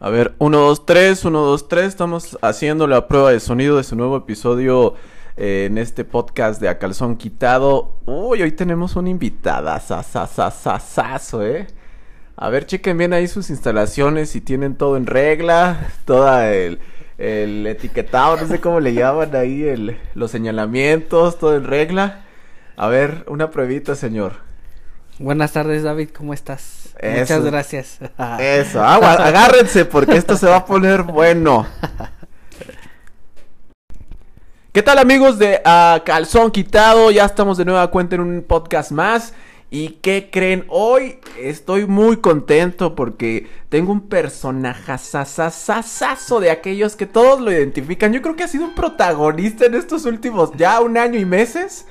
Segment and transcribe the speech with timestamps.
[0.00, 1.86] A ver, 1, 2, 3, 1, 2, 3.
[1.86, 4.94] Estamos haciendo la prueba de sonido de su nuevo episodio
[5.36, 7.96] eh, en este podcast de A Calzón Quitado.
[8.04, 11.68] Uy, hoy tenemos una invitada, sasasasasazo, ¿eh?
[12.36, 16.80] A ver, chequen bien ahí sus instalaciones, si tienen todo en regla, toda el,
[17.16, 22.24] el etiquetado, no sé cómo le llaman ahí, el, los señalamientos, todo en regla.
[22.76, 24.32] A ver, una pruebita, señor.
[25.20, 26.83] Buenas tardes, David, ¿cómo estás?
[26.98, 27.20] Eso.
[27.20, 27.98] Muchas gracias.
[28.38, 31.66] Eso, agua, agárrense porque esto se va a poner bueno.
[34.72, 37.10] ¿Qué tal amigos de ah, Calzón Quitado?
[37.10, 39.32] Ya estamos de nueva cuenta en un podcast más.
[39.70, 40.64] ¿Y qué creen?
[40.68, 48.12] Hoy estoy muy contento porque tengo un personaje sasasasazo de aquellos que todos lo identifican.
[48.12, 51.86] Yo creo que ha sido un protagonista en estos últimos ya un año y meses.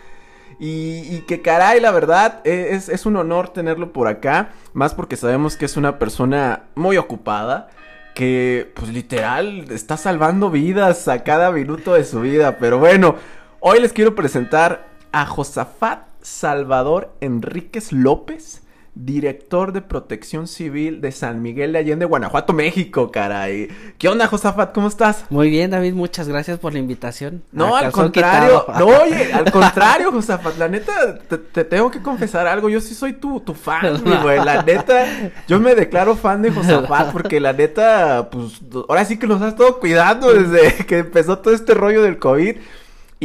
[0.65, 4.53] Y, que caray, la verdad, es, es, un honor tenerlo por acá.
[4.71, 7.67] Más porque sabemos que es una persona muy ocupada.
[8.15, 12.59] Que, pues literal, está salvando vidas a cada minuto de su vida.
[12.59, 13.17] Pero bueno,
[13.59, 18.62] hoy les quiero presentar a Josafat Salvador Enríquez López
[18.95, 23.69] director de protección civil de San Miguel de Allende, Guanajuato, México, caray.
[23.97, 24.73] ¿Qué onda, Josafat?
[24.73, 25.25] ¿Cómo estás?
[25.29, 27.43] Muy bien, David, muchas gracias por la invitación.
[27.51, 32.45] No, al contrario, no, oye, al contrario, Josafat, la neta, te, te, tengo que confesar
[32.45, 36.41] algo, yo sí soy tu, tu fan, mi güey, la neta, yo me declaro fan
[36.43, 40.99] de Josafat porque la neta, pues, ahora sí que nos has estado cuidando desde que
[40.99, 42.57] empezó todo este rollo del COVID.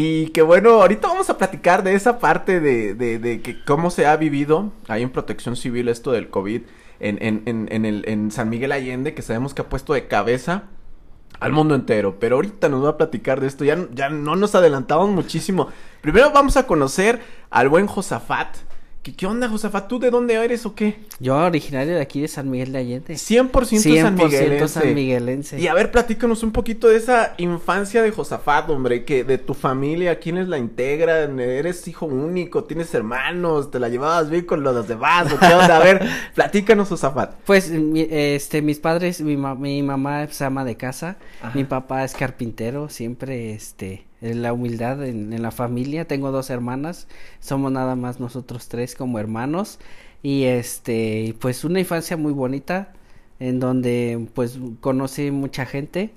[0.01, 4.07] Y que bueno, ahorita vamos a platicar de esa parte de, de, que cómo se
[4.07, 6.63] ha vivido ahí en protección civil esto del COVID
[7.01, 10.07] en, en, en, en, el, en San Miguel Allende, que sabemos que ha puesto de
[10.07, 10.67] cabeza
[11.41, 12.21] al mundo entero.
[12.21, 15.67] Pero ahorita nos va a platicar de esto, ya, ya no nos adelantamos muchísimo.
[16.01, 18.57] Primero vamos a conocer al buen Josafat.
[19.09, 19.89] ¿Qué, ¿Qué, onda, Josafat?
[19.89, 20.99] ¿Tú de dónde eres o qué?
[21.19, 23.15] Yo originario de aquí de San Miguel de Allende.
[23.15, 24.69] 100%, 100 San Miguelense.
[24.69, 25.59] San Miguelense.
[25.59, 29.55] Y a ver, platícanos un poquito de esa infancia de Josafat, hombre, que de tu
[29.55, 31.41] familia, ¿quiénes la integran?
[31.41, 32.65] ¿Eres hijo único?
[32.65, 33.71] ¿Tienes hermanos?
[33.71, 35.33] ¿Te la llevabas bien con los demás?
[35.33, 35.79] ¿O qué onda?
[35.79, 37.35] A ver, platícanos, Josafat.
[37.47, 41.57] Pues, este, mis padres, mi, ma mi mamá es ama de casa, Ajá.
[41.57, 46.07] mi papá es carpintero, siempre, este, la humildad en, en, la familia.
[46.07, 47.09] Tengo dos hermanas,
[47.41, 49.79] somos nada más nosotros tres como hermanos
[50.23, 52.93] y este pues una infancia muy bonita
[53.41, 56.11] en donde pues conocí mucha gente.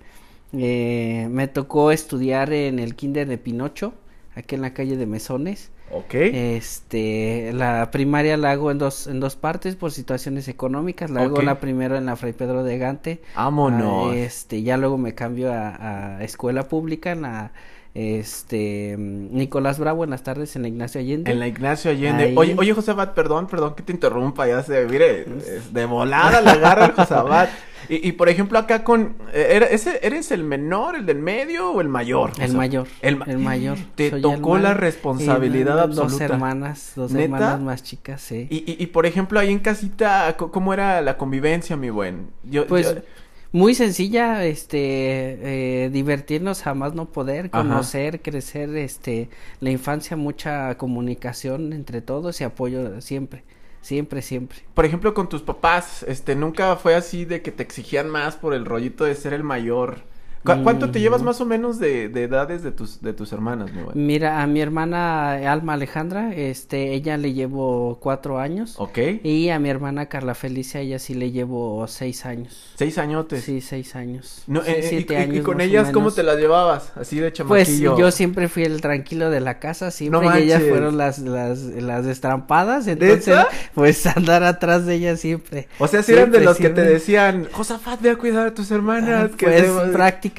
[0.53, 3.93] Eh, me tocó estudiar en el kinder de Pinocho,
[4.35, 5.71] aquí en la calle de Mesones.
[5.93, 6.13] Ok.
[6.15, 11.09] Este, la primaria la hago en dos, en dos partes por situaciones económicas.
[11.09, 11.27] La okay.
[11.27, 13.21] hago la primera en la Fray Pedro de Gante.
[13.35, 14.15] Vámonos.
[14.15, 17.51] este, ya luego me cambio a, a escuela pública en la
[17.93, 21.31] este Nicolás Bravo en las tardes en la Ignacio Allende.
[21.31, 22.23] En la Ignacio Allende.
[22.23, 22.33] Ahí...
[22.37, 25.25] Oye, oye, Josabat, perdón, perdón que te interrumpa, ya se, mire,
[25.71, 27.49] de volada la agarra el Josabat.
[27.89, 29.15] Y, y, por ejemplo, acá con.
[29.33, 32.31] ¿eres, ¿Eres el menor, el del medio o el mayor?
[32.39, 32.87] El mayor.
[33.01, 33.77] El, el, mayor.
[33.95, 36.11] Te Soy tocó la responsabilidad y, absoluta.
[36.11, 37.23] Dos hermanas, dos ¿Neta?
[37.25, 38.47] hermanas más chicas, sí.
[38.49, 42.27] Y, y, y, por ejemplo, ahí en casita, ¿cómo era la convivencia, mi buen?
[42.43, 42.95] Yo, pues.
[42.95, 43.01] Yo...
[43.53, 48.23] Muy sencilla, este, eh, divertirnos jamás no poder, conocer, Ajá.
[48.23, 49.29] crecer, este,
[49.59, 53.43] la infancia, mucha comunicación entre todos y apoyo siempre.
[53.81, 54.59] Siempre, siempre.
[54.73, 58.53] Por ejemplo, con tus papás, este, nunca fue así de que te exigían más por
[58.53, 60.03] el rollito de ser el mayor.
[60.43, 63.69] ¿Cu ¿Cuánto te llevas más o menos de, de edades de tus, de tus hermanas?
[63.93, 68.75] Mira, a mi hermana Alma Alejandra, este, ella le llevo cuatro años.
[68.77, 68.97] Ok.
[69.23, 72.73] Y a mi hermana Carla Felicia, ella sí le llevo seis años.
[72.75, 73.43] ¿Seis añotes?
[73.43, 74.43] Sí, seis años.
[74.47, 75.37] No, sí, eh, siete y, años.
[75.37, 76.91] ¿Y con ellas cómo te las llevabas?
[76.95, 77.97] Así de Pues chamaquillo.
[77.97, 81.59] yo siempre fui el tranquilo de la casa, siempre no y ellas fueron las, las,
[81.59, 83.35] las destrampadas, entonces,
[83.75, 85.67] pues andar atrás de ellas siempre.
[85.77, 86.83] O sea, si eran de los siempre.
[86.83, 89.31] que te decían, Josafat, ve a cuidar a tus hermanas.
[89.31, 90.30] Ah, pues que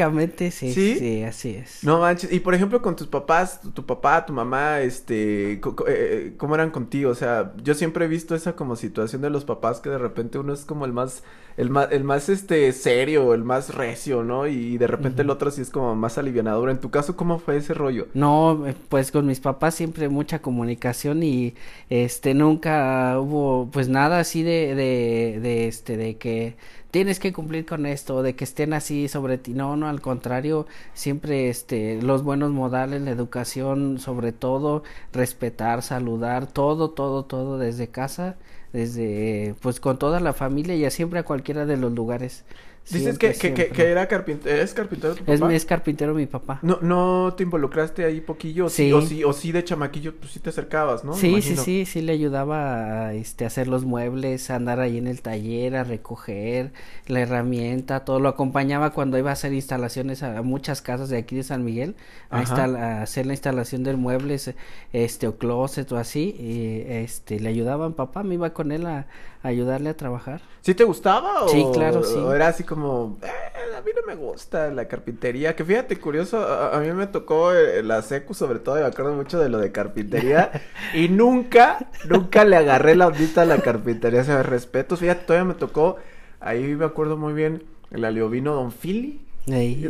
[0.50, 0.72] sí.
[0.72, 0.96] ¿Sí?
[0.98, 1.84] Sí, así es.
[1.84, 2.32] No manches.
[2.32, 6.70] Y por ejemplo, con tus papás, tu, tu papá, tu mamá, este, eh, ¿cómo eran
[6.70, 7.10] contigo?
[7.10, 10.38] O sea, yo siempre he visto esa como situación de los papás que de repente
[10.38, 11.22] uno es como el más,
[11.56, 14.46] el más, el más, este, serio, el más recio, ¿no?
[14.46, 15.26] Y de repente uh -huh.
[15.26, 16.70] el otro sí es como más alivianador.
[16.70, 18.08] En tu caso, ¿cómo fue ese rollo?
[18.14, 21.54] No, pues con mis papás siempre mucha comunicación y,
[21.90, 26.56] este, nunca hubo, pues nada así de, de, de este, de que
[26.90, 29.52] tienes que cumplir con esto, de que estén así sobre ti.
[29.54, 34.82] No, no, al contrario, siempre este, los buenos modales, la educación, sobre todo,
[35.12, 38.36] respetar, saludar, todo, todo, todo desde casa,
[38.72, 42.44] desde, pues con toda la familia y a siempre a cualquiera de los lugares
[42.90, 45.54] Dices que, que, que, era carpintero, ¿es carpintero tu papá?
[45.54, 46.58] Es, carpintero mi papá.
[46.62, 48.68] ¿No, ¿No te involucraste ahí poquillo?
[48.68, 48.92] Sí.
[48.92, 51.14] O sí, o sí de chamaquillo, pues sí te acercabas, ¿no?
[51.14, 55.06] Sí, sí, sí, sí le ayudaba a este, hacer los muebles, a andar ahí en
[55.06, 56.72] el taller, a recoger
[57.06, 58.18] la herramienta, todo.
[58.18, 61.94] Lo acompañaba cuando iba a hacer instalaciones a, muchas casas de aquí de San Miguel,
[62.30, 64.54] a, a, hacer la instalación de muebles,
[64.92, 68.86] este, o closet o así, y este, le ayudaba a papá, me iba con él
[68.86, 69.06] a,
[69.42, 70.40] ayudarle a trabajar.
[70.60, 71.44] ¿Sí te gustaba?
[71.44, 72.16] O, sí, claro, sí.
[72.32, 75.56] era así como, eh, a mí no me gusta la carpintería.
[75.56, 79.14] Que fíjate, curioso, a, mí me tocó eh, la secu, sobre todo, y me acuerdo
[79.14, 80.50] mucho de lo de carpintería.
[80.94, 84.96] y nunca, nunca le agarré la ondita a la carpintería, se me respeto.
[84.96, 85.96] Fíjate, todavía me tocó,
[86.40, 89.20] ahí me acuerdo muy bien, el aliovino Don Philly.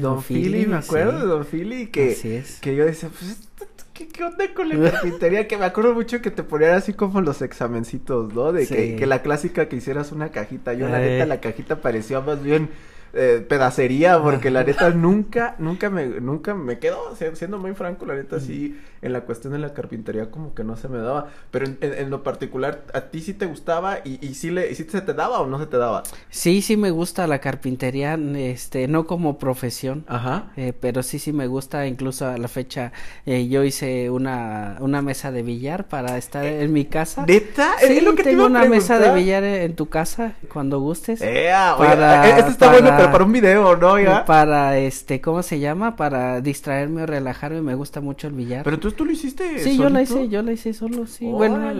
[0.01, 3.51] Don, Philly, me acuerdo de Don Philly, que, que yo decía, pues
[4.03, 5.47] ¿Qué, ¿Qué, onda con la carpintería?
[5.47, 8.53] que me acuerdo mucho que te ponían así como los examencitos, ¿no?
[8.53, 10.75] De que, que, la clásica que hicieras una cajita.
[10.75, 12.71] Yo, la neta, la cajita parecía más bien
[13.15, 18.15] eh, pedacería, porque la neta nunca, nunca me, nunca me quedó, siendo muy franco, la
[18.15, 21.67] neta sí, en la cuestión de la carpintería como que no se me daba, pero
[21.81, 25.13] en, lo particular, ¿a ti sí te gustaba y, y sí le, sí se te
[25.13, 26.05] daba o no se te daba?
[26.31, 30.53] Sí, sí me gusta la carpintería, este, no como profesión, Ajá.
[30.57, 32.93] Eh, pero sí, sí me gusta, incluso a la fecha,
[33.27, 37.25] eh, yo hice una, una mesa de billar para estar en mi casa.
[37.27, 37.75] ¿Neta?
[37.81, 41.21] Sí, lo que tengo una mesa de billar en, tu casa, cuando gustes.
[41.21, 43.99] para, este está bueno para un video, ¿no?
[43.99, 44.25] ¿Ya?
[44.25, 45.97] Para, este, ¿cómo se llama?
[45.97, 48.65] Para distraerme o relajarme, me gusta mucho el billar.
[48.65, 51.27] Pero entonces tú lo hiciste Sí, yo la hice, yo la hice solo, sí.
[51.27, 51.73] Bueno,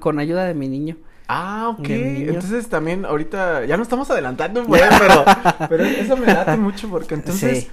[0.00, 0.96] con, ayuda de mi niño.
[1.28, 1.88] Ah, ok.
[1.88, 5.24] Entonces también ahorita, ya no estamos adelantando, pero,
[5.68, 7.68] pero eso me late mucho porque entonces...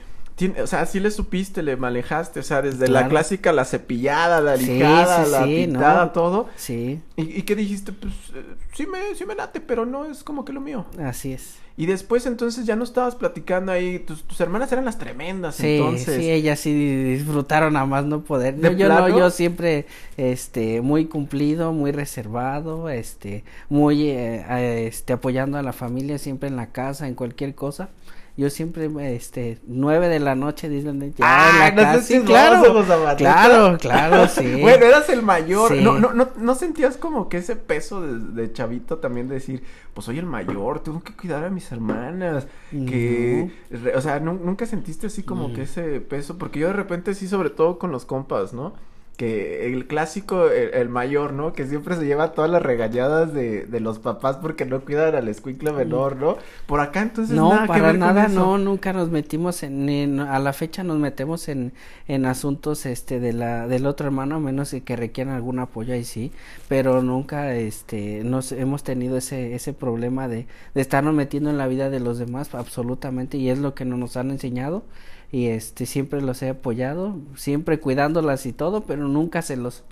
[0.62, 4.58] o sea, sí le supiste, le manejaste, o sea, desde la clásica, la cepillada, la
[4.58, 6.50] lijada, la pintada, todo.
[6.58, 7.00] Sí.
[7.16, 7.94] ¿Y, ¿Y, qué dijiste?
[7.94, 8.44] Pues eh,
[8.74, 10.86] sí me, sí me late, pero no es como que lo mío.
[11.00, 11.60] Así es.
[11.78, 15.76] Y después entonces ya no estabas platicando ahí, tus, tus hermanas eran las tremendas, sí,
[15.76, 16.16] entonces.
[16.16, 18.56] Sí, ellas sí disfrutaron a más no poder.
[18.78, 19.86] yo no, yo siempre,
[20.16, 26.56] este, muy cumplido, muy reservado, este, muy, eh, este, apoyando a la familia siempre en
[26.56, 27.90] la casa, en cualquier cosa
[28.38, 32.84] yo siempre, este, nueve de la noche dicen, ya ah, en la no sí, claro,
[33.16, 34.60] claro, claro, sí.
[34.62, 38.98] bueno, eras el mayor, no, no, no, no sentías como que ese peso de, chavito
[38.98, 43.52] también de decir, pues soy el mayor, tengo que cuidar a mis hermanas, que,
[43.96, 47.50] o sea, nunca sentiste así como que ese peso, porque yo de repente sí, sobre
[47.50, 48.74] todo con los compas, ¿no?
[49.16, 51.54] Que el clásico, el, mayor, ¿no?
[51.54, 55.28] Que siempre se lleva todas las regañadas de, de los papás porque no cuidan al
[55.28, 56.38] escuincle menor, ¿no?
[56.66, 60.84] Por acá entonces no, nada para nada, no, nunca nos metimos en, a la fecha
[60.84, 61.74] nos metemos en,
[62.08, 66.04] en asuntos, este, de la, del otro hermano, a menos que requieran algún apoyo ahí
[66.04, 66.32] sí,
[66.68, 71.68] pero nunca, este, nos hemos tenido ese, ese problema de, de estarnos metiendo en la
[71.68, 74.84] vida de los demás, absolutamente, y es lo que no nos han enseñado,
[75.31, 79.83] y este siempre los he apoyado, siempre cuidándolas y todo, pero nunca se los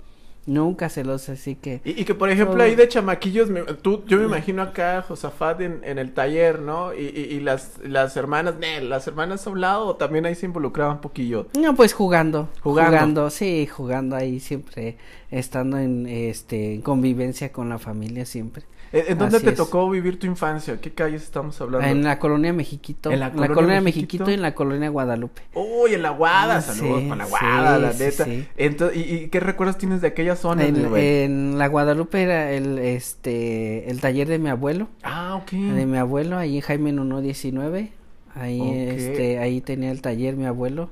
[0.46, 1.80] Nunca se los así que...
[1.84, 3.48] Y, que por ejemplo ahí de chamaquillos,
[3.82, 6.92] tú, yo me imagino acá Josafat en, en el taller, ¿no?
[6.92, 10.96] Y, y, las, las hermanas, las hermanas a un lado o también ahí se involucraban
[10.96, 11.46] un poquillo.
[11.58, 14.98] No, pues jugando, jugando, jugando, sí, jugando ahí siempre,
[15.30, 18.64] estando en, este, en convivencia con la familia siempre.
[18.94, 20.80] ¿En dónde te tocó vivir tu infancia?
[20.80, 21.86] ¿Qué calles estamos hablando?
[21.86, 23.10] En la colonia Mexiquito.
[23.10, 24.30] En la colonia, Mexiquito?
[24.30, 25.42] y en la colonia Guadalupe.
[25.52, 28.24] Uy, en la Guada, saludos para la Guada, la neta.
[28.56, 30.66] Entonces, ¿y, qué recuerdos tienes de aquella zona?
[30.66, 34.88] En, en, la Guadalupe era el, este, el taller de mi abuelo.
[35.02, 35.52] Ah, ok.
[35.52, 37.92] De mi abuelo, ahí en Jaime 119.
[38.34, 40.90] Ahí, este, ahí tenía el taller mi abuelo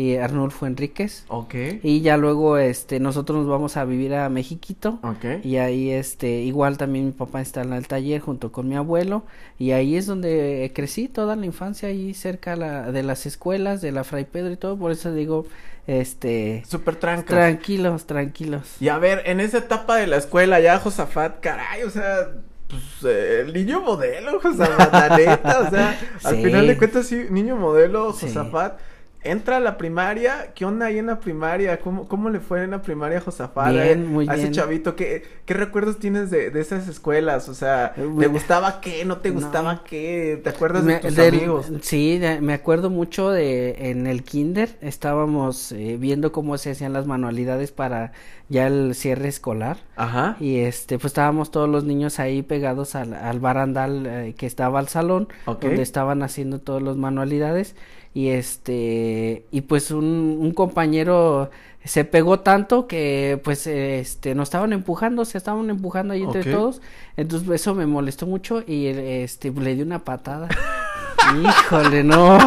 [0.00, 1.24] y Arnulfo Enríquez.
[1.28, 1.54] Ok.
[1.82, 4.98] Y ya luego, este, nosotros nos vamos a vivir a Mexiquito.
[5.02, 5.44] Ok.
[5.44, 9.24] Y ahí, este, igual también mi papá está en el taller junto con mi abuelo.
[9.58, 13.92] Y ahí es donde crecí toda la infancia, ahí cerca la, de las escuelas, de
[13.92, 14.78] la Fray Pedro y todo.
[14.78, 15.44] Por eso digo,
[15.86, 16.62] este...
[16.66, 18.76] Súper Tranquilos, tranquilos.
[18.80, 22.30] Y a ver, en esa etapa de la escuela ya, Josafat, caray, o sea
[22.68, 27.26] pues, eh, el niño modelo, Josafat, la neta, o sea, al final de cuentas, sí,
[27.28, 28.78] niño modelo, Josafat
[29.22, 31.78] entra a la primaria, ¿qué onda ahí en la primaria?
[31.80, 33.72] ¿Cómo, cómo le fue en la primaria Josafat?
[33.72, 37.48] Bien, muy a ese chavito, ¿qué, ¿qué recuerdos tienes de, de esas escuelas?
[37.48, 39.04] O sea, ¿te gustaba qué?
[39.04, 40.40] ¿No te gustaba qué?
[40.42, 41.70] ¿Te acuerdas de tus amigos?
[41.82, 47.06] Sí, me acuerdo mucho de en el kinder, estábamos eh, viendo cómo se hacían las
[47.06, 48.12] manualidades para
[48.48, 49.78] ya el cierre escolar.
[49.96, 50.36] Ajá.
[50.40, 54.78] Y este, pues estábamos todos los niños ahí pegados al, al barandal eh, que estaba
[54.78, 57.76] al salón, donde estaban haciendo todas las manualidades
[58.14, 61.50] y este y pues un, un compañero
[61.84, 66.82] se pegó tanto que pues este nos estaban empujando se estaban empujando ahí entre todos.
[67.16, 70.48] Entonces eso me molestó mucho y este le di una patada
[71.42, 72.38] Híjole, no.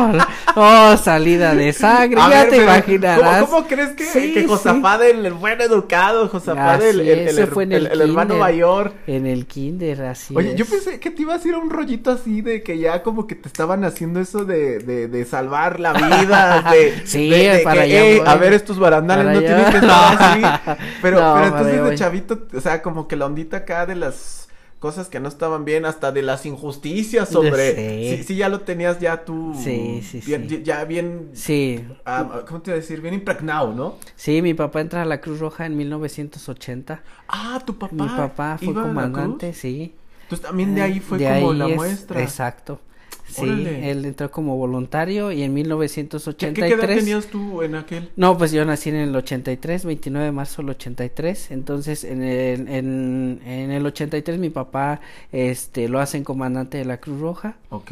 [0.55, 3.45] Oh, salida de sangre, ya te imaginarás.
[3.45, 7.27] ¿cómo, crees que, sí, que Josafat, el, buen educado, Josafat, el, el,
[7.71, 8.93] el, hermano mayor?
[9.07, 12.11] En el kinder, así Oye, yo pensé que te ibas a ir a un rollito
[12.11, 15.93] así de que ya como que te estaban haciendo eso de, de, de salvar la
[15.93, 20.41] vida, de, sí, de, para que, a ver estos barandales no tienen que estar así.
[21.01, 24.42] Pero, pero entonces de chavito, o sea, como que la ondita acá de las
[24.83, 28.17] cosas que no estaban bien, hasta de las injusticias sobre...
[28.17, 29.55] Sí, sí, ya lo tenías ya tú...
[29.57, 30.61] Sí, sí, sí.
[30.61, 31.29] Ya bien...
[31.31, 31.85] Sí.
[32.03, 32.99] Ah, ¿Cómo te iba a decir?
[32.99, 33.95] Bien impregnado, ¿no?
[34.17, 37.01] Sí, mi papá entra a la Cruz Roja en 1980.
[37.29, 37.95] Ah, tu papá.
[37.95, 39.95] Mi papá fue comandante, sí.
[40.23, 42.21] Entonces también de ahí fue como la muestra.
[42.21, 42.81] Exacto.
[43.25, 46.53] Sí, él entró como voluntario y en 1983.
[46.53, 48.09] ¿Qué, edad tenías tú en aquel?
[48.15, 51.51] No, pues yo nací en el 83, 29 de marzo del 83.
[51.51, 55.01] Entonces, en el, en, en el 83 mi papá
[55.31, 57.55] este, lo hacen comandante de la Cruz Roja.
[57.69, 57.91] Ok.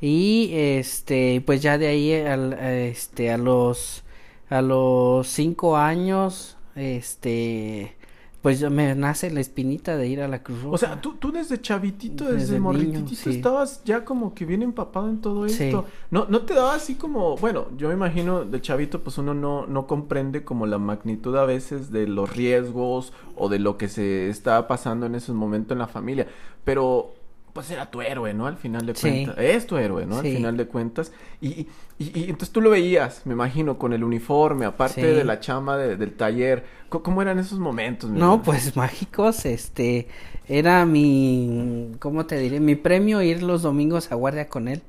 [0.00, 4.02] Y este, pues ya de ahí al, este, a los,
[4.50, 7.94] a los cinco años, este,
[8.42, 10.74] pues me nace la espinita de ir a la Cruz Roja.
[10.74, 15.20] O sea, tú, tú desde chavitito, desde, desde estabas ya como que bien empapado en
[15.20, 15.86] todo esto.
[16.10, 19.68] No, no te daba así como, bueno, yo me imagino de chavito pues uno no,
[19.68, 24.28] no comprende como la magnitud a veces de los riesgos o de lo que se
[24.28, 26.26] está pasando en ese momento en la familia.
[26.64, 27.12] Pero
[27.52, 28.46] pues era tu héroe, ¿no?
[28.46, 29.36] Al final de cuentas.
[29.38, 30.18] Es tu héroe, ¿no?
[30.18, 31.12] Al final de cuentas.
[31.40, 31.68] Y, y,
[31.98, 36.12] y, entonces tú lo veías, me imagino, con el uniforme, aparte de la chama del
[36.14, 36.64] taller.
[36.88, 38.10] ¿Cómo, eran esos momentos?
[38.10, 40.08] No, pues mágicos, este,
[40.48, 42.58] era mi, ¿cómo te diré?
[42.60, 44.82] Mi premio ir los domingos a guardia con él.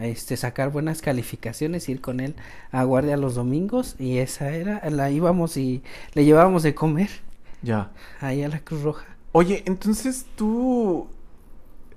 [0.00, 2.36] Este, sacar buenas calificaciones, ir con él
[2.70, 5.82] a guardia los domingos y esa era, la íbamos y
[6.14, 7.10] le llevábamos de comer.
[7.62, 7.90] Ya.
[8.20, 9.06] Ahí a la Cruz Roja.
[9.32, 11.08] Oye, entonces tú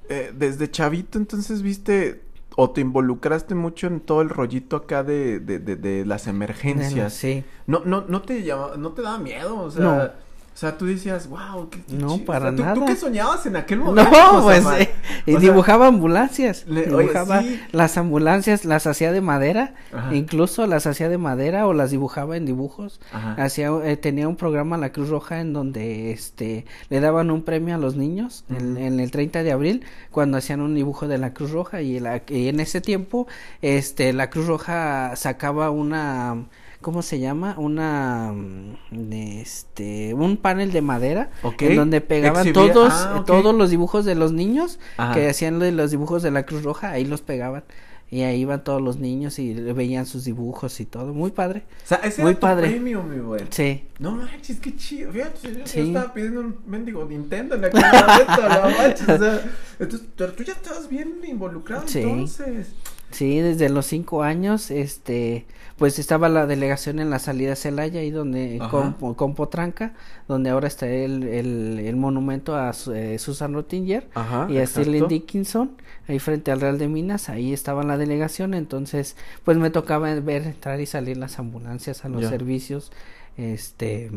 [0.09, 2.21] eh, desde chavito entonces viste
[2.55, 7.13] o te involucraste mucho en todo el rollito acá de, de, de, las emergencias.
[7.13, 7.43] sí.
[7.65, 10.15] No, no, no te llama, no te daba miedo, o sea.
[10.53, 12.75] O sea, tú decías, wow, qué, No, para nada.
[12.75, 14.09] ¿tú, qué soñabas en aquel momento?
[14.11, 14.91] No, pues, eh,
[15.25, 16.65] y dibujaba ambulancias.
[16.67, 19.73] dibujaba las ambulancias, las hacía de madera,
[20.11, 23.01] incluso las hacía de madera o las dibujaba en dibujos.
[23.37, 27.73] Hacía, eh, tenía un programa La Cruz Roja en donde, este, le daban un premio
[27.73, 31.49] a los niños en, el 30 de abril cuando hacían un dibujo de la Cruz
[31.49, 33.27] Roja y, la, y en ese tiempo,
[33.63, 36.45] este, la Cruz Roja sacaba una
[36.83, 37.55] ¿cómo se llama?
[37.57, 44.05] Una, mm, este, un panel de madera en donde pegaban todos, ah, todos los dibujos
[44.05, 44.79] de los niños
[45.15, 47.63] que hacían los dibujos de la Cruz Roja, ahí los pegaban.
[48.11, 51.15] Y ahí iban todos los niños y veían sus dibujos y todo.
[51.15, 51.63] Muy padre.
[51.83, 52.69] O sea, ese Muy era padre.
[52.69, 53.41] premio, mi güey.
[53.49, 53.85] Sí.
[53.97, 55.11] No manches, qué chido.
[55.11, 55.79] Fíjate, yo, sí.
[55.79, 59.09] estaba pidiendo un mendigo Nintendo en aquel momento, no manches.
[59.09, 59.41] O sea,
[59.79, 62.01] entonces, tú ya estabas bien involucrado sí.
[62.01, 62.67] entonces.
[63.09, 65.47] Sí, desde los cinco años, este,
[65.77, 69.93] pues estaba la delegación en la salida Celaya, ahí donde, con, con, Potranca,
[70.27, 74.07] donde ahora está el, el, el monumento a eh, Susan Rottinger
[74.49, 75.71] y a Sterling Dickinson,
[76.07, 80.43] ahí frente al Real de Minas, ahí estaba la delegación, entonces, pues me tocaba ver
[80.43, 82.91] entrar y salir las ambulancias a los servicios,
[83.37, 84.11] este,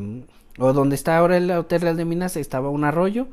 [0.58, 3.28] o donde está ahora el Hotel Real de Minas estaba un arroyo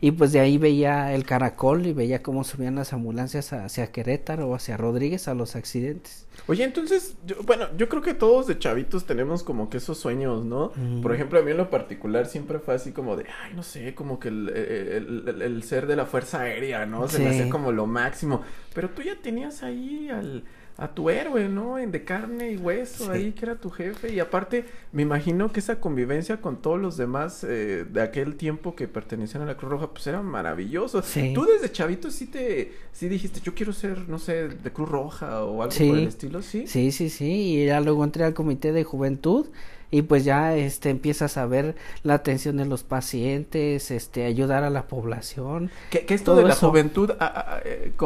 [0.00, 4.48] y pues de ahí veía el caracol y veía cómo subían las ambulancias hacia Querétaro
[4.48, 6.26] o hacia Rodríguez a los accidentes.
[6.48, 10.44] Oye, entonces, yo, bueno, yo creo que todos de chavitos tenemos como que esos sueños,
[10.44, 10.72] ¿no?
[11.02, 13.94] Por ejemplo, a mí en lo particular siempre fue así como de, ay, no sé,
[13.94, 17.08] como que el, el, el, ser de la Fuerza Aérea, ¿no?
[17.08, 18.42] Se me hacía como lo máximo.
[18.74, 20.44] Pero tú ya tenías ahí al
[20.78, 21.78] a tu héroe, ¿no?
[21.78, 24.12] En de carne y hueso, ahí que era tu jefe.
[24.12, 28.74] Y aparte, me imagino que esa convivencia con todos los demás eh, de aquel tiempo
[28.76, 31.02] que pertenecían a la Cruz Roja, pues era maravilloso.
[31.34, 35.44] Tú desde chavito sí te, sí dijiste, yo quiero ser, no sé, de Cruz Roja
[35.44, 36.66] o algo por el estilo, ¿sí?
[36.66, 37.26] Sí, sí, sí.
[37.26, 39.46] Y ya luego entré al comité de juventud
[39.96, 44.68] y pues ya este empiezas a ver la atención de los pacientes, este ayudar a
[44.68, 45.70] la población.
[45.88, 47.12] ¿Qué, qué esto de la juventud?
[47.18, 47.60] ¿A,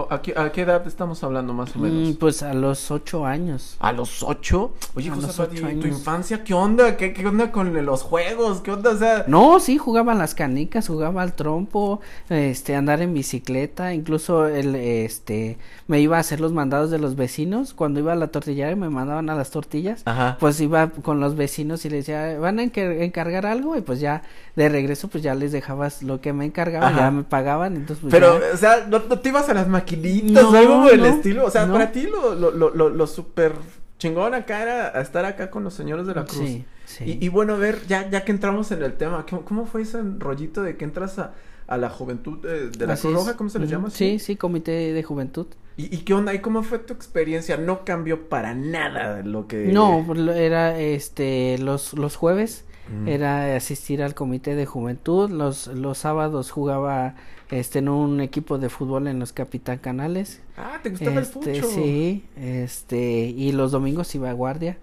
[0.09, 2.16] a, qué, edad estamos hablando más o mm, menos?
[2.18, 3.76] pues a los ocho años.
[3.80, 4.73] ¿A los ocho?
[4.94, 6.97] Oye, José, ¿tu infancia qué onda?
[6.97, 8.61] ¿Qué, ¿Qué onda con los juegos?
[8.61, 8.90] ¿Qué onda?
[8.90, 9.25] O sea...
[9.26, 15.59] No, sí, jugaba las canicas, jugaba al trompo, este, andar en bicicleta, incluso el, este,
[15.88, 17.75] me iba a hacer los mandados de los vecinos.
[17.75, 20.37] Cuando iba a la tortillería me mandaban a las tortillas, Ajá.
[20.38, 24.22] pues iba con los vecinos y les decía, van a encargar algo y pues ya
[24.56, 28.12] de regreso pues ya les dejabas lo que me encargaban, ya me pagaban, entonces pues
[28.12, 31.46] Pero, o sea, ¿no, te ibas a las maquinitas o algo por el estilo?
[31.46, 33.54] O sea, para ti lo, lo, lo, lo, súper
[33.99, 36.38] chingón acá era estar acá con los señores de la cruz.
[36.38, 37.18] Sí, sí.
[37.20, 40.00] Y, y, bueno, a ver, ya, ya que entramos en el tema, ¿cómo, fue ese
[40.18, 41.32] rollito de que entras a,
[41.71, 43.91] a la juventud de, la Cruz Roja, ¿cómo se les llama?
[43.91, 45.47] Sí, sí, comité de juventud.
[45.77, 46.35] ¿Y, qué onda?
[46.35, 47.57] ¿Y cómo fue tu experiencia?
[47.57, 49.69] No cambió para nada lo que...
[49.73, 52.65] No, era este, los, los jueves
[53.07, 57.15] era asistir al comité de juventud, los, los sábados jugaba
[57.50, 60.41] este en un equipo de fútbol en los Capitán Canales.
[60.57, 64.77] Ah, ¿te gustaba este, el Sí, este, y los domingos iba a guardia.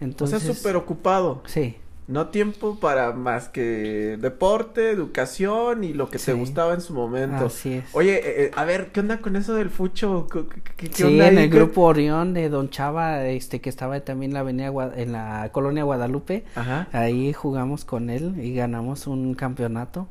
[0.00, 1.42] Entonces, o sea, súper ocupado.
[1.46, 1.76] Sí.
[2.08, 7.46] No tiempo para más que deporte, educación y lo que te gustaba en su momento.
[7.46, 7.84] Así es.
[7.94, 10.28] Oye, eh, eh, a ver, ¿qué onda con eso del fucho?
[10.76, 14.40] ¿Qué, sí, en el grupo Orión de Don Chava, este, que estaba también en la
[14.40, 16.44] avenida, en la colonia Guadalupe.
[16.54, 16.86] Ajá.
[16.92, 20.06] Ahí jugamos con él y ganamos un campeonato.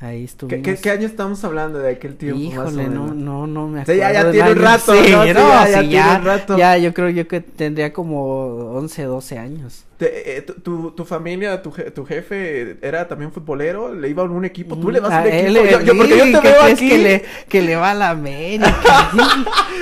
[0.00, 0.62] Ahí estuvimos.
[0.62, 2.38] ¿Qué, qué, año estamos hablando de aquel tiempo?
[2.38, 3.98] Híjole, no, no, no me acuerdo.
[3.98, 5.24] Ya, ya tiene un rato, sí, ¿no?
[5.24, 6.58] ya, ya, tiene un rato.
[6.58, 9.84] Ya, yo creo yo que tendría como 11, 12 años.
[10.00, 14.76] Eh, tu, tu, familia, tu, tu jefe era también futbolero, le iba a un equipo,
[14.76, 15.64] tú le vas a un equipo.
[15.64, 16.88] yo, yo, porque yo te veo aquí.
[16.88, 18.74] Que le, que le va a la América.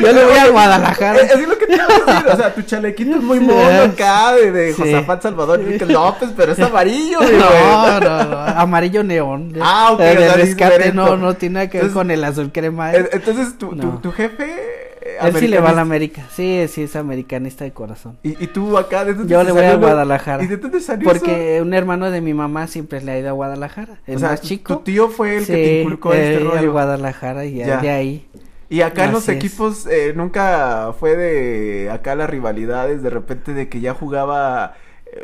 [0.01, 1.19] yo le voy a Guadalajara.
[1.19, 3.83] Es, es lo que te iba a decir, o sea, tu chalequito es muy mono
[3.83, 9.55] acá de, de Josafat Salvador Enrique López, pero es amarillo, No, no, no, amarillo neón.
[9.61, 10.01] Ah, ok.
[10.01, 12.93] De, de rescate, no, no tiene nada que ver con el azul crema.
[12.93, 14.82] Entonces, tu, tu, tu jefe
[15.29, 16.27] él sí le va a la América.
[16.35, 18.19] Sí, sí, es americanista de corazón.
[18.23, 19.05] ¿Y, y tú acá?
[19.05, 20.43] ¿de Yo le voy a Guadalajara.
[20.43, 23.33] ¿Y de dónde salió Porque un hermano de mi mamá siempre le ha ido a
[23.33, 23.99] Guadalajara.
[24.07, 24.79] El o sea, más chico.
[24.79, 26.73] Tu tío fue el que te inculcó este rollo.
[26.73, 28.27] Guadalajara y de ahí.
[28.69, 33.69] Y acá en los equipos eh, nunca fue de acá las rivalidades, de repente de
[33.69, 34.77] que ya jugaba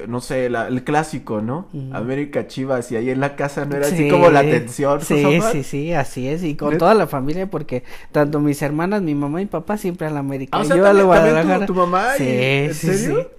[0.07, 1.69] no sé, el clásico, ¿no?
[1.93, 5.01] América Chivas y ahí en la casa no era así como la tensión.
[5.01, 9.15] Sí, sí, sí, así es y con toda la familia porque tanto mis hermanas, mi
[9.15, 10.57] mamá y papá siempre a la América.
[10.57, 13.31] Ah, o sea, yo también, tu, mamá sí, ¿En serio?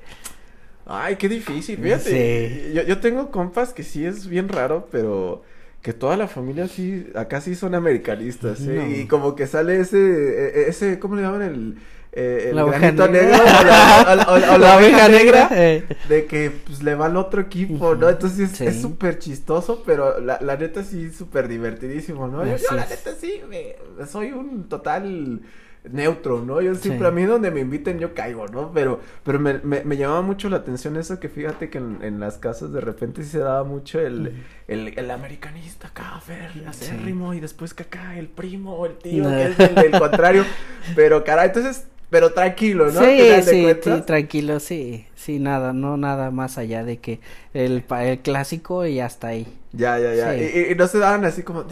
[0.85, 2.71] Ay, qué difícil, fíjate.
[2.73, 5.43] Yo, yo tengo compas que sí es bien raro, pero
[5.81, 8.97] que toda la familia sí, acá sí son americanistas, ¿eh?
[9.01, 11.75] Y como que sale ese, e, e, ese, ¿cómo le llaman el
[12.11, 15.85] eh, el granito negro o la, oveja negra eh.
[16.07, 18.09] de que pues le va al otro equipo, ¿no?
[18.09, 22.43] Entonces es súper chistoso, pero la, la neta sí súper divertidísimo, ¿no?
[22.45, 23.75] Yo, la neta sí, me,
[24.07, 25.41] soy un total
[25.83, 26.61] neutro, ¿no?
[26.61, 28.71] Yo siempre, a mí donde me inviten yo caigo, ¿no?
[28.73, 32.19] Pero, pero me, me, me llamaba mucho la atención eso que fíjate que en, en,
[32.19, 37.33] las casas de repente sí se daba mucho el, el, el, americanista acá, Fer, acérrimo,
[37.33, 40.43] y después que acá el primo o el tío, que es el, el contrario,
[40.95, 42.99] pero caray, entonces pero tranquilo, ¿no?
[42.99, 47.19] Sí, sí, sí, tranquilo, sí, sí, nada, no nada más allá de que
[47.53, 49.47] el, el clásico y hasta ahí.
[49.71, 50.35] Ya, ya, ya.
[50.35, 51.65] Y, no se daban así como,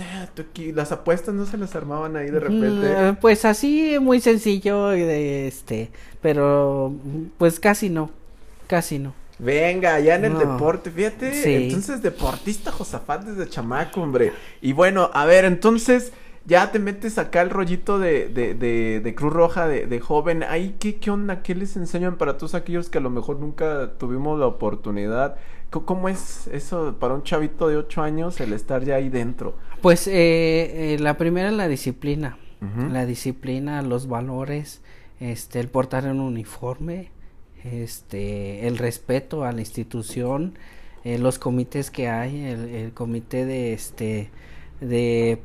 [0.74, 3.12] las apuestas no se las armaban ahí de repente.
[3.12, 5.90] Mm, pues así, muy sencillo, de este,
[6.22, 6.94] pero
[7.40, 8.12] pues casi no,
[8.68, 9.14] casi no.
[9.40, 14.34] Venga, ya en el deporte, fíjate, entonces deportista Josafat desde chamaco, hombre.
[14.62, 16.12] Y bueno, a ver, entonces
[16.48, 20.44] ya te metes acá el rollito de, de, de, de Cruz Roja de, de joven.
[20.44, 21.44] Ahí, ¿qué, ¿qué onda?
[21.44, 25.36] ¿Qué les enseñan para todos aquellos que a lo mejor nunca tuvimos la oportunidad?
[25.70, 29.56] ¿Cómo es eso para un chavito de ocho años el estar ya ahí dentro?
[29.82, 32.38] Pues eh, eh la primera es la disciplina.
[32.90, 34.82] La disciplina, los valores,
[35.20, 37.12] este, el portar un uniforme,
[37.64, 40.58] este, el respeto a la institución,
[41.04, 44.32] eh, los comités que hay, el, el comité de este
[44.82, 45.40] de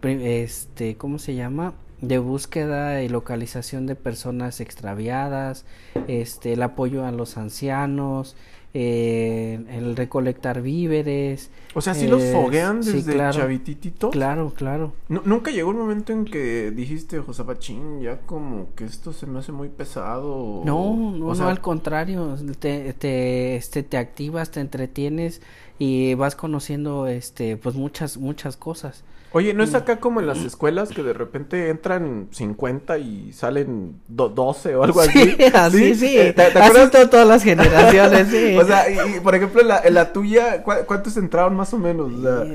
[0.44, 5.64] este cómo se llama de búsqueda y localización de personas extraviadas
[6.08, 8.36] este el apoyo a los ancianos
[8.74, 14.94] eh, el recolectar víveres o sea si los foguean desde claro, chavititito claro claro.
[15.08, 19.38] Nunca llegó el momento en que dijiste José Pachín ya como que esto se me
[19.38, 25.42] hace muy pesado no no, no al contrario te, te este te activas te entretienes
[25.78, 30.38] y vas conociendo este pues muchas muchas cosas Oye, ¿no es acá como en las
[30.38, 35.12] escuelas que de repente entran 50 y salen 12 o algo así?
[35.32, 36.18] Sí, así, sí.
[36.18, 38.56] Eh, ¿Te, te todas las generaciones, sí.
[38.56, 42.12] o sea, y, por ejemplo, en la, la tuya, ¿cuántos entraron más o menos?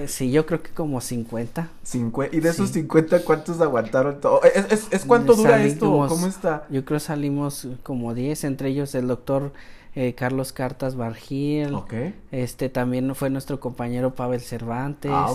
[0.08, 1.70] sí, yo creo que como 50.
[2.32, 4.42] ¿Y de esos 50 cuántos aguantaron todo?
[4.44, 6.06] ¿Es, es, es cuánto dura esto?
[6.08, 6.66] ¿Cómo está?
[6.70, 9.52] Yo creo salimos como 10, entre ellos el doctor
[10.00, 11.76] eh, Carlos Cartas Bargil.
[12.32, 15.10] Este también fue nuestro compañero Pavel Cervantes.
[15.12, 15.34] Ah.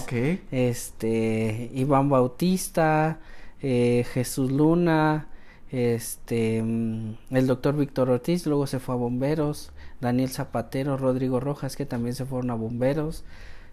[0.53, 3.18] Este, Iván Bautista,
[3.61, 5.27] eh, Jesús Luna,
[5.72, 11.75] este, mm, el doctor Víctor Ortiz, luego se fue a bomberos, Daniel Zapatero, Rodrigo Rojas,
[11.75, 13.25] que también se fueron a bomberos.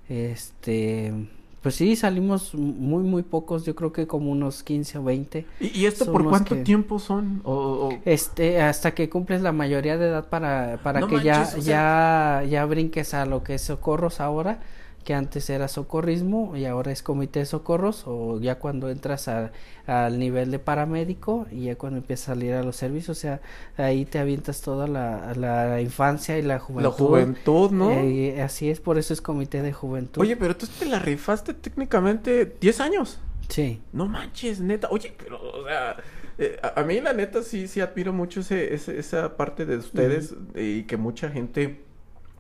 [0.10, 1.14] Este,
[1.62, 5.46] pues sí, salimos muy, muy pocos, yo creo que como unos 15 o 20.
[5.60, 7.42] ¿Y, esto por cuánto tiempo son?
[7.44, 12.66] O, Este, hasta que cumples la mayoría de edad para, para que ya, ya, ya
[12.66, 14.60] brinques a lo que es socorros ahora.
[15.04, 20.20] Que antes era socorrismo y ahora es comité de socorros o ya cuando entras al
[20.20, 23.42] nivel de paramédico y ya cuando empiezas a salir a los servicios, o sea,
[23.78, 26.90] ahí te avientas toda la, la infancia y la juventud.
[26.90, 27.92] La juventud, ¿no?
[27.92, 30.22] Eh, así es, por eso es comité de juventud.
[30.22, 33.20] Oye, pero tú te la rifaste técnicamente 10 años.
[33.48, 33.82] Sí.
[33.92, 34.88] No manches, neta.
[34.92, 35.98] Oye, pero, o sea,
[36.38, 40.84] eh, a, mí la neta sí, sí admiro mucho ese, esa parte de ustedes y
[40.84, 41.82] que mucha gente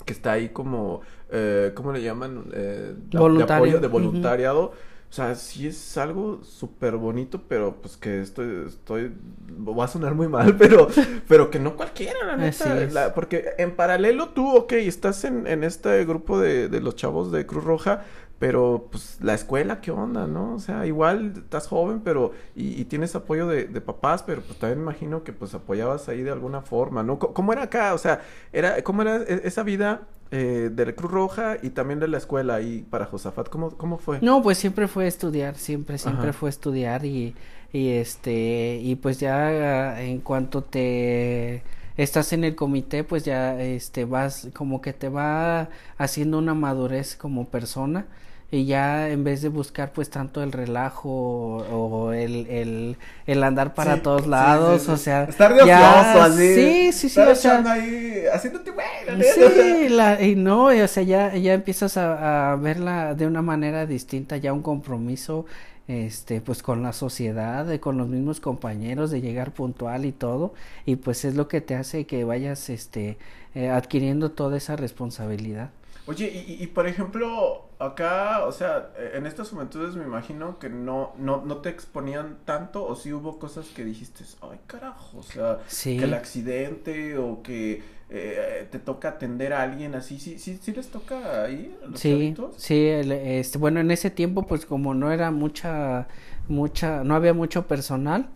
[0.06, 2.45] que está ahí como, eh, ¿cómo le llaman?
[2.53, 4.73] Eh, de, apoyo, de voluntariado.
[5.09, 9.11] O sea, sí es algo súper bonito, pero pues que estoy, estoy,
[9.49, 10.87] va a sonar muy mal, pero,
[11.27, 13.13] pero que no cualquiera, la neta.
[13.15, 17.47] porque en paralelo tú, ok, estás en, en este grupo de, de los chavos de
[17.47, 18.05] Cruz Roja,
[18.39, 20.56] pero pues la escuela, ¿qué onda, no?
[20.56, 24.80] O sea, igual estás joven, pero y, tienes apoyo de, de, papás, pero pues también
[24.80, 27.19] imagino que pues apoyabas ahí de alguna forma, ¿no?
[27.19, 27.93] ¿Cómo, era acá?
[27.93, 28.21] O sea,
[28.54, 32.17] era ¿cómo era e, esa vida eh, de la Cruz Roja y también de la
[32.17, 33.49] escuela ahí para Josafat?
[33.49, 34.19] ¿Cómo, cómo fue?
[34.21, 37.36] No, pues siempre fue estudiar, siempre, siempre fue estudiar y,
[37.73, 41.62] y este, y pues ya en cuanto te
[41.97, 47.17] estás en el comité, pues ya este vas como que te va haciendo una madurez
[47.17, 48.06] como persona
[48.51, 53.73] y ya en vez de buscar pues tanto el relajo o, el, el, el, andar
[53.75, 56.55] para todos lados, o sea, estar de ya, así.
[56.55, 61.35] Sí, sí, sí, o sea, ahí haciéndote bueno, Sí, la, y no, o sea, ya,
[61.35, 65.45] ya empiezas a, a verla de una manera distinta, ya un compromiso
[65.89, 70.53] este pues con la sociedad, con los mismos compañeros de llegar puntual y todo
[70.85, 73.17] y pues es lo que te hace que vayas este
[73.55, 75.71] eh, adquiriendo toda esa responsabilidad.
[76.10, 81.13] Oye, y, y, por ejemplo, acá, o sea, en estas juventudes me imagino que no,
[81.19, 85.60] no, no te exponían tanto, o si hubo cosas que dijiste, ay carajo, o sea,
[85.84, 90.72] que el accidente o que eh, te toca atender a alguien así, sí, sí, sí
[90.72, 91.78] les toca ahí.
[91.88, 96.08] los sí, sí, este, bueno, en ese tiempo, pues como no era mucha,
[96.48, 98.30] mucha, no había mucho personal,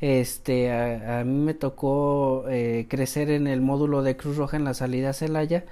[0.00, 4.74] este, a, mí me tocó eh, crecer en el módulo de Cruz Roja en la
[4.74, 5.64] salida a Celaya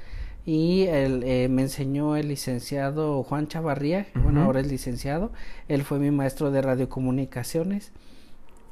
[0.46, 5.32] y él, eh, me enseñó el licenciado Juan Chavarría, bueno, ahora es licenciado,
[5.68, 7.92] él fue mi maestro de radiocomunicaciones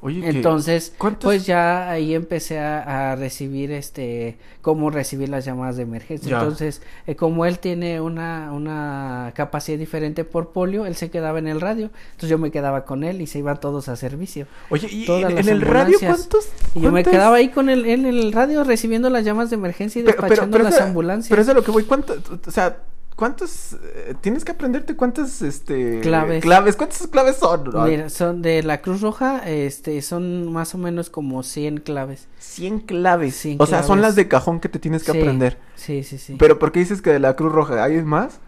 [0.01, 6.39] Oye, Entonces, pues ya ahí empecé a, recibir este, cómo recibir las llamadas de emergencia.
[6.39, 11.49] Entonces, eh, como él tiene una, una capacidad diferente por polio, él se quedaba en
[11.49, 11.91] el radio.
[12.11, 14.47] Entonces yo me quedaba con él y se iban todos a servicio.
[14.71, 18.33] Oye, ¿y en, el radio cuántos, Y yo me quedaba ahí con él en el
[18.33, 21.31] radio recibiendo las llamadas de emergencia y despachando las ambulancias.
[21.31, 22.15] Pero es de lo que voy, ¿cuánto?
[22.47, 22.83] O sea,
[23.19, 23.73] ¿Cuántos?
[23.73, 25.99] Eh, tienes que aprenderte cuántas, este...
[26.03, 26.41] Claves.
[26.41, 26.77] Claves.
[26.77, 27.69] ¿Cuántas claves son?
[27.85, 32.29] Mira, son de la Cruz Roja, este, son más o menos como 100 claves.
[32.39, 33.45] 100 claves.
[33.59, 35.59] o sea, son las de cajón que te tienes que aprender.
[35.75, 36.37] Sí, sí, sí.
[36.39, 38.39] Pero ¿por qué dices que de la Cruz Roja hay más?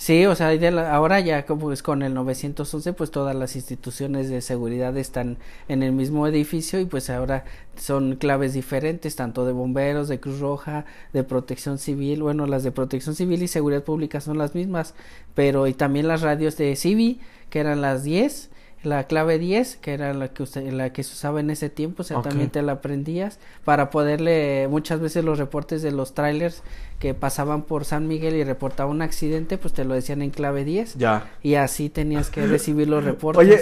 [0.00, 0.48] Sí, o sea,
[0.94, 5.36] ahora ya como es con el 911, pues todas las instituciones de seguridad están
[5.68, 7.44] en el mismo edificio y pues ahora
[7.76, 12.72] son claves diferentes, tanto de bomberos, de Cruz Roja, de protección civil, bueno, las de
[12.72, 14.94] protección civil y seguridad pública son las mismas,
[15.34, 18.49] pero y también las radios de CIVI, que eran las 10,
[18.82, 22.02] la clave 10, que era la que usted, la que se usaba en ese tiempo,
[22.02, 26.62] o sea, también te la aprendías para poderle muchas veces los reportes de los trailers
[26.98, 30.64] que pasaban por San Miguel y reportaba un accidente, pues te lo decían en clave
[30.64, 30.96] 10.
[30.96, 31.30] Ya.
[31.42, 33.40] Y así tenías que recibir los reportes.
[33.40, 33.58] Oye,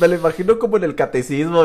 [0.00, 1.62] me lo imagino como en el catecismo,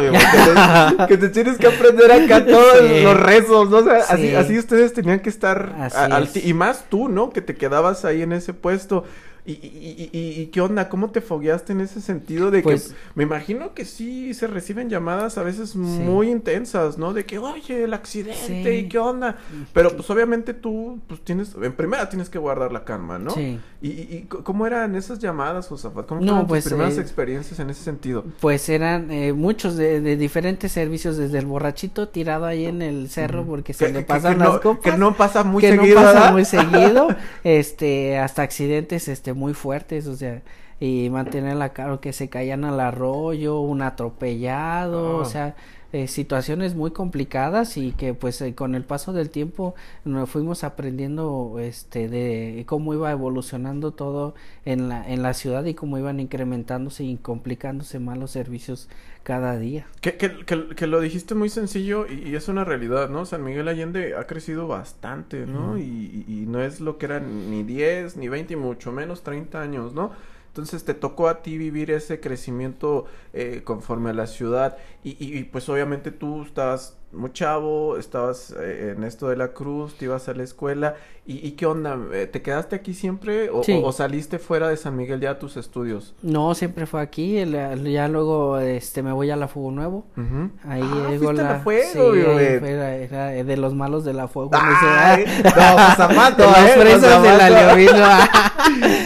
[1.08, 3.78] que, te, tienes que aprender acá todos los rezos, ¿no?
[3.78, 7.30] O sea, así, así ustedes tenían que estar al, y más tú, ¿no?
[7.30, 9.06] Que te quedabas ahí en ese puesto.
[9.50, 10.90] ¿Y, y, y, y qué onda?
[10.90, 14.90] ¿Cómo te fogueaste en ese sentido de que pues me imagino que sí se reciben
[14.90, 17.14] llamadas a veces muy intensas, ¿no?
[17.14, 19.38] De que, oye, el accidente y qué onda.
[19.74, 23.32] Pero pues obviamente tú, pues tienes, en primera tienes que guardar la calma, ¿no?
[23.32, 23.60] Sí.
[23.82, 26.06] ¿Y, cómo eran esas llamadas, Josafat?
[26.06, 28.26] ¿Cómo fueron tus pues, primeras eh, experiencias en ese sentido?
[28.42, 33.10] Pues eran eh, muchos de, de, diferentes servicios, desde el borrachito tirado ahí en el
[33.10, 34.84] cerro porque se le pasan las copas.
[34.84, 36.02] Que no pasa muy que seguido.
[36.02, 37.08] no pasa muy seguido,
[37.44, 40.42] este, hasta accidentes, este, muy fuertes, o sea,
[40.80, 45.26] y mantener la cara que se caían al arroyo, un atropellado, o ah.
[45.26, 45.56] sea,
[45.92, 49.74] eh, situaciones muy complicadas y que pues eh, con el paso del tiempo
[50.06, 55.74] nos fuimos aprendiendo este de cómo iba evolucionando todo en la en la ciudad y
[55.74, 58.88] cómo iban incrementándose y complicándose más los servicios
[59.30, 59.86] cada día.
[60.02, 60.44] Que, que,
[60.76, 63.28] que, lo dijiste muy sencillo y, es una realidad, ¿no?
[63.28, 65.78] San Miguel Allende ha crecido bastante, ¿no?
[65.78, 69.62] y, y, no es lo que eran ni 10, ni 20, y mucho menos 30
[69.62, 70.14] años, ¿no?
[70.48, 75.44] Entonces te tocó a ti vivir ese crecimiento eh, conforme a la ciudad y, y,
[75.44, 80.30] pues obviamente tú estás muy chavo, estabas eh, en esto de la cruz, te ibas
[80.30, 80.96] a la escuela,
[81.26, 81.98] ¿y, y qué onda?
[82.14, 83.74] Eh, ¿Te quedaste aquí siempre o, Sí.
[83.84, 86.14] o- o saliste fuera de San Miguel ya a tus estudios?
[86.22, 90.06] No, siempre fue aquí, el- ya luego este me voy a la Fuego Nuevo.
[90.18, 90.52] Ujú.
[90.68, 92.60] Ahí ah, llegó fuiste a la la fuego, sí, ahí güey.
[92.60, 94.52] fue, era, era de los malos de la fuego.
[94.54, 95.58] Ay, dice, no, pues
[96.38, 97.50] las eh, fresas de la.
[97.50, 97.94] Leovino.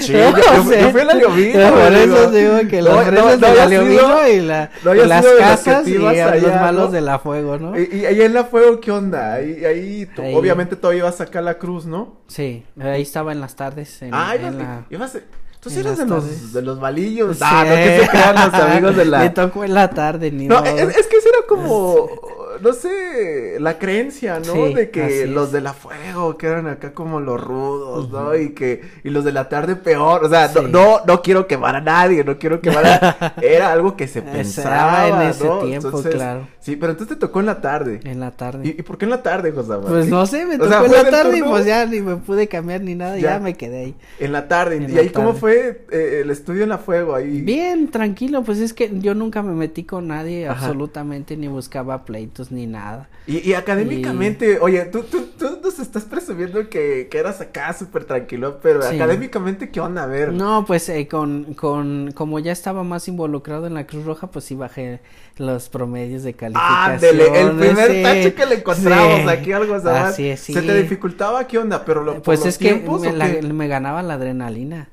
[0.01, 2.69] Sí, yo, yo- yo fui a la Leovino, Por eso digo.
[2.69, 4.69] que las no, fresas no de la Leovino y, la,
[5.05, 6.13] las casas y los
[6.55, 7.77] malos de la fuego, ¿no?
[7.93, 9.33] Y, ahí en la fuego, ¿qué onda?
[9.33, 10.33] Ahí, ahí, tú- Ahí.
[10.35, 12.17] obviamente todavía ibas a sacar la cruz, ¿no?
[12.27, 14.01] Sí, ahí estaba en las tardes.
[14.01, 14.85] En, ah, en la...
[14.89, 15.19] ibas a-
[15.59, 17.37] Tú sí eres de los, de los balillos.
[17.37, 17.43] Sí.
[17.45, 19.33] Ah, no que se crean los amigos de Me la...
[19.33, 20.65] tocó en la tarde, ni No, modo.
[20.65, 22.09] es, es que eso era como,
[22.63, 24.53] no sé, la creencia, ¿no?
[24.53, 28.35] Sí, de que los de la fuego, que eran acá como los rudos, ¿no?
[28.35, 30.67] Y que, y los de la tarde peor, o sea, no, Sí.
[30.71, 33.33] no, no quiero quemar a nadie, no quiero quemar a...
[33.41, 35.59] Era algo que se pensaba, en ese ¿no?
[35.59, 36.47] tiempo, claro.
[36.59, 37.99] Sí, pero entonces te tocó en la tarde.
[38.05, 38.61] En la tarde.
[38.65, 39.73] ¿Y, y por qué en la tarde, José?
[39.85, 41.51] Pues no sé, me O tocó sea, en ¿fue la tarde y turno?
[41.51, 43.39] pues ya ni me pude cambiar ni nada, ya, Ya.
[43.39, 43.95] me quedé ahí.
[44.19, 44.77] En la tarde.
[44.77, 45.39] En ¿Y la ahí cómo tarde.
[45.41, 47.15] fue eh, el estudio en la fuego?
[47.15, 47.41] Ahí.
[47.41, 50.59] Bien, tranquilo, pues es que yo nunca me metí con nadie Ajá.
[50.67, 53.09] absolutamente, ni buscaba pleitos ni nada.
[53.25, 58.05] Y, y académicamente, oye, tú, tú, tú nos estás presumiendo que, que eras acá súper
[58.05, 58.95] tranquilo, pero Sí.
[58.95, 60.03] académicamente, ¿qué onda?
[60.03, 60.33] A ver.
[60.33, 64.45] No, pues eh, con, con, como ya estaba más involucrado en la Cruz Roja, pues
[64.45, 64.99] sí bajé
[65.37, 66.91] los promedios de calificación.
[66.91, 69.29] Ándele, el primer sí, tache que le encontramos sí.
[69.29, 69.75] aquí algo.
[69.75, 70.41] Así es.
[70.41, 71.47] ¿Se te dificultaba?
[71.47, 71.83] ¿Qué onda?
[71.85, 74.89] Pero lo, Pues es que tiempos, me, ganaba la adrenalina.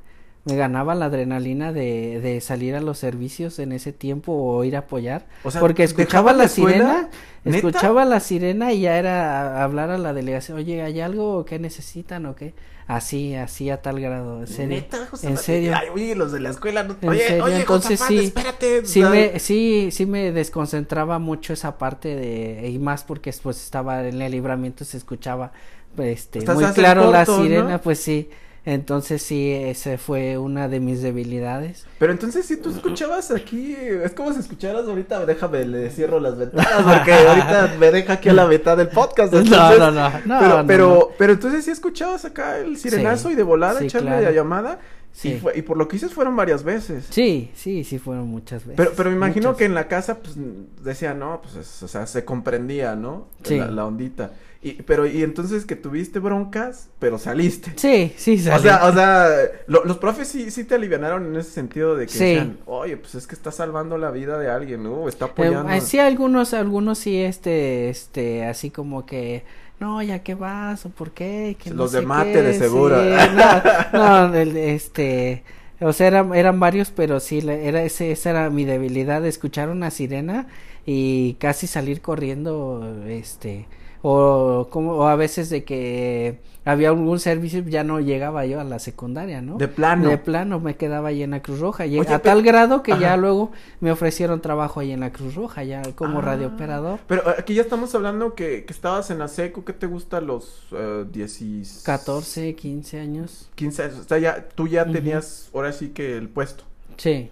[0.46, 4.74] Me ganaba la adrenalina de, de salir a los servicios en ese tiempo o ir
[4.74, 5.26] a apoyar.
[5.44, 7.08] O sea, porque escuchaba ¿dejabas la la sirena,
[7.44, 7.56] ¿Neta?
[7.56, 12.26] escuchaba la sirena y ya era hablar a la delegación, oye, ¿hay algo que necesitan
[12.26, 12.54] o qué?
[12.86, 14.76] Así, así a tal grado, en serio.
[14.76, 15.74] Neta, José en serio.
[15.76, 16.82] Ay, oye, los de la escuela.
[16.82, 16.96] No...
[17.00, 18.84] En Oye, serio, oye, entonces sí, espérate.
[18.84, 24.04] Sí me, sí, sí me desconcentraba mucho esa parte de, y más porque pues estaba
[24.06, 25.52] en el libramiento se escuchaba,
[25.98, 28.28] este, Estás muy claro la sirena, pues sí,
[28.72, 31.86] entonces sí, ese fue una de mis debilidades.
[31.98, 36.36] Pero entonces si tú escuchabas aquí, es como si escucharas ahorita, déjame, le cierro las
[36.38, 39.32] ventanas porque ahorita me deja aquí a la mitad del podcast.
[39.34, 41.08] No, entonces- no, no, no, pero, no, pero, no.
[41.18, 44.24] pero entonces sí escuchabas acá el sirenazo Sí, y de volada sí, echarle claro.
[44.24, 44.78] la llamada.
[45.12, 45.30] Sí.
[45.32, 47.06] Y, fue- y por lo que dices fueron varias veces.
[47.10, 48.76] Sí, sí, sí fueron muchas veces.
[48.76, 49.58] Pero, pero me imagino muchas.
[49.58, 50.36] que en la casa, pues,
[50.84, 53.26] decía, no, pues, es- o sea, se comprendía, ¿no?
[53.42, 53.58] Sí.
[53.58, 54.30] La, la ondita.
[54.62, 57.72] Y, pero, y entonces que tuviste broncas, pero saliste.
[57.76, 58.62] Sí, sí, O salí.
[58.62, 59.28] sea, o sea,
[59.68, 62.24] lo- los profes sí, sí te alivianaron en ese sentido de que Sí.
[62.24, 65.08] decían, oye, pues es que está salvando la vida de alguien, ¿no?
[65.08, 65.72] Está Eh, apoyando.
[65.72, 69.44] eh, sí, algunos, algunos sí, este, este, así como que,
[69.78, 72.52] no, ya que vas, o por qué, que no Los de sé mate, qué, de
[72.52, 72.96] sí, seguro.
[73.32, 75.44] no, no, el- este,
[75.80, 79.90] o sea, eran, eran varios, pero sí, era ese, esa era mi debilidad, escuchar una
[79.90, 80.46] sirena
[80.84, 83.66] y casi salir corriendo, este,
[84.02, 88.64] o como, o a veces de que había algún servicio, ya no llegaba yo a
[88.64, 89.56] la secundaria, ¿no?
[89.56, 90.08] De plano.
[90.08, 91.86] De plano me quedaba ahí en la Cruz Roja.
[91.86, 93.00] Y Oye, a tal grado que Ajá.
[93.00, 96.22] ya luego me ofrecieron trabajo ahí en la Cruz Roja, ya como Ah.
[96.22, 96.98] radiooperador.
[97.06, 100.64] Pero aquí ya estamos hablando que, que estabas en la seco, ¿qué te gusta los
[100.72, 103.50] eh, 10 14, 15 años.
[103.54, 103.98] 15 años?
[104.00, 106.64] O sea, ya, tú ya tenías ahora sí que el puesto.
[106.98, 107.30] Sí,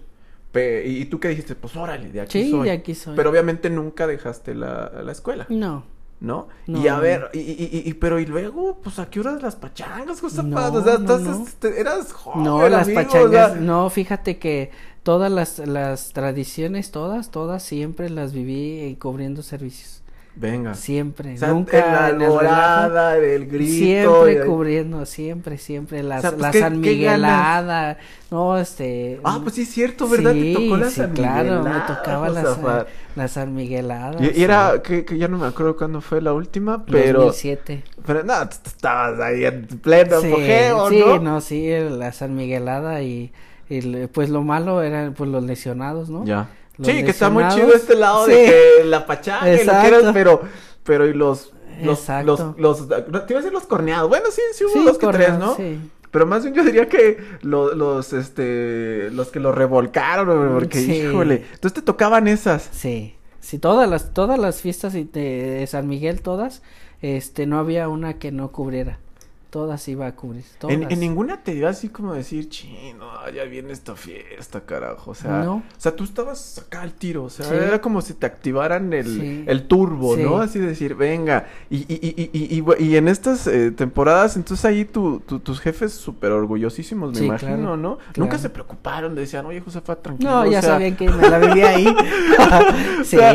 [0.52, 2.64] Pe- y, y tú qué dijiste, pues órale, de aquí sí, soy.
[2.64, 3.14] de aquí soy.
[3.14, 5.84] Pero obviamente nunca dejaste la, la escuela, No,
[6.20, 6.48] ¿no?
[6.66, 9.56] No, y a ver, y, y, y, pero y luego, pues a qué horas las
[9.56, 10.66] pachangas, José No?
[10.72, 11.46] O sea, entonces no.
[11.60, 14.70] te- eras joven, no, las amigo, o pachangas, sea, no, fíjate que
[15.02, 19.97] todas las, las tradiciones, todas, todas siempre las viví eh, cubriendo servicios.
[20.40, 20.74] Venga.
[20.74, 22.38] Siempre, O sea, nunca en la en el relajo.
[22.38, 23.72] alborada, el grito.
[23.72, 26.02] Siempre cubriendo, siempre, siempre.
[26.04, 26.80] Las, O sea, pues, la ¿qué- San?
[26.80, 27.98] Miguelada,
[28.30, 29.20] no, este.
[29.24, 30.32] Ah, pues sí es cierto, ¿verdad?
[30.34, 32.42] Sí, Te tocó la sí, San claro, me tocaba la.
[32.54, 34.16] San, la San Miguelada.
[34.22, 34.44] Y, y sí.
[34.44, 37.20] era, que, que ya no me acuerdo cuándo fue la última, pero...
[37.24, 37.82] 2007.
[38.06, 41.18] Pero no, estabas ahí en pleno Sí, apogeo, sí, ¿no?
[41.18, 43.32] no, sí, la San Miguelada y,
[43.68, 46.24] y pues lo malo eran pues los lesionados, ¿no?
[46.24, 46.48] Ya.
[46.78, 50.42] Los Sí, que está muy chido este lado de que la y lo quieras, pero,
[50.84, 52.54] pero y los, los, Exacto.
[52.56, 52.94] los, los, te
[53.32, 55.54] iba a decir los corneados, bueno, sí, sí hubo Sí, dos que tres, ¿no?
[55.56, 55.78] sí.
[56.10, 60.92] Pero más bien yo diría que lo- los, este, los que lo revolcaron, porque, Sí.
[61.02, 62.68] híjole, entonces te tocaban esas.
[62.72, 66.62] Sí, sí, todas las, todas las fiestas de San Miguel, todas,
[67.02, 68.98] este, no había una que no cubriera,
[69.50, 70.74] todas iba a cubrir, todas.
[70.76, 75.12] En, en ninguna te dio así como decir, chino, ya viene esta fiesta, carajo.
[75.12, 75.54] O sea, No.
[75.56, 77.24] o sea, tú estabas acá al tiro.
[77.24, 77.54] O sea, Sí.
[77.54, 79.44] era como si te activaran el, Sí.
[79.46, 80.22] el turbo, Sí.
[80.22, 80.38] ¿no?
[80.38, 81.46] Así decir, venga.
[81.70, 85.92] Y, y, y, y, y, en estas eh, temporadas, entonces ahí tu, tu- tus jefes
[85.92, 87.96] súper orgullosísimos, me imagino, claro, ¿no?
[87.96, 88.12] claro.
[88.16, 90.30] Nunca se preocuparon, decían, oye, Josefat, tranquilo.
[90.30, 91.86] No, o ya sea, sabían que me la vivía ahí.
[93.04, 93.32] sí, sea,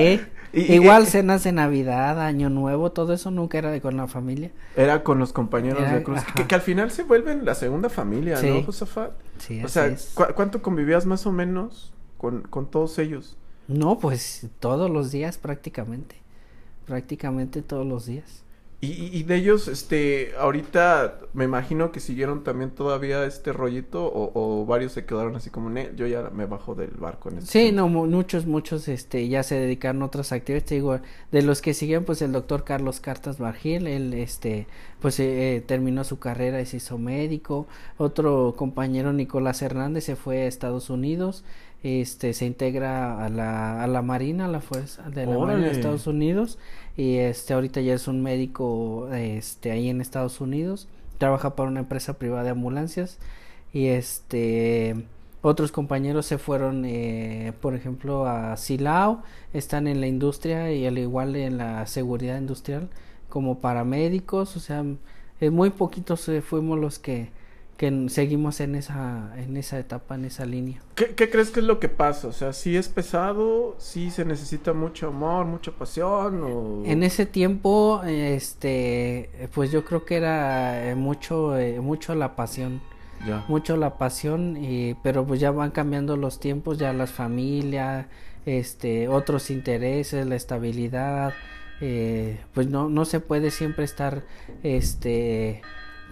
[0.54, 4.52] Igual cenas de Navidad, Año Nuevo, todo eso nunca era de con la familia.
[4.76, 6.22] Era con los compañeros de cruz.
[6.48, 9.14] Que, al final se vuelven la segunda familia, ¿no, Josafat?
[9.40, 9.96] Sí, O sea,
[10.36, 13.36] ¿cuánto convivías más o menos con, con todos ellos?
[13.68, 16.18] No, pues todos los días prácticamente.
[16.86, 18.43] Prácticamente todos los días.
[18.84, 24.66] Y, y, de ellos, este, ahorita me imagino que siguieron también todavía este rollito o,
[24.66, 27.88] varios se quedaron así como, yo ya me bajo del barco en este Sí, no,
[27.88, 31.00] muchos, muchos, este, ya se dedicaron a otras actividades, te digo,
[31.32, 34.68] de los que siguen, pues el doctor Carlos Cartas Bargil, él, este,
[35.00, 37.68] pues eh, eh, terminó su carrera y se hizo médico,
[37.98, 41.46] otro compañero Nicolás Hernández se fue a Estados Unidos,
[41.84, 45.72] este se integra a la, a la Marina, a la Fuerza de la Marina de
[45.72, 46.58] Estados Unidos.
[46.96, 51.82] Y este ahorita ya es un médico este ahí en Estados Unidos, trabaja para una
[51.82, 53.20] empresa privada de ambulancias.
[53.74, 54.96] Y este
[55.42, 60.98] otros compañeros se fueron eh, por ejemplo a Silao, están en la industria y al
[60.98, 62.90] igual en la seguridad industrial
[63.28, 64.86] como paramédicos, o sea,
[65.42, 67.32] muy poquitos eh, fuimos los que
[67.84, 70.80] que seguimos en esa, en esa etapa, en esa línea.
[70.96, 72.30] ¿Qué, ¿Qué, crees que es lo que pasa?
[72.30, 76.84] O sea, si es pesado, si se necesita mucho amor, mucha pasión o...
[76.86, 82.80] En ese tiempo, este, pues yo creo que era eh, mucho, eh, mucho la pasión.
[83.28, 83.44] Ya.
[83.50, 88.06] Mucho la pasión, y, pero pues ya van cambiando los tiempos, ya las familias,
[88.46, 91.34] este, otros intereses, la estabilidad,
[91.82, 94.24] eh, pues no, no se puede siempre estar,
[94.64, 95.62] este,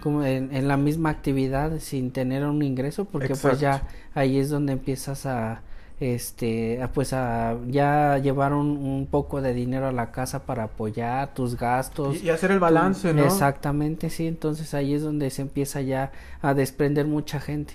[0.02, 3.82] como en, la misma actividad sin tener un ingreso porque pues ya
[4.14, 5.62] ahí es donde empiezas a
[6.00, 11.56] este pues a ya llevar un, poco de dinero a la casa para apoyar tus
[11.56, 16.10] gastos y, hacer el balance no exactamente sí entonces ahí es donde se empieza ya
[16.40, 17.74] a desprender mucha gente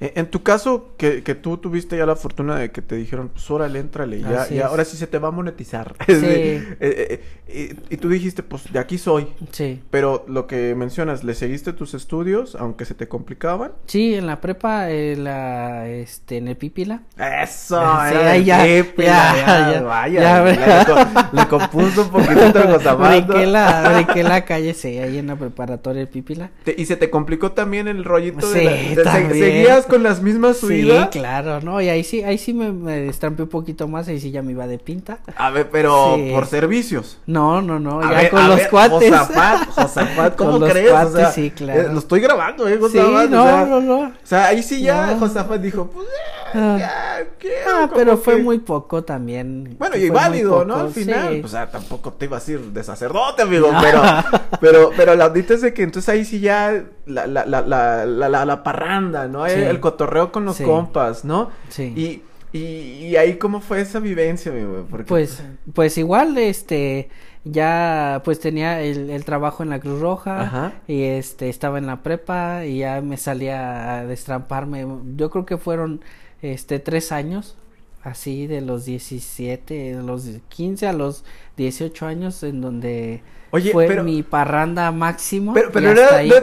[0.00, 3.50] en tu caso, que, que, tú tuviste ya la fortuna de que te dijeron, pues
[3.50, 5.94] órale, entrale, ya, y ahora sí se te va a monetizar.
[6.14, 6.30] Sí.
[6.30, 9.26] Eh, eh, y, tú dijiste, pues de aquí soy.
[9.50, 9.82] Sí.
[9.90, 13.72] Pero lo que mencionas, ¿le seguiste tus estudios, aunque se te complicaban?
[13.86, 17.02] Sí, en la prepa, la, este, en el Pípila.
[17.16, 23.46] Eso, sí, ahí ya, Pípila, ya, ya, vaya, ya, le, compuso un poquito de brinqué
[23.46, 26.50] la, brinqué la calle, sí, ahí en la preparatoria el Pípila.
[26.76, 31.08] ¿Y se te complicó también el rollito de, la, de, seguías con las mismas subidas?
[31.12, 34.20] Sí, claro, no, y ahí sí, ahí sí me, me destrampé un poquito más, ahí
[34.20, 35.18] sí ya me iba de pinta.
[35.36, 37.18] A ver, pero por servicios.
[37.26, 39.10] No, no, no, ya con los cuates.
[39.10, 40.90] Josafat, Josafat, ¿cómo con crees?
[40.90, 41.80] Los cuates, sí, claro.
[41.80, 42.78] Eh, lo estoy grabando, eh.
[42.90, 43.98] Sí, no, no, no.
[44.00, 46.08] O sea, ahí sí ya Josafat dijo, pues,
[46.54, 46.76] ah.
[46.78, 47.52] ya, ¿qué?
[47.66, 49.76] Ah, pero fue muy poco también.
[49.78, 50.76] Bueno, y válido, ¿no?
[50.76, 54.02] Al final, pues, o sea, tampoco te ibas a ir de sacerdote, amigo, pero,
[54.60, 58.04] pero, pero la ondita es de que entonces ahí sí ya la, la, la, la,
[58.06, 59.46] la, la parranda, ¿no?
[59.74, 61.50] El cotorreo con los compas, ¿no?
[61.68, 62.22] Sí.
[62.52, 65.06] Y, y, ahí cómo fue esa vivencia, mi Porque...
[65.06, 67.08] Pues, pues igual, este,
[67.44, 70.72] ya pues tenía el, el trabajo en la Cruz Roja Ajá.
[70.86, 74.86] y este estaba en la prepa y ya me salía a destramparme.
[75.16, 76.00] Yo creo que fueron
[76.42, 77.56] este tres años
[78.04, 81.24] así de los 17, de los 15 a los
[81.56, 83.22] 18 años en donde
[83.54, 85.54] Oye, fue mi parranda máximo.
[85.54, 86.00] Pero, pero no,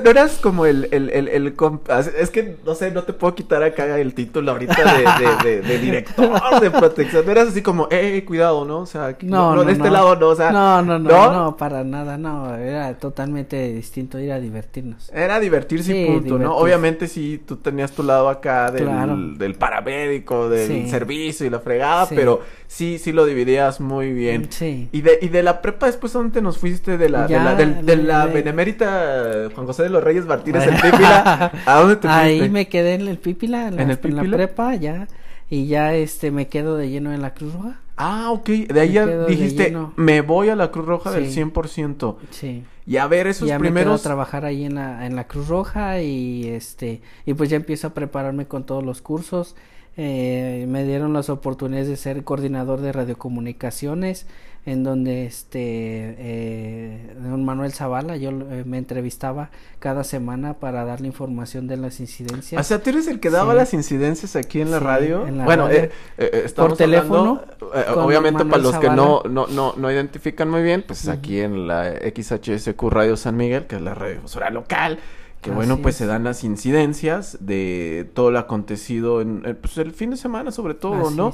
[0.09, 1.53] eras como el, el, el, el
[2.17, 5.77] es que no sé, no te puedo quitar acá el título ahorita de, de, de,
[5.81, 7.25] director de protección.
[7.25, 8.79] No eras así como, eh, cuidado, ¿no?
[8.79, 10.53] O sea, no, no, de este lado no, o sea.
[10.53, 12.55] No, no, no, no, para nada, no.
[12.55, 15.11] Era totalmente distinto ir a divertirnos.
[15.13, 16.55] Era divertirse y punto, ¿no?
[16.55, 22.07] Obviamente sí, tú tenías tu lado acá del, del paramédico, del servicio y la fregada,
[22.07, 24.47] pero sí, sí lo dividías muy bien.
[24.49, 24.87] Sí.
[24.93, 26.97] Y de, y de la prepa después, ¿a dónde nos fuiste?
[26.97, 31.51] de la, de la, de la benemérita Juan José de los Reyes Martínez el Pípila.
[31.65, 32.09] ¿A dónde te fuiste?
[32.09, 35.07] Ahí me quedé en el Pípila, en, la, ¿En, la prepa, ya.
[35.49, 37.79] Y ya este me quedo de lleno en la Cruz Roja.
[37.97, 38.49] Ah, ok.
[38.49, 42.15] De ahí ya dijiste, me voy a la Cruz Roja del 100%.
[42.29, 42.63] Sí.
[42.87, 43.75] Y a ver esos ya primeros.
[43.75, 47.49] Me quedo a trabajar ahí en la, en la Cruz Roja y este, y pues
[47.49, 49.55] ya empiezo a prepararme con todos los cursos.
[49.97, 54.25] Eh, me dieron las oportunidades de ser coordinador de radiocomunicaciones
[54.65, 61.07] en donde este eh, don Manuel Zavala yo eh, me entrevistaba cada semana para darle
[61.07, 62.61] información de las incidencias.
[62.61, 65.25] O sea, tú eres el que daba las incidencias aquí en la radio.
[65.43, 67.41] bueno, Eh, eh por teléfono.
[67.95, 71.93] obviamente para los que no, no, no, no identifican muy bien, pues aquí en la
[71.93, 74.21] XHSQ Radio San Miguel, que es la radio
[74.51, 74.99] local
[75.41, 80.11] que bueno, pues se dan las incidencias de todo lo acontecido en, pues, el fin
[80.11, 81.33] de semana sobre todo, ¿no?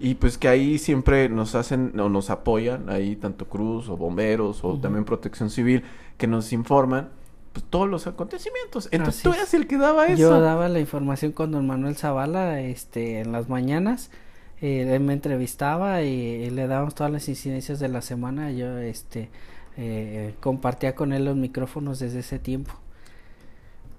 [0.00, 4.62] Y pues que ahí siempre nos hacen o nos apoyan, ahí tanto Cruz o bomberos
[4.62, 5.82] o también protección civil,
[6.16, 7.10] que nos informan
[7.52, 8.88] pues todos los acontecimientos.
[8.92, 10.16] Entonces tú eras el que daba eso.
[10.16, 14.10] Yo daba la información con don Manuel Zavala este, en las mañanas
[14.60, 18.50] eh, él me entrevistaba y, le dábamos todas las incidencias de la semana.
[18.50, 19.30] Yo este
[19.76, 22.74] eh, compartía con él los micrófonos desde ese tiempo.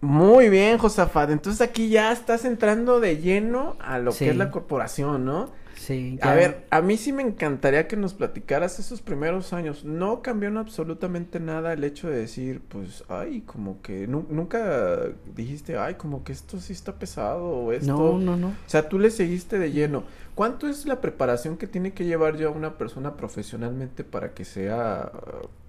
[0.02, 1.30] Muy bien, Josafat.
[1.30, 5.50] Entonces aquí ya estás entrando de lleno a lo que es la corporación, ¿no?
[5.80, 6.20] Sí.
[6.22, 9.86] A ver, a mí sí me encantaría que nos platicaras esos primeros años.
[9.86, 15.04] No cambió absolutamente nada el hecho de decir, pues, ay, como que nunca
[15.36, 17.94] dijiste, ay, como que esto sí está pesado o esto.
[17.94, 18.48] No, no, no.
[18.50, 20.04] O sea, tú le seguiste de lleno.
[20.40, 25.12] ¿Cuánto es la preparación que tiene que llevar ya una persona profesionalmente para que sea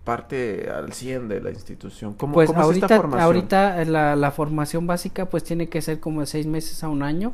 [0.05, 2.15] parte al 100 de la institución?
[2.15, 3.25] ¿Cómo, pues ahorita, esta formación?
[3.25, 7.03] ahorita la, la, formación básica pues tiene que ser como de seis meses a un
[7.03, 7.33] año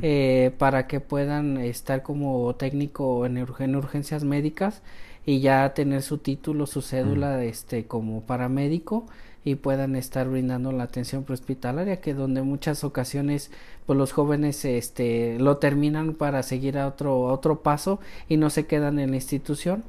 [0.00, 4.82] eh, para que puedan estar como técnico en, en, urgencias médicas
[5.24, 9.06] y ya tener su título, su cédula este como paramédico
[9.46, 13.52] y puedan estar brindando la atención prehospitalaria que donde muchas ocasiones
[13.86, 18.50] pues los jóvenes este lo terminan para seguir a otro a otro paso y no
[18.50, 19.84] se quedan en la institución.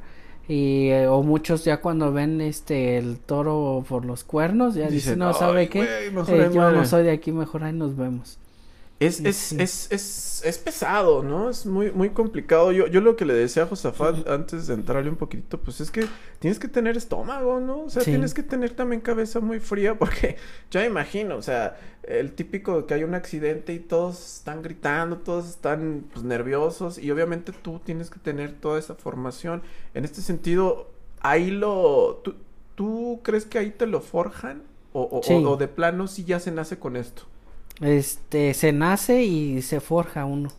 [0.48, 5.18] Y eh, o muchos ya cuando ven este el toro por los cuernos ya dicen,
[5.18, 8.38] no sabe qué eh, yo no soy de aquí mejor ahí nos vemos
[9.00, 11.52] es, es, es, es, es, pesado, ¿no?
[11.52, 12.72] Es muy, muy complicado.
[12.72, 15.92] Yo, yo lo que le decía a Josafat antes de entrarle un poquito, pues es
[15.92, 16.08] que
[16.40, 17.82] tienes que tener estómago, ¿no?
[17.82, 20.38] O sea, tienes que tener también cabeza muy fría, porque
[20.72, 25.18] yo me imagino, o sea, el típico que hay un accidente y todos están gritando,
[25.18, 29.62] todos están pues, nerviosos, y obviamente tú tienes que tener toda esa formación.
[29.94, 30.90] En este sentido,
[31.20, 32.22] ahí lo.
[32.24, 32.34] ¿Tú,
[32.74, 34.64] tú crees que ahí te lo forjan?
[34.94, 37.24] O, o, o, o de plano sí ya se nace con esto?
[37.82, 40.50] Este se nace y se forja uno.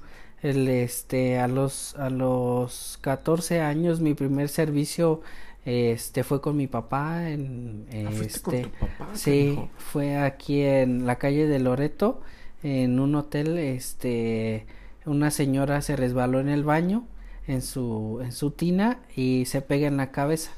[0.41, 5.21] El este a los a los 14 años mi primer servicio
[5.64, 11.07] este fue con mi papá en ah, este con tu papá, sí fue aquí en
[11.07, 12.23] la calle de Loreto
[12.62, 14.66] en un hotel este
[15.05, 17.05] una señora se resbaló en el baño
[17.49, 20.53] en su en su tina y se pega en la cabeza.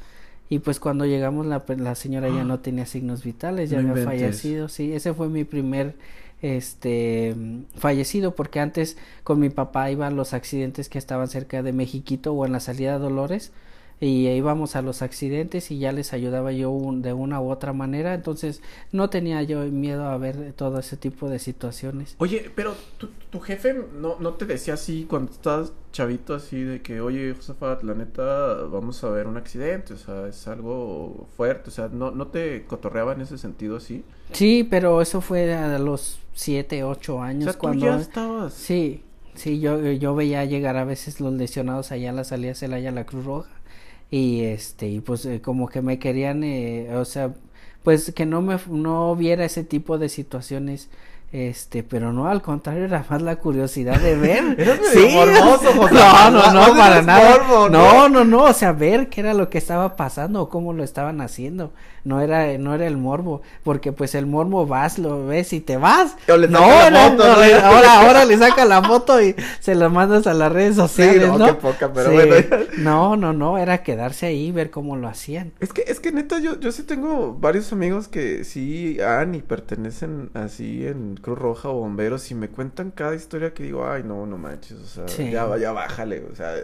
[0.52, 4.68] Y pues cuando llegamos la, la señora ya no tenía signos vitales ya había fallecido
[4.68, 5.94] sí ese fue mi primer
[6.43, 7.34] este
[7.76, 12.32] fallecido porque antes con mi papá iba a los accidentes que estaban cerca de Mexiquito
[12.32, 13.53] o en la salida de Dolores
[14.01, 18.14] y íbamos a los accidentes y ya les ayudaba yo de una u otra manera.
[18.14, 22.16] Entonces no tenía yo miedo a ver todo ese tipo de situaciones.
[22.18, 26.82] Oye pero tu, tu jefe no, no te decía así cuando estabas chavito así de
[26.82, 31.70] que oye Josafat la neta vamos a ver un accidente o sea es algo fuerte
[31.70, 35.78] o sea no, no te cotorreaba en ese sentido así sí pero eso fue a
[35.78, 39.03] los siete ocho años o sea, cuando tú ya estabas sí
[39.34, 43.05] sí yo yo veía llegar a veces los lesionados allá a la salida Celaya la
[43.05, 43.51] Cruz Roja
[44.11, 47.34] y este y pues eh, como que me querían eh, o sea
[47.82, 50.88] pues que no me no viera ese tipo de situaciones
[51.32, 54.80] este, pero no, al contrario, era más la curiosidad de ver.
[54.92, 57.38] sí, morboso, No, no, no, para nada.
[57.70, 58.08] ¿no?
[58.08, 61.20] no, no, o sea, ver qué era lo que estaba pasando o cómo lo estaban
[61.20, 61.72] haciendo.
[62.02, 65.76] No era, no era el morbo, porque pues el morbo vas, lo ves y te
[65.76, 66.16] vas.
[66.26, 71.28] no, ahora, ahora le saca la foto y se la mandas a las redes sociales,
[71.28, 72.34] no, Qué poca, pero bueno.
[72.78, 75.52] no, no, no, era quedarse ahí ver cómo lo hacían.
[75.60, 79.42] Es que, es que neta, yo, yo sí tengo varios amigos que sí han y
[79.42, 84.02] pertenecen así en Cruz Roja o bomberos y me cuentan cada historia que digo, ay,
[84.02, 86.54] no, no manches, o sea, ya, ya bájale, o sea,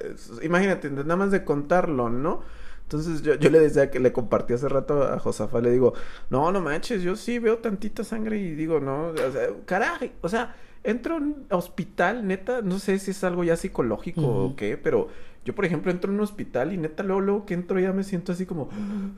[0.43, 2.43] imagínate, nada más de contarlo, ¿no?
[2.83, 5.95] Entonces yo, yo le decía que le compartí hace rato a Josafa, le digo,
[6.31, 10.29] no, no manches, yo sí veo tantita sangre y digo, no, o sea, carajo, o
[10.29, 10.55] sea,
[10.85, 15.09] entro a un hospital, neta, no sé si es algo ya psicológico o qué, pero
[15.45, 18.05] yo, por ejemplo, entro en un hospital y neta, luego, luego que entro ya me
[18.05, 18.69] siento así como,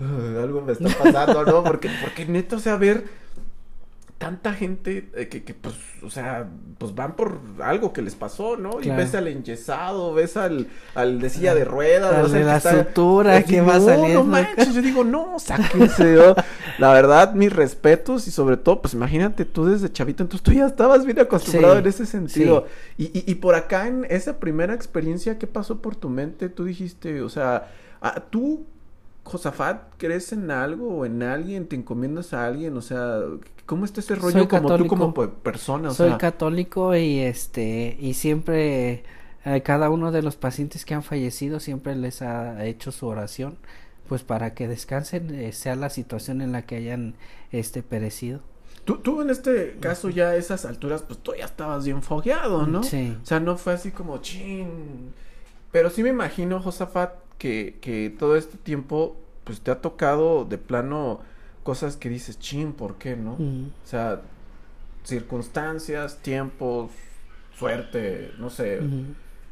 [0.01, 1.63] ah, algo me está pasando, ¿no?
[1.65, 3.05] Porque, porque neta, o sea, ver
[4.19, 8.57] tanta gente eh, que, que, pues, o sea, pues van por algo que les pasó,
[8.57, 8.81] ¿no?
[8.83, 10.67] Y ves al enyesado, ves al,
[10.97, 14.25] al de silla de ruedas, de la sutura que va saliendo.
[14.25, 16.17] No manches, yo digo, no, sáquense.
[16.79, 20.67] La verdad, mis respetos y sobre todo, pues imagínate tú desde chavito, entonces tú ya
[20.67, 22.67] estabas bien acostumbrado en ese sentido.
[22.97, 26.49] Y, y, y por acá en esa primera experiencia, ¿qué pasó por tu mente?
[26.49, 27.69] Tú dijiste, o sea,
[28.03, 28.67] ah, tú
[29.29, 31.67] Josafat, ¿crees en algo o en alguien?
[31.69, 32.77] ¿Te encomiendas a alguien?
[32.77, 33.21] O sea,
[33.67, 35.91] ¿cómo está ese rollo como tú como persona?
[35.91, 39.05] Soy católico y este, y siempre,
[39.45, 43.59] eh, cada uno de los pacientes que han fallecido siempre les ha hecho su oración,
[44.09, 47.15] pues para que descansen, eh, sea la situación en la que hayan,
[47.53, 48.41] este, perecido.
[48.85, 52.67] Tú, tú en este caso ya a esas alturas, pues tú ya estabas bien fogueado,
[52.67, 52.83] ¿no?
[52.83, 53.17] Sí.
[53.23, 55.13] O sea, no fue así como, chin.
[55.71, 60.59] Pero sí me imagino, Josafat, que, que todo este tiempo, pues te ha tocado de
[60.59, 61.21] plano
[61.63, 63.33] cosas que dices, chin, ¿por qué no?
[63.33, 64.23] O sea,
[65.05, 66.91] circunstancias, tiempos,
[67.59, 68.81] suerte, no sé.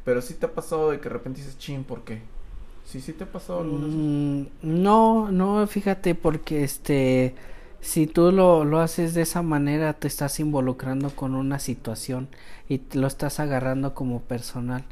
[0.03, 2.21] pero sí te ha pasado de que de repente dices, chin, ¿por qué?
[2.85, 7.35] Sí, sí te ha pasado alguna mm, No, no, fíjate, porque este,
[7.81, 12.29] si tú lo, lo haces de esa manera, te estás involucrando con una situación
[12.69, 14.85] y lo estás agarrando como personal.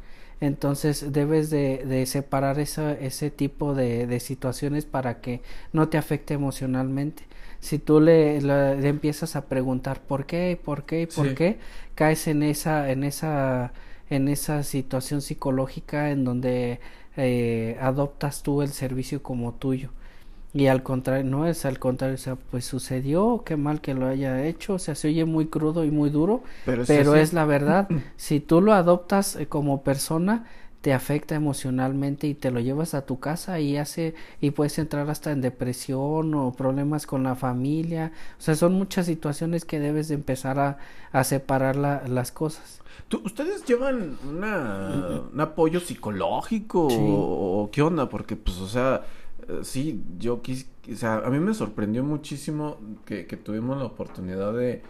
[0.45, 5.41] Entonces debes de, de separar ese tipo de, de, situaciones para que
[5.73, 7.23] no te afecte emocionalmente.
[7.59, 11.57] Si tú le, le, empiezas a preguntar por qué, por qué, por qué,
[11.95, 13.73] caes en esa, en esa,
[14.11, 16.79] en esa situación psicológica en donde
[17.17, 19.89] eh, adoptas tú el servicio como tuyo.
[20.55, 24.07] Y al contrario, no es al contrario, o sea, pues sucedió, qué mal que lo
[24.07, 26.83] haya hecho, o sea, se oye muy crudo y muy duro, pero,
[27.15, 27.89] es la verdad.
[28.15, 30.45] si tú lo adoptas eh, como persona,
[30.79, 35.09] te afecta emocionalmente y te lo llevas a tu casa y hace y puedes entrar
[35.09, 40.09] hasta en depresión o problemas con la familia o sea son muchas situaciones que debes
[40.09, 40.77] de empezar a,
[41.11, 42.83] a separar las cosas
[43.23, 48.09] ¿Ustedes llevan una, un apoyo psicológico o, qué onda?
[48.09, 49.03] Porque, pues, o sea,
[49.63, 54.53] sí, yo quis, o sea, a mí me sorprendió muchísimo que, que tuvimos la oportunidad
[54.53, 54.81] de,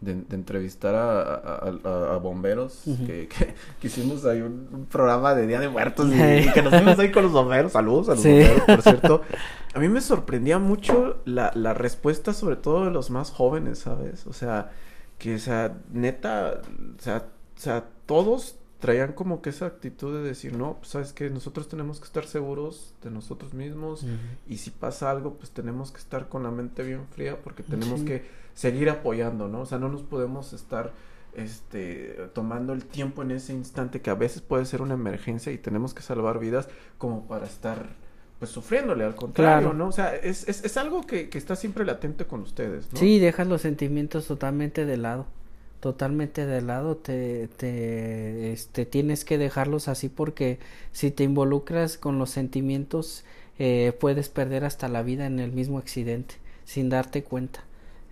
[0.00, 3.54] de, entrevistar a, a, bomberos, que, que,
[3.86, 7.32] hicimos ahí un, programa de Día de Muertos y, que nos fuimos ahí con los
[7.32, 7.72] bomberos.
[7.72, 9.22] Saludos a los bomberos, por cierto.
[9.74, 14.26] A mí me sorprendía mucho la, la respuesta, sobre todo de los más jóvenes, ¿sabes?
[14.26, 14.70] O sea,
[15.18, 16.62] que, o sea, neta,
[16.98, 21.12] o sea, o sea, todos traían como que esa actitud de decir, no, pues sabes
[21.12, 24.04] que nosotros tenemos que estar seguros de nosotros mismos
[24.46, 28.02] y si pasa algo, pues tenemos que estar con la mente bien fría porque tenemos
[28.02, 28.24] que
[28.54, 29.62] seguir apoyando, ¿no?
[29.62, 30.92] O sea, no nos podemos estar
[31.34, 35.58] este tomando el tiempo en ese instante que a veces puede ser una emergencia y
[35.58, 37.90] tenemos que salvar vidas como para estar
[38.38, 39.88] pues sufriéndole al contrario, ¿no?
[39.88, 42.98] O sea, es, es, es algo que, que, está siempre latente con ustedes, ¿no?
[42.98, 45.26] Sí, dejas los sentimientos totalmente de lado
[45.80, 50.58] totalmente de lado te, te este, tienes que dejarlos así porque
[50.92, 53.24] si te involucras con los sentimientos
[53.58, 57.64] eh, puedes perder hasta la vida en el mismo accidente sin darte cuenta.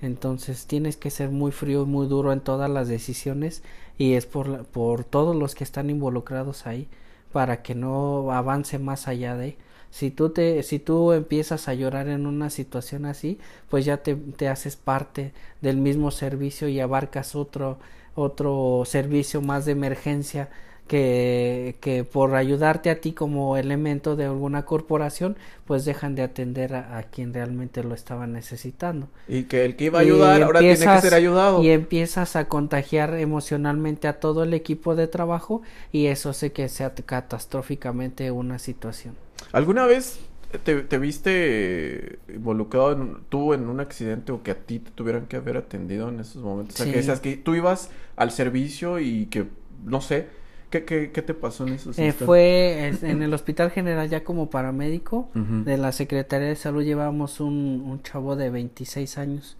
[0.02, 3.62] Entonces tienes que ser muy frío y muy duro en todas las decisiones
[3.98, 6.88] y es por, por todos los que están involucrados ahí
[7.32, 9.56] para que no avance más allá de
[9.96, 13.38] si tú te si tú empiezas a llorar en una situación así
[13.70, 15.32] pues ya te, te haces parte
[15.62, 17.78] del mismo servicio y abarcas otro
[18.14, 20.50] otro servicio más de emergencia
[20.86, 26.74] que, que por ayudarte a ti como elemento de alguna corporación, pues dejan de atender
[26.74, 29.08] a, quien realmente lo estaba necesitando.
[29.26, 31.62] Y que el que iba a ayudar ahora tiene que ser ayudado.
[31.62, 36.68] Y empiezas a contagiar emocionalmente a todo el equipo de trabajo y eso hace que
[36.68, 39.25] sea catastróficamente una situación.
[39.52, 40.18] ¿Alguna vez
[40.64, 45.26] te, te, viste involucrado en, tú en un accidente o que a ti te tuvieran
[45.26, 46.76] que haber atendido en esos momentos?
[46.80, 49.46] O sea, que decías que tú ibas al servicio y que,
[49.84, 50.28] no sé,
[50.70, 54.50] ¿Qué, qué, qué te pasó en esos eh, Fue en el Hospital General ya como
[54.50, 59.56] paramédico de la Secretaría de Salud llevábamos un, un chavo de 26 años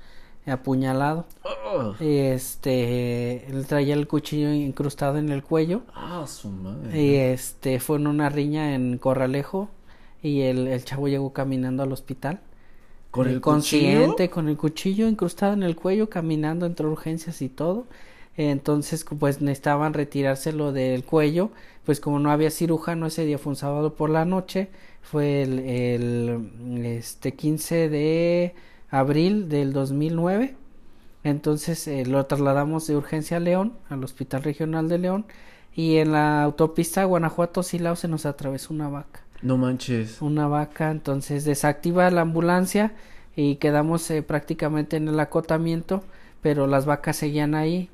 [0.50, 1.26] apuñalado.
[2.00, 5.82] Y este, él traía el cuchillo incrustado en el cuello.
[5.94, 7.00] Ah, su madre.
[7.00, 9.68] Y este, fue en una riña en Corralejo
[10.22, 12.40] y el, el chavo llegó caminando al hospital.
[13.10, 14.30] ¿Con el consciente, cuchillo?
[14.30, 17.86] con el cuchillo incrustado en el cuello, caminando entre urgencias y todo.
[18.36, 21.50] Entonces, pues necesitaban retirárselo del cuello,
[21.84, 24.68] pues como no había cirujano, ese día fue un sábado por la noche,
[25.00, 28.54] fue el, el este 15 de
[28.98, 30.56] abril del 2009.
[31.24, 35.26] Entonces eh, lo trasladamos de urgencia a León, al Hospital Regional de León,
[35.74, 39.20] y en la autopista Guanajuato-Silao se nos atravesó una vaca.
[39.42, 40.22] No manches.
[40.22, 42.92] Una vaca, entonces desactiva la ambulancia
[43.34, 46.02] y quedamos eh, prácticamente en el acotamiento,
[46.40, 47.90] pero las vacas seguían ahí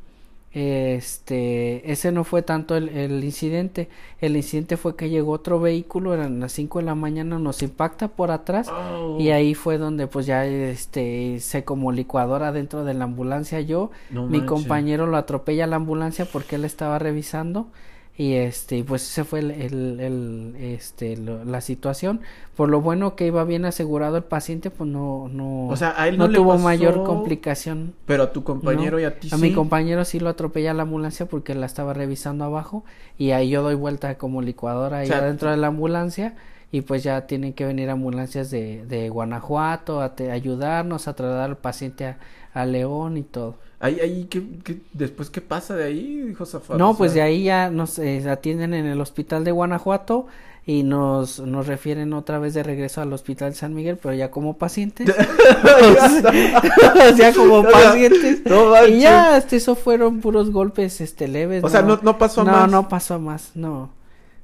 [0.54, 3.88] este ese no fue tanto el, el, incidente
[4.20, 8.08] el incidente fue que llegó otro vehículo eran las 5 de la mañana nos impacta
[8.08, 9.01] por atrás Oh.
[9.18, 13.60] Y ahí fue donde pues ya este se como licuadora dentro de la ambulancia.
[13.60, 17.68] Yo No mi compañero lo atropella a la ambulancia porque él estaba revisando.
[18.14, 22.20] Y este pues ese fue el, el, el, este lo- la situación.
[22.56, 26.08] Por lo bueno que iba bien asegurado el paciente pues no no O sea, a
[26.08, 27.94] él no tuvo pasó, mayor complicación.
[28.04, 29.42] Pero a tu compañero no, y a ti a sí.
[29.42, 32.84] mi compañero sí lo atropella la ambulancia porque la estaba revisando abajo.
[33.16, 36.34] Y ahí yo doy vuelta como licuadora ahí O sea, adentro de la ambulancia
[36.72, 41.50] y pues ya tienen que venir ambulancias de, de Guanajuato a te- ayudarnos a trasladar
[41.50, 42.18] al paciente a,
[42.54, 43.54] a León y todo.
[43.78, 46.78] Ahí, ahí, ¿qué, qué, después qué pasa de ahí, dijo Zafar?
[46.78, 50.26] no, O pues de sea, ahí ya nos eh, atienden en el hospital de Guanajuato
[50.64, 54.30] y nos, nos refieren otra vez de regreso al hospital de San Miguel, pero ya
[54.30, 55.08] como pacientes.
[57.16, 58.42] ya como pacientes.
[58.46, 61.64] No y ya, este, eso fueron puros golpes, este, leves.
[61.64, 62.70] O sea, no, no pasó a no, más.
[62.70, 63.90] no pasó a más, no.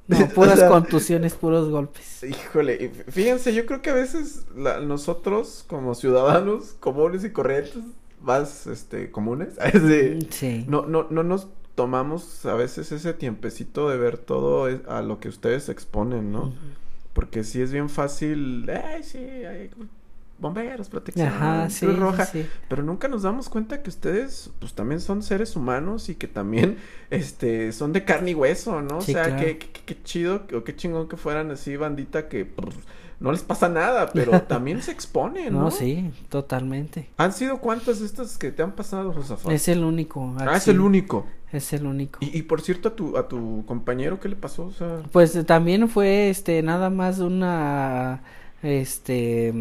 [0.09, 2.23] No, puras contusiones, puros golpes.
[2.23, 7.83] Híjole, fíjense, yo creo que a veces nosotros como ciudadanos comunes y corrientes,
[8.21, 9.53] más este comunes,
[10.31, 10.65] sí.
[10.67, 15.19] no, no, no nos tomamos a veces ese tiempecito de ver todo e, a lo
[15.19, 16.53] que ustedes exponen, ¿no?
[17.13, 19.69] Porque sí es bien fácil, ay, sí, hay
[20.39, 22.27] bomberos, protección, Ajá, sí, roja,
[22.67, 26.77] pero nunca nos damos cuenta que ustedes, pues también son seres humanos y que también,
[27.09, 28.99] este, son de carne y hueso, ¿no?
[28.99, 32.75] o sea, qué, qué, chido o qué chingón que fueran así bandita que pues,
[33.19, 35.63] no les pasa nada, pero también se exponen, ¿no?
[35.63, 37.09] No, sí, totalmente.
[37.17, 39.51] ¿Han sido cuántas de estas que te han pasado, Josafat?
[39.51, 40.33] Es el único.
[40.39, 41.25] Ah, es el único.
[41.51, 42.19] Es el único.
[42.21, 44.67] Y, y, por cierto, a tu, a tu compañero, ¿qué le pasó?
[44.67, 45.01] O sea...
[45.11, 48.21] Pues también fue, este, nada más una
[48.61, 49.53] este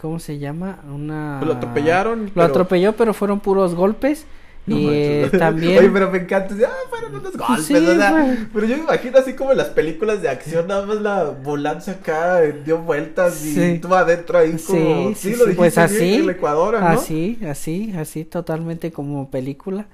[0.00, 0.78] ¿cómo se llama?
[0.92, 2.30] Una lo atropellaron.
[2.34, 4.26] Lo atropelló, pero fueron puros golpes.
[4.66, 5.78] y eh, también.
[5.78, 6.54] Oye, pero me encanta.
[6.66, 7.70] Ah, fueron unos golpes.
[7.70, 11.20] o Pero yo me imagino así como en las películas de acción, nada más la
[11.20, 15.14] ambulancia acá eh, dio vueltas y tú adentro ahí como.
[15.14, 16.14] Sí, sí, lo dijiste pues así.
[16.14, 16.86] en el Ecuador, ¿no?
[16.86, 19.86] Así, así, así, totalmente como película.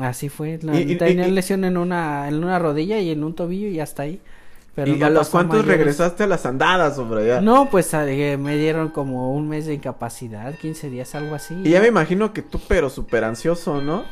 [0.00, 0.58] Así fue.
[0.62, 4.20] La, tenía lesión en una, en una rodilla y en un tobillo y hasta ahí.
[4.84, 7.26] ¿Y a los cuántos regresaste a las andadas, hombre?
[7.26, 7.40] Ya?
[7.40, 11.54] No, pues eh, me dieron como un mes de incapacidad, 15 días, algo así.
[11.64, 14.04] Y ya me imagino que tú, pero súper ansioso, ¿no?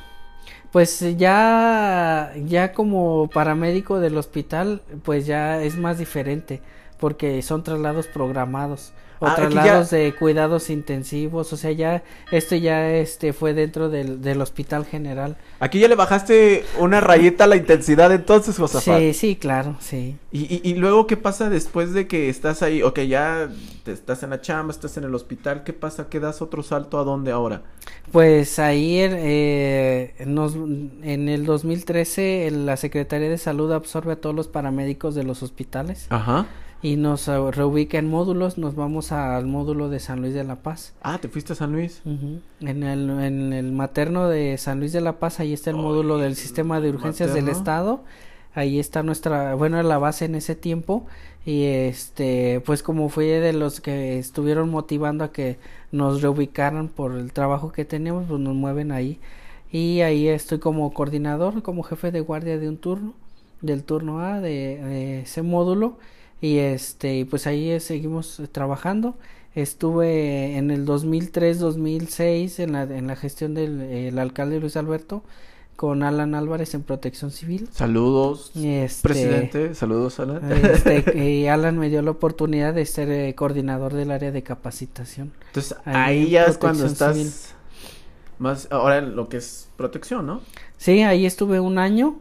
[0.71, 6.63] Pues ya, ya como paramédico del hospital, pues ya es más diferente,
[6.99, 8.93] porque son traslados programados
[9.25, 14.21] o ah, traslados de cuidados intensivos, o sea, ya esto ya este fue dentro del,
[14.21, 15.37] del hospital general.
[15.61, 18.99] Aquí ya le bajaste una rayita a la intensidad entonces, Josafat.
[18.99, 20.17] Sí, sí, claro, sí.
[20.31, 22.83] Y, y, y, luego, ¿qué pasa después de que estás ahí?
[22.83, 23.49] Ok, ya
[23.85, 26.09] te estás en la chamba, estás en el hospital, ¿qué pasa?
[26.09, 27.63] ¿Qué das otro salto a dónde ahora?
[28.13, 34.49] Pues ahí eh, nos, en el 2013 la Secretaría de Salud absorbe a todos los
[34.49, 36.07] paramédicos de los hospitales.
[36.11, 36.47] Ajá
[36.85, 40.57] y nos uh, reubica en módulos, nos vamos al módulo de San Luis de la
[40.57, 40.93] Paz.
[41.01, 42.03] Ah, ¿te fuiste a San Luis?
[42.05, 46.19] en, el, en el materno de San Luis de la Paz, ahí está el módulo
[46.19, 48.05] del sistema de urgencias del Estado,
[48.53, 51.07] ahí está nuestra, bueno, la base en ese tiempo,
[51.47, 55.57] y este, pues como fui de los que estuvieron motivando a que
[55.91, 59.21] nos reubicaran por el trabajo que tenemos, pues nos mueven ahí,
[59.73, 63.15] y ahí estoy como coordinador, como jefe de guardia de un turno,
[63.63, 65.97] del turno A de ese módulo,
[66.45, 69.15] y este pues ahí seguimos trabajando
[69.55, 75.23] estuve en el 2003 2006 en la en la gestión del alcalde Luis Alberto
[75.77, 77.69] con Alan Álvarez en Protección Civil.
[77.73, 79.75] Saludos, este, presidente.
[79.75, 80.53] Saludos, Alan.
[80.53, 85.33] Este, y Alan me dio la oportunidad de ser eh, coordinador del área de capacitación.
[85.49, 87.55] Entonces, ahí, ya es cuando estás
[88.39, 90.43] más ahora en lo que es protección, ¿no?
[90.79, 92.21] Sí, ahí estuve un año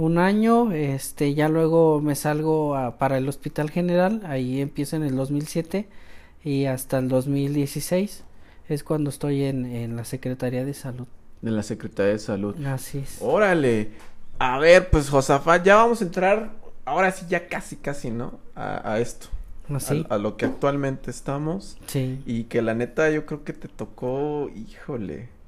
[0.00, 5.14] un año, este, ya luego me salgo para el Hospital General, ahí empiezo en el
[5.14, 5.88] 2007
[6.42, 8.24] y hasta el 2016
[8.70, 11.06] es cuando estoy en, en la Secretaría de Salud.
[11.42, 12.56] En la Secretaría de Salud.
[12.64, 13.18] Así es.
[13.20, 13.90] Órale.
[14.38, 16.52] A ver, pues Josafat, ya vamos a entrar,
[16.86, 18.40] ahora sí ya casi, casi, ¿no?
[18.54, 19.26] A, a esto.
[19.68, 19.78] ¿Ah,
[20.08, 21.76] a, a, lo que actualmente estamos.
[21.86, 22.22] Sí.
[22.24, 25.39] Y que la neta yo creo que te tocó, híjole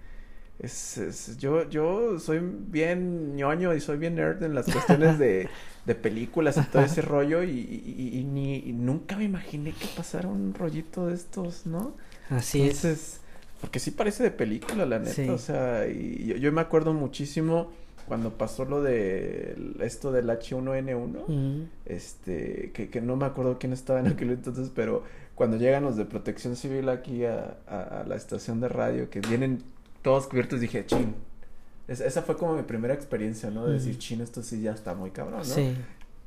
[0.62, 5.48] es, yo, yo soy bien ñoño y soy bien nerd en las cuestiones de,
[5.86, 10.54] de películas y todo ese rollo y, y, ni nunca me imaginé que pasara un
[10.54, 11.96] rollito de estos, ¿no?
[12.30, 13.20] Así es.
[13.60, 17.70] Porque sí parece de película, la neta, o sea, y yo, me acuerdo muchísimo
[18.06, 24.00] cuando pasó lo de esto del H1N1, este, que, que no me acuerdo quién estaba
[24.00, 25.04] en aquel entonces, pero
[25.36, 29.62] cuando llegan los de protección civil aquí a, a la estación de radio, que vienen
[30.02, 31.14] todos cubiertos, dije, chin.
[31.88, 33.66] esa fue como mi primera experiencia, ¿no?
[33.66, 35.44] De decir, chin, esto sí ya está muy cabrón, ¿no?
[35.44, 35.76] Sí.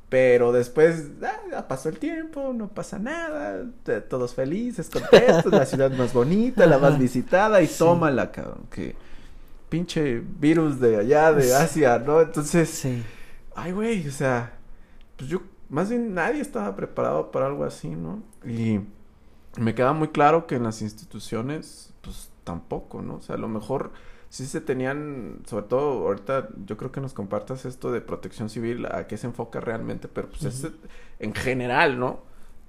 [0.09, 1.11] Pero después,
[1.53, 3.65] ah, pasó el tiempo, no pasa nada,
[4.07, 8.95] todos felices, contentos, la ciudad más bonita, la más visitada, y tómala, cabrón, que
[9.67, 12.21] pinche virus de allá, de Asia, ¿no?
[12.21, 13.03] Entonces, sí.
[13.55, 14.53] ay, güey, o sea,
[15.17, 18.21] pues yo, más bien nadie estaba preparado para algo así, ¿no?
[18.45, 18.79] Y
[19.57, 23.15] me queda muy claro que en las instituciones, pues tampoco, ¿no?
[23.15, 23.91] O sea, a lo mejor
[24.29, 28.85] sí se tenían, sobre todo ahorita yo creo que nos compartas esto de protección civil,
[28.85, 30.71] a qué se enfoca realmente, pero pues es
[31.19, 32.19] en general, ¿no?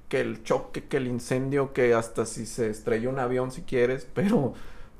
[0.08, 4.08] Que el choque, que el incendio, que hasta si se estrelló un avión si quieres,
[4.12, 4.54] pero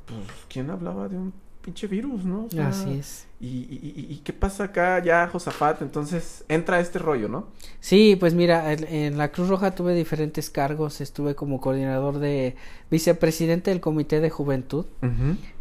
[0.06, 1.32] pues ¿quién hablaba de un
[1.66, 2.46] pinche virus, ¿no?
[2.62, 3.26] Así es.
[3.40, 5.82] Y, y, y, qué pasa acá ya, Josafat?
[5.82, 7.48] Entonces entra este rollo, ¿no?
[7.80, 11.00] Sí, pues mira, en, la Cruz Roja tuve diferentes cargos.
[11.00, 12.54] Estuve como coordinador de
[12.88, 14.86] vicepresidente del Comité de Juventud.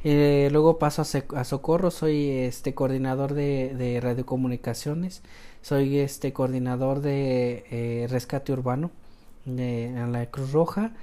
[0.04, 5.24] eh, luego paso a, a, Socorro, soy este coordinador de, de radiocomunicaciones.
[5.64, 8.92] soy este coordinador de eh, rescate urbano
[9.46, 10.94] de la Cruz Roja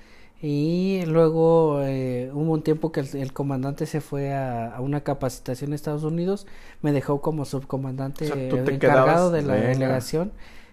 [0.43, 5.75] y luego eh, hubo un tiempo que el, comandante se fue a, una capacitación en
[5.75, 6.49] Estados Unidos,
[6.83, 10.33] me dejó como subcomandante encargado de la delegación,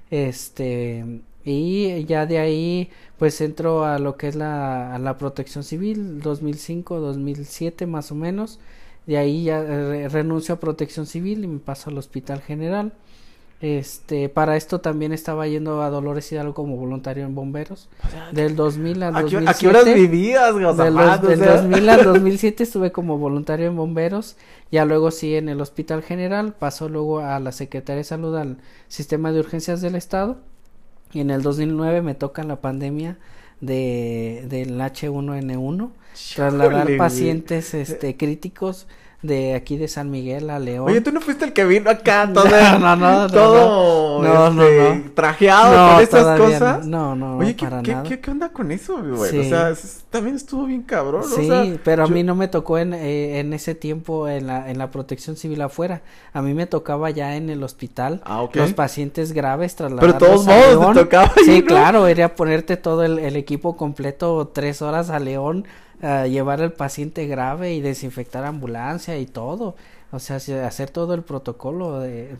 [0.09, 5.63] este y ya de ahí pues entro a lo que es la, a la protección
[5.63, 8.59] civil 2005 2007 más o menos.
[9.05, 9.63] De ahí ya
[10.09, 12.93] renuncio a protección civil y me paso al hospital general
[13.61, 17.89] este, para esto también estaba yendo a Dolores Hidalgo como voluntario en bomberos.
[18.31, 19.49] del 2000 al 2007.
[19.49, 24.37] ¿A qué horas vivías, Del, del 2000 al 2007 estuve como voluntario en bomberos.
[24.71, 26.53] Ya luego sí en el Hospital General.
[26.53, 30.37] Pasó luego a la Secretaría de Salud al Sistema de Urgencias del Estado.
[31.11, 33.17] Y en el 2009 me toca la pandemia
[33.59, 35.89] de, del H1N1.
[36.35, 38.87] Trasladar pacientes este, críticos
[39.21, 40.87] de aquí de San Miguel a León.
[40.87, 42.45] Oye, tú no fuiste el que vino acá todo,
[42.79, 46.87] no, no, todo este, trajeado con esas cosas.
[46.87, 47.67] No, no, Oye, ¿qué,
[48.07, 49.39] ¿qué, ¿qué, onda con eso, güey?
[49.39, 49.73] O sea,
[50.09, 51.23] también estuvo bien cabrón.
[51.35, 54.77] Sí, pero a mí no me tocó en, eh, en ese tiempo en la, en
[54.77, 56.01] la protección civil afuera.
[56.31, 58.21] A mí me tocaba ya en el hospital.
[58.23, 58.55] Ah, ok.
[58.55, 61.33] Los pacientes graves trasladados Pero todos modos te tocaba.
[61.43, 65.65] Sí, claro, era ponerte todo el, el equipo completo tres horas a León
[66.01, 69.75] llevar al paciente grave y desinfectar ambulancia y todo.
[70.11, 72.35] O sea, hacer todo el protocolo de,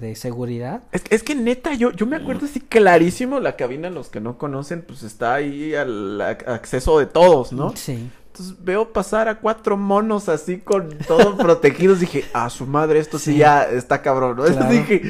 [0.00, 0.82] de, seguridad.
[0.90, 4.36] Es, es, que neta, yo, yo me acuerdo así clarísimo, la cabina, los que no
[4.36, 7.76] conocen, pues está ahí al acceso de todos, ¿no?
[7.76, 8.10] Sí.
[8.32, 12.00] Entonces veo pasar a cuatro monos así con todos protegidos.
[12.00, 14.44] Dije, a su madre, esto sí, ya está cabrón, ¿no?
[14.70, 15.02] dije,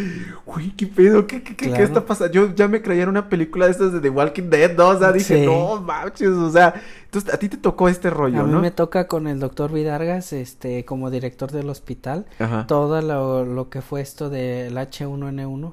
[0.47, 2.33] uy, qué pedo, ¿Qué, qué, qué, está pasando?
[2.33, 4.89] Yo ya me creía en una película de estas de The Walking Dead, ¿no?
[4.89, 8.43] O sea, dije, no manches, o sea, entonces a ti te tocó este rollo, a
[8.45, 8.53] ¿no?
[8.53, 12.27] A mí me toca con el doctor Vidargas, este, como director del hospital,
[12.66, 15.73] todo lo, lo que fue esto del H1N1.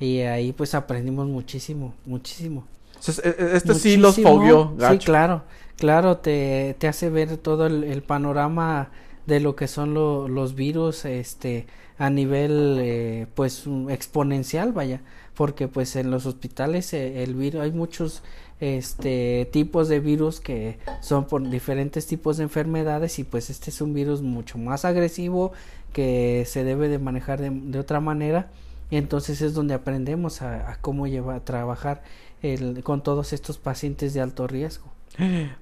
[0.00, 2.66] Y ahí pues aprendimos muchísimo, muchísimo.
[3.06, 5.42] E, e, este sí los fogueó, Sí, claro.
[5.78, 8.90] Claro, te, te hace ver todo el, panorama
[9.26, 11.66] de lo que son los virus este
[11.98, 15.02] a nivel eh, pues exponencial vaya
[15.34, 18.22] porque pues en los hospitales eh, el virus hay muchos
[18.60, 23.80] este tipos de virus que son por diferentes tipos de enfermedades y pues este es
[23.80, 25.52] un virus mucho más agresivo
[25.92, 28.50] que se debe de manejar de, otra manera.
[28.90, 32.02] Y entonces es donde aprendemos a, a cómo llevar a trabajar
[32.42, 34.97] el, con todos estos pacientes de alto riesgo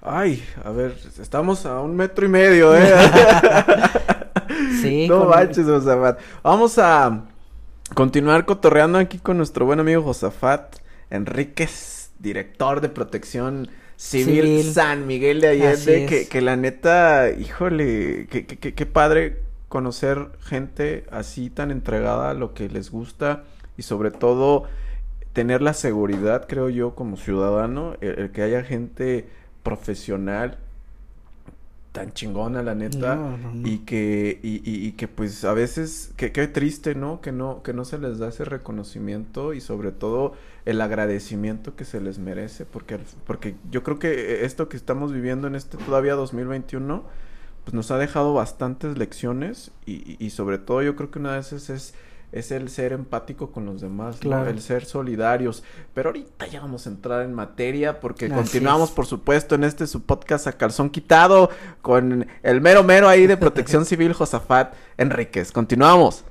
[0.02, 2.92] Ay, a ver, estamos a un metro y medio, ¿eh?
[4.82, 5.08] sí.
[5.08, 6.20] No manches, Josafat.
[6.42, 7.24] Vamos a
[7.94, 10.76] continuar cotorreando aquí con nuestro buen amigo Josafat
[11.08, 16.04] Enríquez, director de protección civil, San Miguel de Allende.
[16.04, 22.34] Que, que, la neta, híjole, que, que, que padre conocer gente así tan entregada a
[22.34, 23.44] lo que les gusta
[23.78, 24.64] y sobre todo
[25.32, 29.26] tener la seguridad, creo yo, como ciudadano, el que haya gente
[29.66, 30.58] profesional
[31.90, 33.18] tan chingona la neta
[33.64, 37.72] y que y, y, que pues a veces que qué triste no que no que
[37.72, 40.34] no se les da ese reconocimiento y sobre todo
[40.66, 45.48] el agradecimiento que se les merece porque porque yo creo que esto que estamos viviendo
[45.48, 47.02] en este todavía 2021
[47.64, 51.40] pues nos ha dejado bastantes lecciones y, y sobre todo yo creo que una de
[51.40, 51.94] esas es
[52.36, 55.62] es el ser empático con los demás, el ser solidarios.
[55.94, 60.02] Pero ahorita ya vamos a entrar en materia porque continuamos, por supuesto, en este su
[60.02, 61.48] podcast a calzón quitado
[61.80, 65.50] con el mero mero ahí de Protección Civil, Josafat Enríquez.
[65.50, 66.24] Continuamos.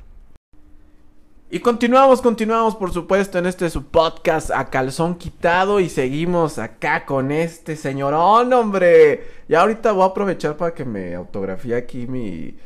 [1.51, 7.05] Y continuamos, continuamos, por supuesto, en este su podcast a calzón quitado y seguimos acá
[7.05, 9.27] con este señorón, hombre.
[9.47, 12.57] Ya ahorita voy a aprovechar para que me autografíe aquí mi,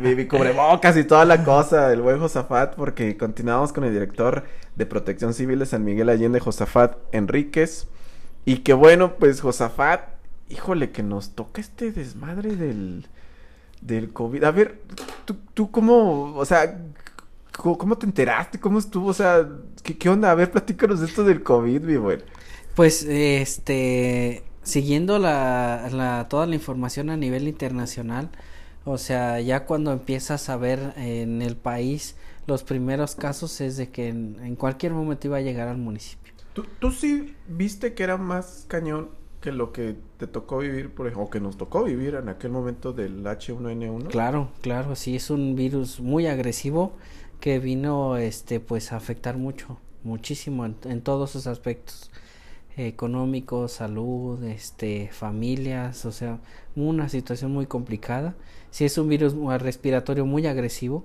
[0.00, 4.44] mi, cubrebocas y toda la cosa del buen Josafat, porque continuamos con el director
[4.76, 7.88] de Protección Civil de San Miguel Allende, Josafat Enríquez.
[8.44, 10.00] Y que bueno, pues Josafat,
[10.48, 13.08] híjole, que nos toca este desmadre del,
[13.80, 14.44] del COVID.
[14.44, 14.80] A ver,
[15.24, 16.78] tú, tú cómo, o sea,
[17.62, 18.58] ¿Cómo, te enteraste?
[18.58, 19.08] ¿Cómo estuvo?
[19.08, 19.48] O sea,
[19.84, 20.32] ¿qué, onda?
[20.32, 22.18] A ver, platícanos de esto del COVID, mi güey.
[22.74, 28.30] Pues, este, siguiendo la, la, toda la información a nivel internacional,
[28.84, 32.16] o sea, ya cuando empiezas a ver en el país
[32.48, 36.32] los primeros casos es de que en, cualquier momento iba a llegar al municipio.
[36.54, 39.10] ¿Tú, ¿Tú, sí viste que era más cañón
[39.40, 42.50] que lo que te tocó vivir, por ejemplo, o que nos tocó vivir en aquel
[42.50, 44.08] momento del H1N1?
[44.08, 46.96] Claro, claro, sí, es un virus muy agresivo
[47.42, 52.12] que vino este pues a afectar mucho muchísimo en, todos sus aspectos
[52.76, 56.38] económicos salud este familias o sea
[56.76, 58.36] una situación muy complicada.
[58.70, 61.04] Si es un virus respiratorio muy agresivo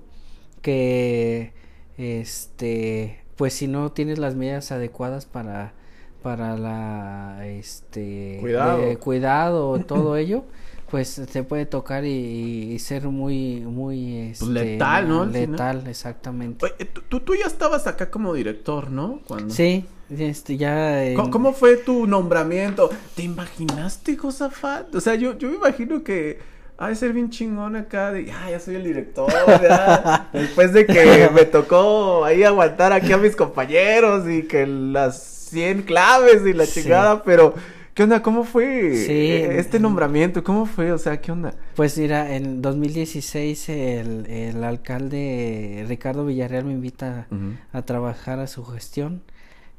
[0.62, 1.52] que
[1.98, 5.74] este, pues si no tienes las medidas adecuadas para
[6.22, 10.44] para la este cuidado, cuidado todo ello
[10.90, 16.66] pues te puede tocar y, ser muy muy este, letal no letal exactamente.
[17.08, 19.52] Tú, tú ya estabas acá como director no Cuando...
[19.52, 25.56] sí este ya ¿Cómo, fue tu nombramiento te imaginaste Josafat o sea yo yo me
[25.56, 26.38] imagino que
[26.78, 29.28] ha de ser bien chingón acá de, ah, ya soy el director,
[29.60, 30.30] ya.
[30.32, 35.20] Después de que me tocó ahí aguantar aquí a mis compañeros y que las
[35.50, 37.54] 100 claves y la chingada, pero
[37.98, 38.22] ¿qué onda?
[38.22, 40.44] ¿Cómo fue este nombramiento?
[40.44, 40.92] ¿Cómo fue?
[40.92, 41.54] O sea, ¿qué onda?
[41.74, 47.26] Pues mira, en 2016 el, el alcalde Ricardo Villarreal me invita
[47.72, 49.22] a trabajar a su gestión.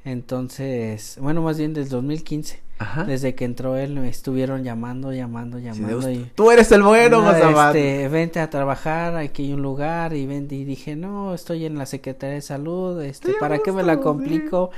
[0.03, 2.59] Entonces, bueno, más bien desde 2015.
[3.07, 6.11] Desde que entró él me estuvieron llamando, llamando, llamando.
[6.11, 10.25] y, Tú eres el bueno, no, este, Vente a trabajar, aquí hay un lugar y
[10.25, 14.01] ven y dije, no, estoy en la Secretaría de Salud, este, ¿para qué me la
[14.01, 14.71] complico?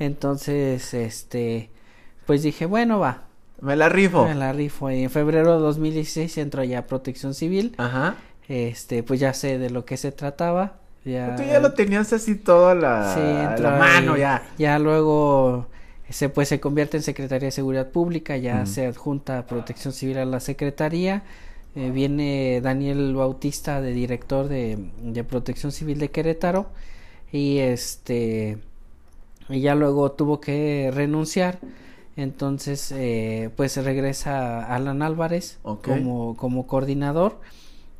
[0.00, 1.70] Entonces, este,
[2.28, 3.22] pues dije, bueno, va.
[3.62, 4.26] Me la rifo.
[4.26, 4.90] Me la rifo.
[4.90, 7.74] Y en febrero de 2016 entró ya Protección Civil.
[7.78, 8.16] Ajá.
[8.48, 10.74] Este, pues ya sé de lo que se trataba.
[11.06, 14.42] Ya, Tú ya lo tenías así todo a la, sí, la mano ya.
[14.58, 15.68] Ya luego
[16.10, 20.26] se pues se convierte en Secretaría de Seguridad Pública, ya se adjunta Protección Civil a
[20.26, 21.22] la Secretaría.
[21.76, 26.66] Eh, viene Daniel Bautista de director de, de Protección Civil de Querétaro
[27.32, 28.58] y este
[29.48, 31.58] y ya luego tuvo que renunciar
[32.18, 37.38] entonces eh, pues regresa Alan Álvarez como, como coordinador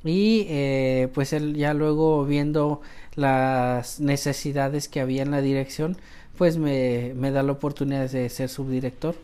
[0.04, 2.80] y eh, pues él ya luego viendo
[3.14, 5.96] las necesidades que había en la dirección
[6.36, 9.14] pues me, me da la oportunidad de ser subdirector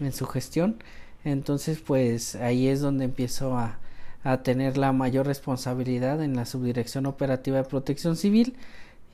[0.00, 0.76] en su gestión.
[1.24, 3.78] Entonces pues ahí es donde empiezo a,
[4.24, 8.54] a tener la mayor responsabilidad en la subdirección operativa de protección civil.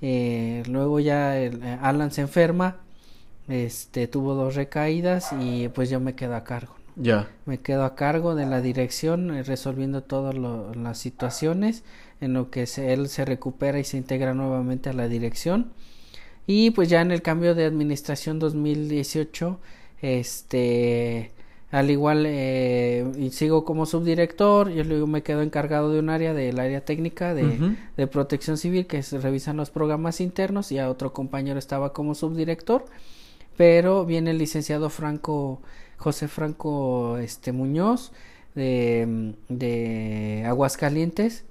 [0.01, 2.84] Eh, luego ya el, eh, Alan se enferma,
[3.49, 6.74] este tuvo dos recaídas y pues yo me quedo a cargo.
[6.97, 7.28] Ya.
[7.45, 11.82] Me quedo a cargo de la dirección, eh, resolviendo todas las situaciones,
[12.20, 15.72] en lo que él se recupera y se integra nuevamente a la dirección.
[16.47, 19.59] Y pues ya en el cambio de administración 2018,
[20.03, 21.32] este
[21.70, 26.32] al igual eh, y sigo como subdirector, yo luego me quedo encargado de un área
[26.32, 30.88] del área técnica de, de protección civil que se revisan los programas internos y a
[30.88, 32.84] otro compañero estaba como subdirector,
[33.57, 35.61] pero viene el licenciado Franco,
[35.96, 38.12] José Franco este Muñoz
[38.55, 41.44] de, de Aguascalientes,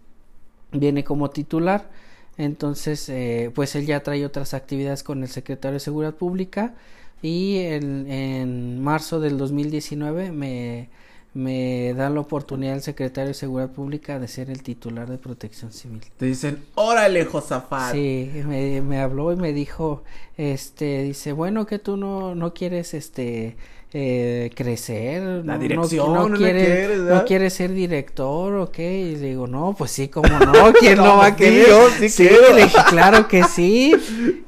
[0.71, 1.89] viene como titular,
[2.37, 6.73] entonces eh, pues él ya trae otras actividades con el secretario de Seguridad Pública
[7.21, 10.89] y en, en marzo del 2019 me,
[11.33, 15.71] me da la oportunidad el secretario de Seguridad Pública de ser el titular de Protección
[15.71, 16.01] Civil.
[16.17, 17.93] Te dicen, órale, Josafat.
[17.93, 20.03] Sí, me, me habló y me dijo,
[20.37, 23.55] este, dice, bueno, que tú no, no quieres, este,
[23.95, 29.75] eh, crecer, la dirección, no, no, quiere, no quiere ser director, ok, y digo, no,
[29.77, 31.67] pues sí, como no, ¿quién no, va a querer?
[31.67, 33.93] Yo, sí, sí le dije, claro que sí,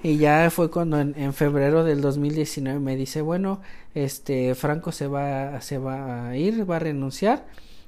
[0.02, 3.62] y ya fue cuando en, en, febrero del 2019 me dice, bueno,
[3.94, 7.46] este, Franco se va, se va a ir, va a renunciar,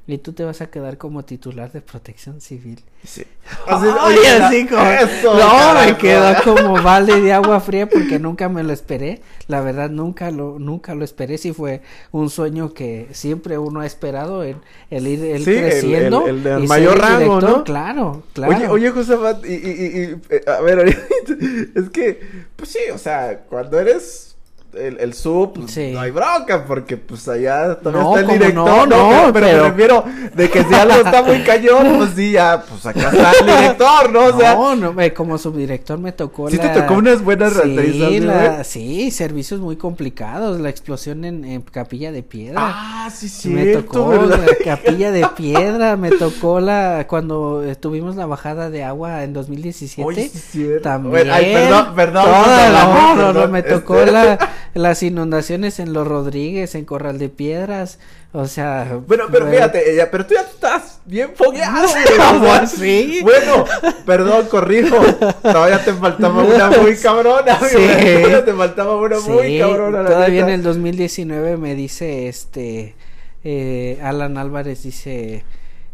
[0.10, 2.82] y tú te vas a quedar como titular de protección civil.
[3.04, 3.26] Sí.
[3.68, 4.82] oye, así como.
[4.82, 9.22] no, me quedó como vale de agua fría porque nunca me lo esperé.
[9.48, 11.38] La verdad, nunca lo, nunca lo esperé.
[11.38, 11.82] Sí fue
[12.12, 14.56] un sueño que siempre uno ha esperado, el,
[14.90, 16.26] el ir el creciendo.
[16.26, 17.64] El, el, mayor rango, ¿no?
[17.66, 18.56] Claro, claro.
[18.56, 20.88] Oye, oye, José, y, y, y, a ver,
[21.76, 22.22] es que,
[22.56, 24.37] pues sí, o sea, cuando eres
[24.74, 29.34] el, el sub, pues, no hay bronca, porque pues allá todavía está el director, no,
[29.34, 33.10] pero, me refiero de que si algo está muy cañón, pues sí, ya, pues acá
[33.12, 34.26] está el director, ¿no?
[34.26, 38.64] O sea, no, no, como subdirector me tocó sí te tocó unas buenas sí, la,
[38.64, 42.60] sí, servicios muy complicados, la explosión en, en Capilla de Piedra.
[42.62, 43.50] Ah, sí, sí.
[43.50, 49.24] Me tocó la Capilla de Piedra, me tocó la, cuando tuvimos la bajada de agua
[49.24, 50.04] en 2017.
[50.08, 51.30] Oye, sí, también.
[51.32, 52.26] Ay, perdón, perdón.
[52.26, 54.38] no, no, no, me tocó la
[54.78, 58.00] las inundaciones en Los Rodríguez, en Corral de Piedras,
[58.32, 59.00] o sea...
[59.08, 61.88] Bueno, pero fíjate, ella, pero tú ya estás bien fogueado.
[62.18, 63.20] ¿Cómo así?
[63.22, 63.66] Bueno,
[64.06, 64.98] perdón, corrijo,
[65.42, 67.78] todavía te faltaba una muy cabrona, sí.
[67.78, 70.06] te faltaba una muy cabrona.
[70.06, 72.96] todavía en el 2019 me dice, este,
[73.44, 75.44] eh, Alan Álvarez dice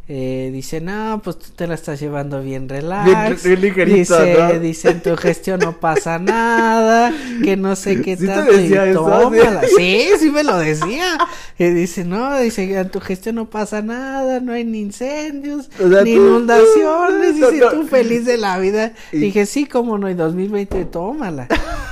[0.09, 3.05] eh, dice, no, pues tú te la estás llevando bien relax.
[3.05, 4.59] Bien, bien ligerito, dice, ¿no?
[4.59, 8.53] dice, en tu gestión no pasa nada, que no sé qué ¿Sí te tanto.
[8.53, 9.05] y decía eso?
[9.05, 9.61] tómala.
[9.77, 11.17] Sí, sí me lo decía.
[11.57, 15.87] Y dice, no, dice, en tu gestión no pasa nada, no hay ni incendios, O
[15.89, 17.35] sea, ni tú- inundaciones.
[17.37, 17.69] no, Dice, no.
[17.71, 18.91] tú feliz de la vida.
[19.13, 21.47] Y- Dije, sí, cómo no, y 2020, tómala.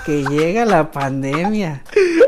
[0.05, 1.83] Que llega la pandemia.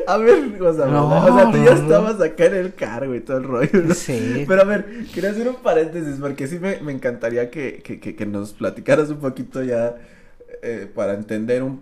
[0.08, 3.20] A ver, o sea, No, o sea, tú ya estabas acá en el cargo y
[3.20, 3.94] todo el rollo.
[3.96, 4.46] Sí.
[4.48, 8.16] Pero a ver, quería hacer un paréntesis porque sí me, me encantaría que, que, que,
[8.16, 9.96] que nos platicaras un poquito ya
[10.62, 11.82] eh, para entender un,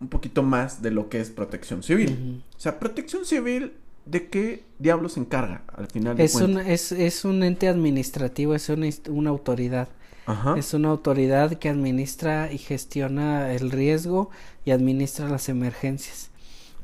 [0.00, 2.42] un poquito más de lo que es protección civil.
[2.56, 3.72] O sea, protección civil,
[4.04, 8.54] ¿de qué diablos se encarga al final de Es un, es, es un ente administrativo,
[8.54, 9.88] es una, una autoridad.
[10.26, 10.54] Ajá.
[10.56, 14.30] Es una autoridad que administra y gestiona el riesgo
[14.64, 16.30] y administra las emergencias.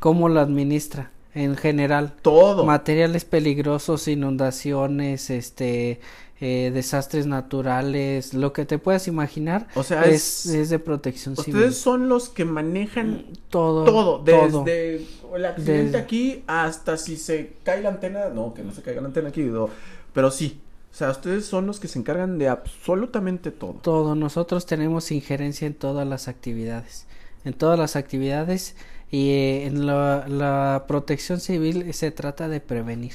[0.01, 1.11] ¿Cómo lo administra?
[1.35, 2.65] En general, Todo.
[2.65, 6.01] materiales peligrosos, inundaciones, este,
[6.41, 11.33] eh, desastres naturales, lo que te puedas imaginar O sea, es, es- es de protección
[11.37, 11.73] Ustedes civil.
[11.73, 14.65] son los que manejan Todo, todo, todo.
[14.65, 18.83] desde el accidente Desde- aquí hasta si se cae la antena, no, que no se
[18.83, 19.69] caiga la antena aquí, no,
[20.13, 20.61] pero sí,
[20.93, 23.75] o sea, ustedes son los que se encargan de absolutamente todo.
[23.83, 24.15] todo.
[24.15, 27.07] Nosotros tenemos injerencia en todas las actividades,
[27.45, 28.75] en todas las actividades
[29.11, 33.13] y eh, en la, la protección civil se trata de prevenir.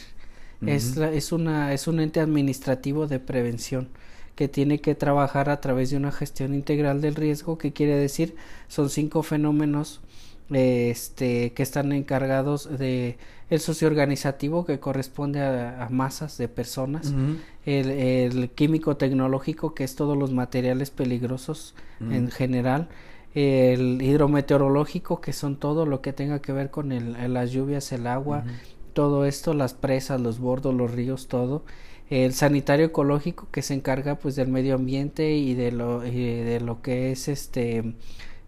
[0.70, 3.89] Es, la- es una es un ente administrativo de prevención
[4.36, 8.36] que tiene que trabajar a través de una gestión integral del riesgo, que quiere decir
[8.68, 10.01] son cinco fenómenos
[10.51, 13.18] eh, este que están encargados de
[13.49, 17.14] el socioorganizativo que corresponde a, a masas de personas,
[17.66, 22.89] el, el químico tecnológico que es todos los materiales peligrosos en general
[23.36, 28.07] el hidrometeorológico que son todo lo que tenga que ver con el, las lluvias el
[28.07, 28.43] agua
[28.94, 31.64] todo esto las presas los bordos los ríos todo.
[32.10, 36.60] El sanitario ecológico que se encarga pues del medio ambiente y de lo y de
[36.60, 37.96] lo que es este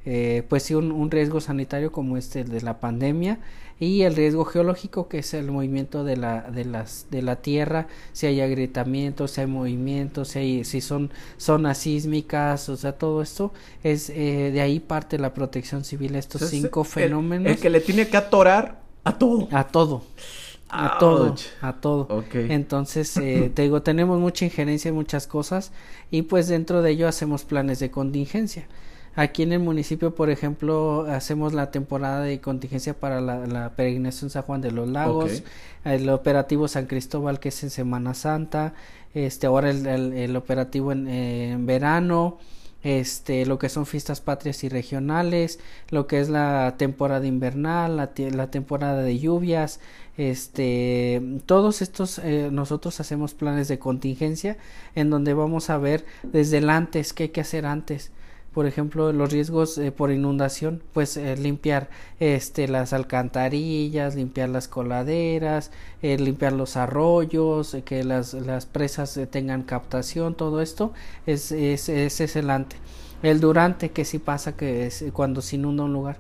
[0.06, 3.39] eh, pues sí un, un riesgo sanitario como este el de la pandemia
[3.80, 7.88] y el riesgo geológico que es el movimiento de la de las de la tierra.
[8.14, 13.22] Si hay agrietamientos si hay movimientos si hay si son zonas sísmicas o sea todo
[13.24, 13.52] esto
[13.84, 17.52] es eh, de ahí parte la protección civil estos cinco el- fenómenos.
[17.54, 19.47] El, que le tiene que atorar a todo.
[19.51, 20.03] a todo.
[20.68, 22.01] A todo a todo.
[22.10, 22.36] Ok.
[22.36, 25.72] entonces eh, te digo tenemos mucha injerencia en muchas cosas
[26.12, 28.68] y pues dentro de ello hacemos planes de contingencia.
[29.18, 34.30] Aquí en el municipio, por ejemplo, hacemos la temporada de contingencia para la, la peregrinación
[34.30, 35.43] San Juan de los Lagos,
[35.86, 38.74] el operativo San Cristóbal que es en Semana Santa,
[39.14, 42.39] este ahora el, el- el operativo en, eh, en verano,
[42.86, 45.60] este lo que son fiestas patrias y regionales,
[45.90, 49.80] lo que es la temporada invernal, la, temporada de lluvias,
[50.18, 54.58] este todos estos eh, nosotros hacemos planes de contingencia
[54.94, 58.12] en donde vamos a ver desde el antes qué hay que hacer antes
[58.56, 61.89] por ejemplo los riesgos eh, por inundación pues eh, limpiar
[62.22, 69.20] este las alcantarillas limpiar las coladeras eh, limpiar los arroyos eh, que las, las presas
[69.30, 70.93] tengan captación todo esto
[71.26, 72.78] es, es ese es el ante
[73.24, 76.18] el durante que sí pasa que es cuando se inunda un lugar.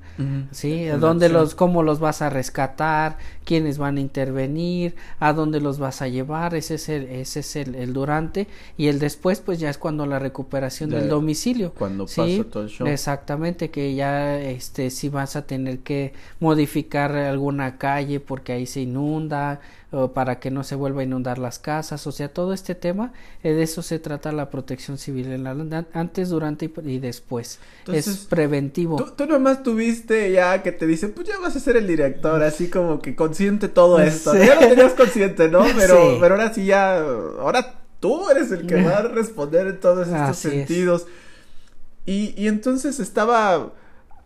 [0.51, 1.41] Sí, dónde acción.
[1.41, 6.07] los, cómo los vas a rescatar, quiénes van a intervenir, a dónde los vas a
[6.07, 9.77] llevar, ese es el, ese es el, el durante y el después pues ya es
[9.77, 11.73] cuando la recuperación del domicilio.
[11.73, 12.87] cuando Sí, pasa todo el show.
[12.87, 18.81] Exactamente, que ya este si vas a tener que modificar alguna calle porque ahí se
[18.81, 22.75] inunda o para que no se vuelva a inundar las casas, o sea, todo este
[22.75, 26.99] tema eh, de eso se trata la protección civil en la, antes, durante y, y
[26.99, 27.59] después.
[27.79, 28.97] Entonces, es preventivo.
[28.97, 32.41] Tú, tú nomás tuviste ya que te dicen, pues ya vas a ser el director,
[32.43, 34.33] así como que consciente todo esto.
[34.33, 34.39] Sí.
[34.39, 35.65] Ya lo tenías consciente, ¿no?
[35.75, 36.17] Pero, Sí.
[36.19, 40.19] pero ahora sí ya, ahora tú eres el que va a responder en todos estos
[40.21, 40.53] Así es.
[40.53, 41.07] sentidos.
[42.05, 43.71] Y, y entonces estaba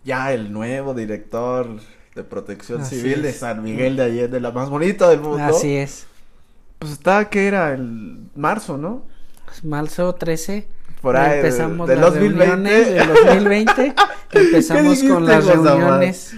[0.04, 1.68] ya el nuevo director
[2.16, 3.34] de protección Así civil de.
[3.34, 5.44] San Miguel de Allende, la más bonita del mundo.
[5.44, 6.06] Así es.
[6.78, 9.04] Pues estaba que era el marzo, ¿no?
[9.64, 10.68] Marzo 13
[11.02, 12.46] Por ahí, empezamos del las 2020.
[12.46, 13.96] reuniones del 2020
[14.32, 16.34] empezamos con las reuniones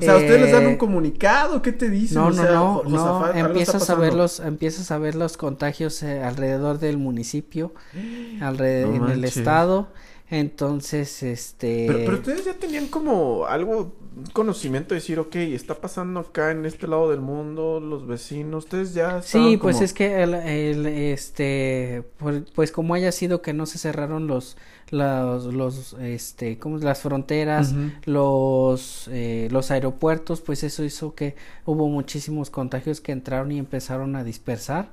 [0.00, 2.18] O sea, ustedes les dan un eh, comunicado, ¿qué te dicen?
[2.18, 6.02] no O no sea, no no empiezas a ver los empiezas a ver los contagios
[6.02, 7.72] eh, alrededor del municipio
[8.40, 9.88] alrededor No en el estado.
[10.30, 13.92] Entonces este Pero, pero ustedes ya tenían como algo,
[14.32, 18.94] conocimiento de decir, ok, está pasando acá en este lado del mundo, los vecinos, ustedes
[18.94, 23.52] ya Sí, pues como- es que el, el, este, por- pues como haya sido que
[23.52, 24.56] no se cerraron los,
[24.90, 27.74] los, los, este, como las fronteras,
[28.06, 34.16] los, eh, los aeropuertos, pues eso hizo que hubo muchísimos contagios que entraron y empezaron
[34.16, 34.90] a dispersar.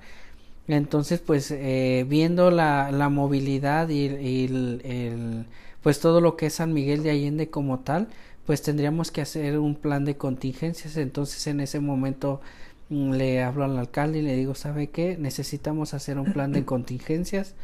[0.68, 5.46] Entonces, pues, eh, viendo la, la movilidad y, el,
[5.84, 8.08] pues todo lo que es San Miguel de Allende como tal,
[8.46, 10.98] pues tendríamos que hacer un plan de contingencias.
[10.98, 12.42] Entonces, en ese momento
[12.90, 15.18] mm, le hablo al alcalde y le digo, ¿sabe qué?
[15.18, 17.56] Necesitamos hacer un plan de contingencias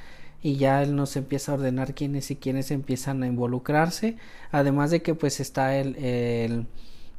[0.41, 4.17] y ya él nos empieza a ordenar quiénes y quiénes empiezan a involucrarse.
[4.51, 6.65] Además de que pues está el, el,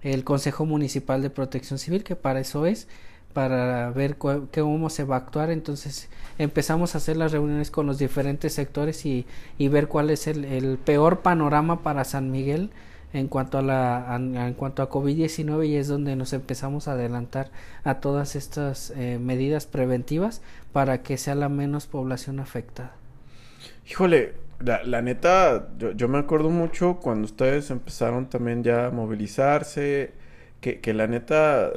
[0.03, 2.89] el Consejo Municipal de Protección Civil, que para eso es
[3.33, 5.51] para ver cómo se va a actuar.
[5.51, 6.09] Entonces
[6.39, 9.27] empezamos a hacer las reuniones con los diferentes sectores y,
[9.59, 12.71] y ver cuál es el, el, peor panorama para San Miguel
[13.13, 17.51] en cuanto a la en cuanto a COVID-19 y es donde nos empezamos a adelantar
[17.85, 20.43] a todas estas eh, medidas preventivas
[20.73, 22.95] para que sea la menos población afectada.
[23.89, 30.13] Híjole, la, neta, yo, me acuerdo mucho cuando ustedes empezaron también ya a movilizarse,
[30.61, 31.71] que, que la neta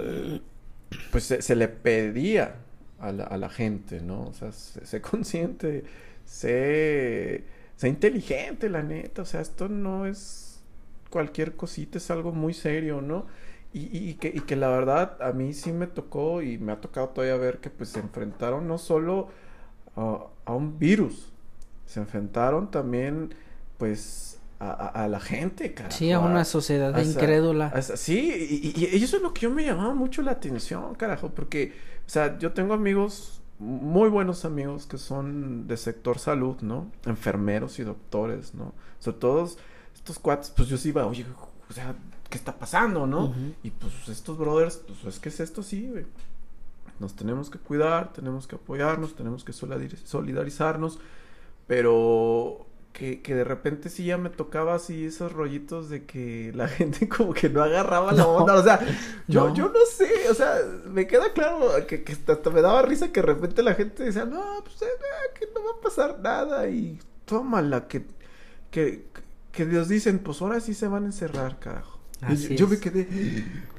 [1.12, 2.56] pues se, le pedía
[3.00, 4.28] a la, a la, gente, ¿no?
[4.28, 5.84] O sea, sé, consciente,
[6.26, 7.44] sé,
[7.76, 10.45] sé inteligente, la neta, o sea, esto no es
[11.16, 13.26] cualquier cosita, es algo muy serio, ¿no?
[13.72, 16.82] Y, y, que, y que la verdad a mí sí me tocó y me ha
[16.82, 19.30] tocado todavía ver que pues se enfrentaron no solo
[19.96, 21.32] a, a un virus,
[21.86, 23.34] se enfrentaron también
[23.78, 25.96] pues a, la gente, carajo.
[25.96, 27.82] Sí, a una sociedad incrédula.
[27.82, 31.74] sí, y, eso es lo que yo me llamaba mucho la atención, carajo, porque,
[32.06, 36.92] o sea, yo tengo amigos, muy buenos amigos que son de sector salud, ¿no?
[37.06, 38.66] Enfermeros y doctores, ¿no?
[38.66, 39.58] O sea, todos
[40.06, 41.26] estos cuates, pues yo sí iba, oye,
[41.68, 41.96] o sea,
[42.30, 43.34] ¿qué está pasando, no?
[43.64, 46.06] Y pues estos brothers, pues es que es esto, sí, güey.
[47.00, 51.00] Nos tenemos que cuidar, tenemos que apoyarnos, tenemos que solidarizarnos,
[51.66, 56.68] pero que, que, de repente sí ya me tocaba así esos rollitos de que la
[56.78, 58.80] gente como que no agarraba la onda, o sea,
[59.28, 59.56] yo no.
[59.56, 63.22] yo no sé, o sea, me queda claro que, que hasta me daba risa que
[63.22, 64.86] de repente la gente decía, no, pues eh,
[65.34, 68.06] que no va a pasar nada y tómala, que,
[68.70, 69.08] que,
[69.56, 72.00] que Dios dicen, pues ahora sí se van a encerrar, carajo.
[72.22, 73.08] Así yo, me quedé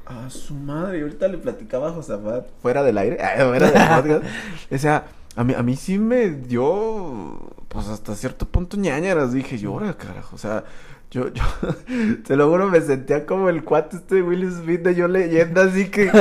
[0.05, 4.21] a su madre, y ahorita le platicaba a Josafat fuera del aire, fuera del
[4.71, 5.05] o sea,
[5.35, 9.33] a mí, a mí sí me dio, pues hasta cierto punto ñañaras.
[9.33, 10.35] Dije, llora, carajo.
[10.35, 10.63] O sea,
[11.11, 11.43] yo, yo,
[12.25, 15.65] te lo juro, me sentía como el cuate este de Will Smith de Yo Leyenda,
[15.65, 16.11] así que,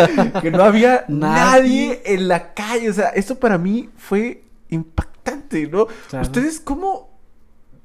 [0.43, 2.91] que no había nadie en la calle.
[2.91, 5.87] O sea, eso para mí fue impactante, ¿no?
[6.21, 7.16] Ustedes, ¿cómo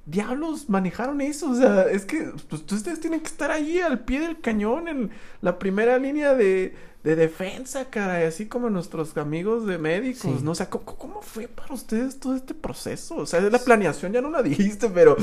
[0.05, 1.51] diablos manejaron eso?
[1.51, 5.11] O sea, es que pues, ustedes tienen que estar ahí al pie del cañón en
[5.41, 6.73] la primera línea de
[7.03, 10.51] de defensa, cara, y así como nuestros amigos de médicos, ¿no?
[10.51, 13.15] O sea, ¿cómo, fue para ustedes todo este proceso?
[13.15, 15.17] O sea, la planeación ya no la dijiste, pero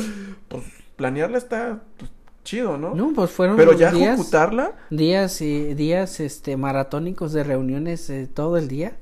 [0.48, 0.64] pues
[0.96, 2.10] planearla está pues,
[2.42, 2.94] chido, ¿no?
[2.94, 4.72] No, pues fueron pero ya días, ejecutarla.
[4.90, 8.96] Días y días este maratónicos de reuniones eh, todo el día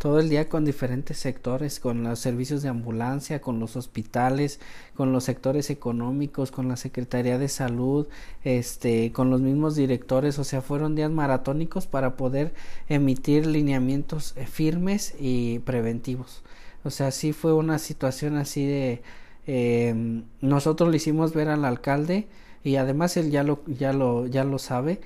[0.00, 4.58] todo el día con diferentes sectores, con los servicios de ambulancia, con los hospitales,
[4.94, 8.08] con los sectores económicos, con la Secretaría de Salud,
[8.42, 12.54] este, con los mismos directores, o sea, fueron días maratónicos para poder
[12.88, 16.42] emitir lineamientos eh, firmes y preventivos.
[16.82, 19.02] O sea, sí fue una situación así de
[19.46, 22.26] eh, nosotros le hicimos ver al alcalde
[22.64, 25.00] y además él ya lo ya lo ya lo sabe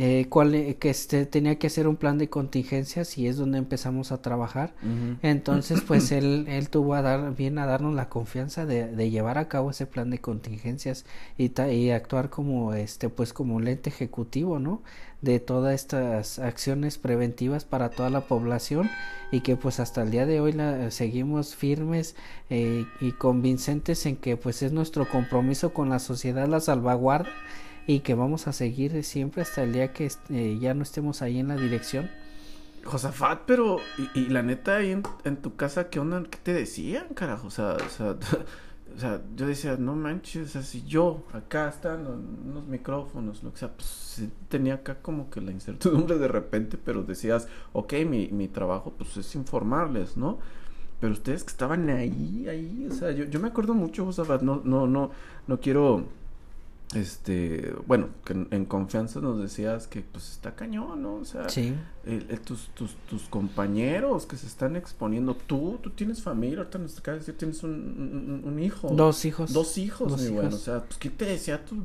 [0.00, 3.58] eh, cuál, eh, que este, tenía que hacer un plan de contingencias y es donde
[3.58, 4.74] empezamos a trabajar.
[5.22, 9.38] Entonces, pues él, él tuvo a dar, bien a darnos la confianza de, de llevar
[9.38, 11.04] a cabo ese plan de contingencias
[11.36, 14.82] y, y actuar como, este, pues como un lente ejecutivo, ¿no?
[15.20, 18.88] De todas estas acciones preventivas para toda la población
[19.32, 22.14] y que pues hasta el día de hoy la, seguimos firmes
[22.50, 27.30] eh, y convincentes en que pues es nuestro compromiso con la sociedad la salvaguarda
[27.88, 31.38] y que vamos a seguir siempre hasta el día que eh, ya no estemos ahí
[31.38, 32.10] en la dirección.
[32.84, 33.78] Josafat, pero,
[34.14, 34.90] y, la neta, ahí
[35.24, 36.22] en, tu casa, ¿qué onda?
[36.30, 37.46] ¿Qué te decían, carajo?
[37.46, 38.10] O sea, o sea,
[38.94, 43.52] o sea, yo decía, no manches, o sea, si yo, acá están unos micrófonos, lo
[43.52, 48.28] que sea, pues tenía acá como que la incertidumbre de repente, pero decías, ok, mi,
[48.28, 50.40] mi trabajo, pues es informarles, ¿no?
[51.00, 54.60] Pero ustedes que estaban ahí, ahí, o sea, yo, yo me acuerdo mucho, Josafat, no,
[54.62, 55.10] no, no,
[55.46, 56.17] no quiero
[56.94, 61.16] este, bueno, que en, confianza nos decías que pues está cañón, ¿no?
[61.16, 61.46] O sea,
[62.46, 67.16] tus, tus, tus, compañeros que se están exponiendo, tú, tú tienes familia, ahorita nos acaba
[67.16, 68.88] de decir, tienes un, un, hijo.
[68.88, 69.52] Dos hijos.
[69.52, 70.32] Dos hijos, Dos hijos.
[70.32, 71.84] bueno, o sea, pues, ¿qué te decía tu,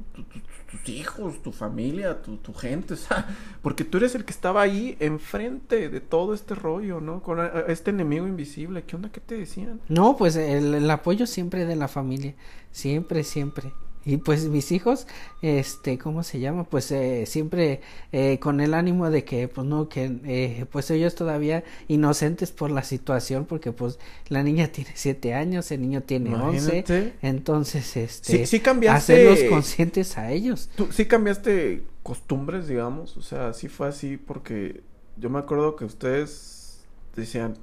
[0.72, 2.94] tus hijos, tu familia, tu, tu gente?
[3.04, 3.28] O sea,
[3.62, 7.22] porque tú eres el que estaba ahí enfrente de todo este rollo, ¿no?
[7.22, 9.12] Con este enemigo invisible, ¿qué onda?
[9.12, 9.82] ¿Qué te decían?
[9.90, 12.36] No, pues el, el apoyo siempre de la familia,
[12.72, 13.74] siempre, siempre
[14.06, 15.08] y pues mis hijos,
[15.42, 16.66] este, ¿cómo se llama?
[16.66, 17.82] Pues eh, siempre
[18.12, 22.70] eh, con el ánimo de que, pues no, que eh, pues ellos todavía inocentes por
[22.70, 26.84] la situación, porque pues la niña tiene siete años, el niño tiene once,
[27.22, 30.70] entonces, este, sí, sí cambiaste, hacerlos conscientes a ellos.
[30.76, 33.16] ¿Tú sí cambiaste costumbres, digamos?
[33.16, 34.82] O sea, sí fue así porque
[35.16, 36.84] yo me acuerdo que ustedes
[37.16, 37.56] decían,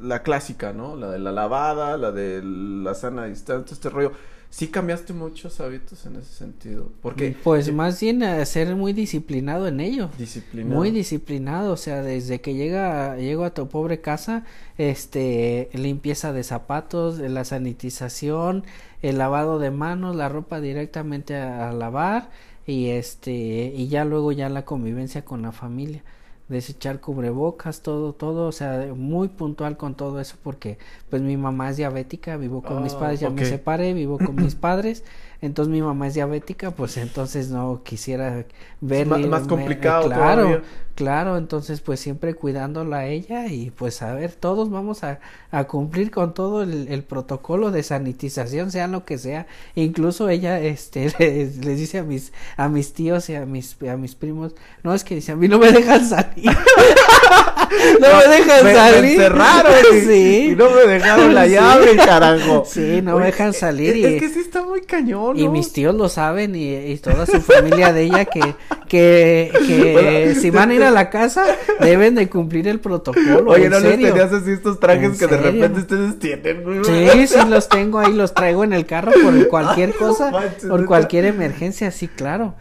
[0.00, 0.96] la clásica, ¿no?
[0.96, 4.12] La de la lavada, la de la sana distancia, este rollo
[4.54, 6.92] sí cambiaste muchos hábitos en ese sentido.
[7.02, 7.36] Porque.
[7.42, 10.10] Pues más bien a ser muy disciplinado en ello.
[10.16, 10.76] Disciplinado.
[10.76, 11.72] Muy disciplinado.
[11.72, 14.44] O sea, desde que llega, llego a tu pobre casa,
[14.78, 18.64] este, limpieza de zapatos, la sanitización,
[19.02, 22.30] el lavado de manos, la ropa directamente a lavar
[22.64, 26.04] y este, y ya luego ya la convivencia con la familia
[26.48, 31.70] desechar cubrebocas, todo, todo, o sea, muy puntual con todo eso porque pues mi mamá
[31.70, 35.04] es diabética, vivo con mis padres, ya me separé, vivo con mis padres,
[35.40, 38.44] entonces mi mamá es diabética, pues entonces no quisiera
[38.80, 40.62] ver más, complicado claro,
[40.94, 45.20] claro, entonces pues siempre cuidándola a ella y pues a ver, todos vamos a,
[45.50, 50.60] a cumplir con todo el, el, protocolo de sanitización, sea lo que sea, incluso ella
[50.60, 54.94] este les, dice a mis a mis tíos y a mis a mis primos, no
[54.94, 56.50] es que dice a mí no me dejan salir
[58.00, 59.02] no, me dejan salir.
[59.02, 59.72] Me encerraron
[60.06, 60.48] sí.
[60.50, 62.64] y no me dejaron la llave, carajo.
[62.66, 64.04] Sí, no me dejan salir.
[64.04, 65.38] Es, que sí está muy cañón.
[65.38, 68.54] Y mis tíos lo saben y, toda su familia de ella que,
[68.88, 71.44] que, que si van a ir a la casa
[71.80, 73.50] deben de cumplir el protocolo.
[73.50, 76.84] Oye, ¿no les tenías así estos trajes que de repente ustedes tienen?
[76.84, 80.32] Sí, sí los tengo ahí, los traigo en el carro por cualquier cosa,
[80.68, 82.54] por cualquier emergencia, sí, claro.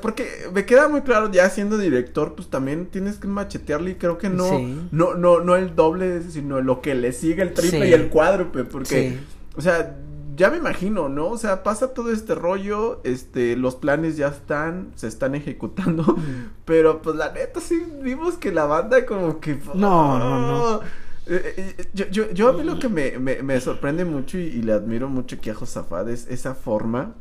[0.00, 3.94] porque me queda muy claro, ya siendo director, pues también tiene tienes que machetearle y
[3.96, 4.43] creo que no,
[4.90, 8.64] no, no, no el doble, sino lo que le sigue el triple y el cuádruple,
[8.64, 9.18] porque,
[9.56, 9.96] o sea,
[10.36, 11.28] ya me imagino, ¿no?
[11.28, 16.16] O sea, pasa todo este rollo, este, los planes ya están, se están ejecutando,
[16.64, 19.58] pero pues la neta sí vimos que la banda como que...
[19.74, 20.80] No, no, no.
[21.26, 24.60] Eh, eh, yo, yo, yo, a mí lo que me, me, me sorprende mucho y,
[24.60, 27.14] le admiro mucho aquí a Josafat es esa forma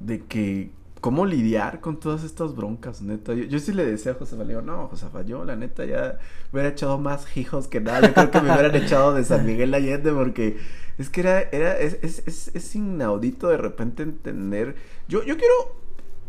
[0.00, 0.70] de que
[1.04, 3.34] cómo lidiar con todas estas broncas, neta.
[3.34, 6.18] Yo, sí le decía a José Valero, no, José yo la neta ya
[6.50, 8.08] hubiera echado más hijos que nada.
[8.08, 10.56] Yo creo que me hubieran echado de San Miguel Allende porque
[10.96, 14.76] es que era, era, es, es, es, inaudito de repente entender.
[15.06, 15.76] Yo, yo quiero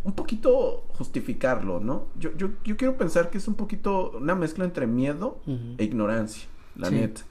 [0.04, 2.08] un poquito justificarlo, ¿no?
[2.20, 5.40] Yo, yo, yo quiero pensar que es un poquito una mezcla entre miedo
[5.78, 7.22] e ignorancia, la neta.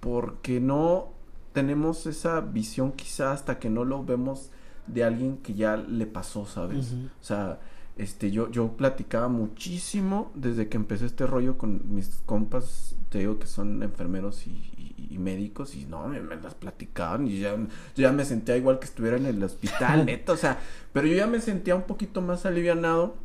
[0.00, 1.10] Porque no
[1.52, 4.52] tenemos esa visión quizá hasta que no lo vemos
[4.88, 6.94] de alguien que ya le pasó, ¿sabes?
[7.20, 7.60] O sea,
[7.98, 13.40] este, yo, yo platicaba muchísimo desde que empecé este rollo con mis compas, te digo
[13.40, 17.66] que son enfermeros y, médicos, y no, me, las platicaban y ya, yo
[17.96, 20.60] ya me sentía igual que estuviera en el hospital, neta, o sea,
[20.92, 23.16] pero yo ya me sentía un poquito más alivianado.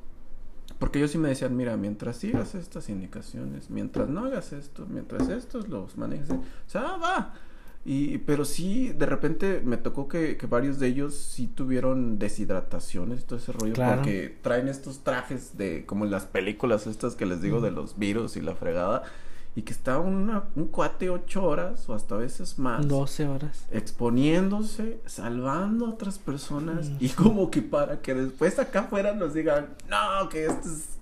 [0.80, 5.30] Porque ellos sí me decían, mira, mientras sigas estas indicaciones, mientras no hagas esto, mientras
[5.30, 7.34] estos los manejes, o sea, va.
[7.86, 13.22] Y, pero sí, de repente me tocó que, que varios de ellos sí tuvieron deshidrataciones
[13.22, 13.74] y todo ese rollo.
[13.74, 17.98] Porque traen estos trajes de, como en las películas estas que les digo de los
[17.98, 19.04] virus y la fregada.
[19.56, 22.88] Y que está una, un cuate ocho horas o hasta veces más.
[22.88, 23.68] Doce horas.
[23.70, 26.90] Exponiéndose, salvando a otras personas.
[27.00, 30.94] Y como que para que después acá afuera nos digan, no, que esto es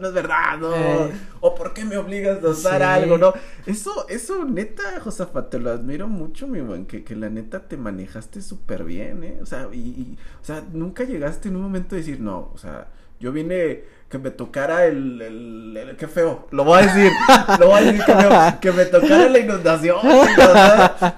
[0.00, 0.74] no, es verdad, no.
[0.74, 1.12] Eh.
[1.40, 3.32] O por qué me obligas a usar algo, ¿no?
[3.66, 7.76] Eso, eso, neta, Josafa, te lo admiro mucho, mi buen, que, que la neta te
[7.76, 9.38] manejaste súper bien, ¿eh?
[9.42, 12.88] O sea, y, o sea, nunca llegaste en un momento de decir, no, o sea,
[13.18, 17.12] yo vine que me tocara el, el, qué feo, lo voy a decir,
[17.60, 19.98] lo voy a decir que, me, que me tocara la inundación,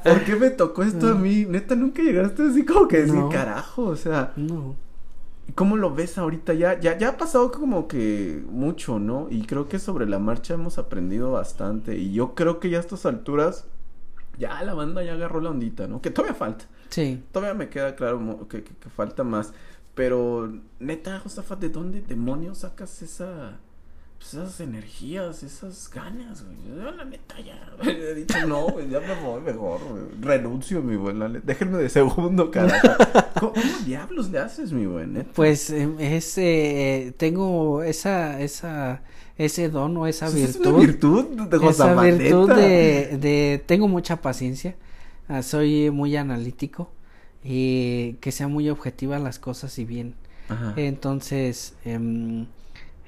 [0.05, 1.47] ¿por qué me tocó esto a mí?
[1.49, 4.77] Neta, nunca llegaste así como que decir, carajo, o sea, no.
[5.55, 6.55] ¿Cómo lo ves ahorita?
[6.55, 9.27] Ya, ya, ya ha pasado como que mucho, ¿no?
[9.31, 11.97] Y creo que sobre la marcha hemos aprendido bastante.
[11.97, 13.67] Y yo creo que ya a estas alturas,
[14.39, 16.01] ya la banda ya agarró la ondita, ¿no?
[16.01, 16.67] Que todavía falta.
[16.89, 17.23] Sí.
[17.33, 19.53] Todavía me queda claro que, que, que falta más.
[19.95, 23.59] Pero, neta, Josafa, ¿de dónde demonios sacas esa
[24.23, 26.57] pues, esas energías, esas ganas, güey.
[26.69, 30.03] Yo, la neta, ya, he dicho, no, güey, ya me voy mejor, güey.
[30.21, 32.89] Renuncio, mi buen, déjenme de segundo, carajo.
[33.41, 33.53] ¿Cómo,
[33.85, 39.03] diablos le haces, mi buen, Pues, em, es, eh, tengo esa, esa,
[39.37, 40.49] ese don o esa virtud.
[40.49, 44.77] Es una virtud de Esa virtud de, de, tengo mucha paciencia,
[45.29, 46.91] ah, soy muy analítico
[47.43, 50.15] y que sea muy objetiva las cosas y bien.
[50.49, 50.75] Ajá.
[50.77, 52.47] Entonces, eh,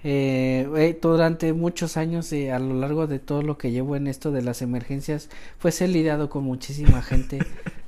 [0.07, 4.33] eh, durante muchos años eh, a lo largo de todo lo que llevo en esto
[4.33, 5.31] de las emergencias
[5.63, 7.39] pues he lidiado con muchísima gente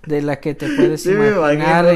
[0.06, 1.94] de la que te puedes imaginar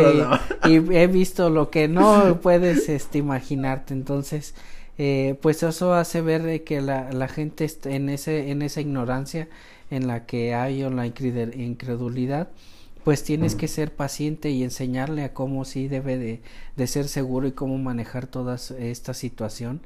[0.68, 3.94] y, he visto lo que no puedes este, imaginarte.
[3.94, 4.54] Entonces
[4.98, 9.48] eh, pues eso hace ver que la, la gente en ese en esa ignorancia
[9.90, 12.50] en la que hay o la incredulidad
[13.04, 16.42] pues tienes que ser paciente y enseñarle a cómo sí debe de,
[16.76, 19.80] de ser seguro y cómo manejar toda esta situación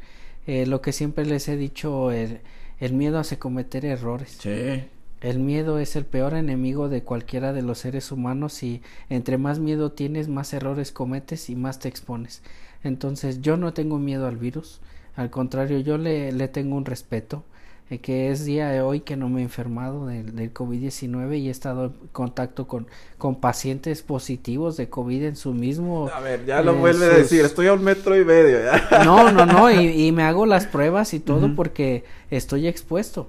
[0.47, 2.41] eh, lo que siempre les he dicho el,
[2.81, 4.37] el miedo hace cometer errores.
[4.41, 4.85] Sí.
[5.21, 9.59] El miedo es el peor enemigo de cualquiera de los seres humanos y entre más
[9.59, 12.43] miedo tienes, más errores cometes y más te expones.
[12.83, 14.81] Entonces yo no tengo miedo al virus,
[15.17, 17.45] al contrario, yo le, le tengo un respeto,
[17.91, 21.49] eh, que es día de hoy que no me he enfermado del, del COVID-19 y
[21.49, 22.87] he estado en contacto con,
[23.19, 26.09] con pacientes positivos de COVID en su mismo...
[26.15, 28.59] A ver, ya lo eh, vuelve a decir, estoy a un metro y medio.
[29.05, 33.29] No, no, no, y, y, me hago las pruebas y todo porque estoy expuesto.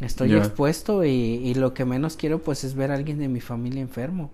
[0.00, 3.40] Estoy expuesto y, y, lo que menos quiero pues es ver a alguien de mi
[3.40, 4.30] familia enfermo,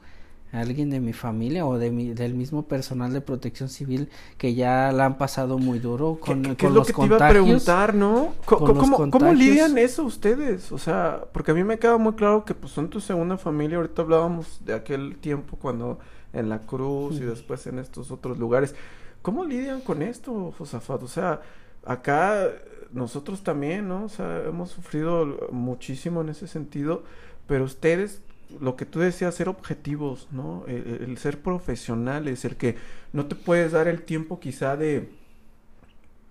[0.61, 4.09] alguien de mi familia o de mi, del mismo personal de protección civil
[4.39, 7.17] que ya la han pasado muy duro con, ¿Qué, qué es lo que te iba
[7.17, 8.35] a preguntar, ¿no?
[8.45, 10.71] ¿Cómo, ¿Cómo, lidian eso ustedes?
[10.73, 13.79] O sea, porque a mí me queda muy claro que pues son tu segunda familia,
[13.79, 15.99] ahorita hablábamos de aquel tiempo cuando
[16.33, 18.75] en la cruz y después en estos otros lugares.
[19.23, 21.03] ¿Cómo lidian con esto, Josafat?
[21.03, 21.41] O sea,
[21.85, 22.51] acá
[22.93, 24.05] nosotros también, ¿no?
[24.05, 27.05] O sea, hemos sufrido muchísimo en ese sentido,
[27.47, 28.23] pero ustedes,
[28.61, 30.65] lo que tú decías, ser objetivos, ¿no?
[30.67, 32.77] El, ser profesionales, el que
[33.13, 35.11] no te puedes dar el tiempo quizá de,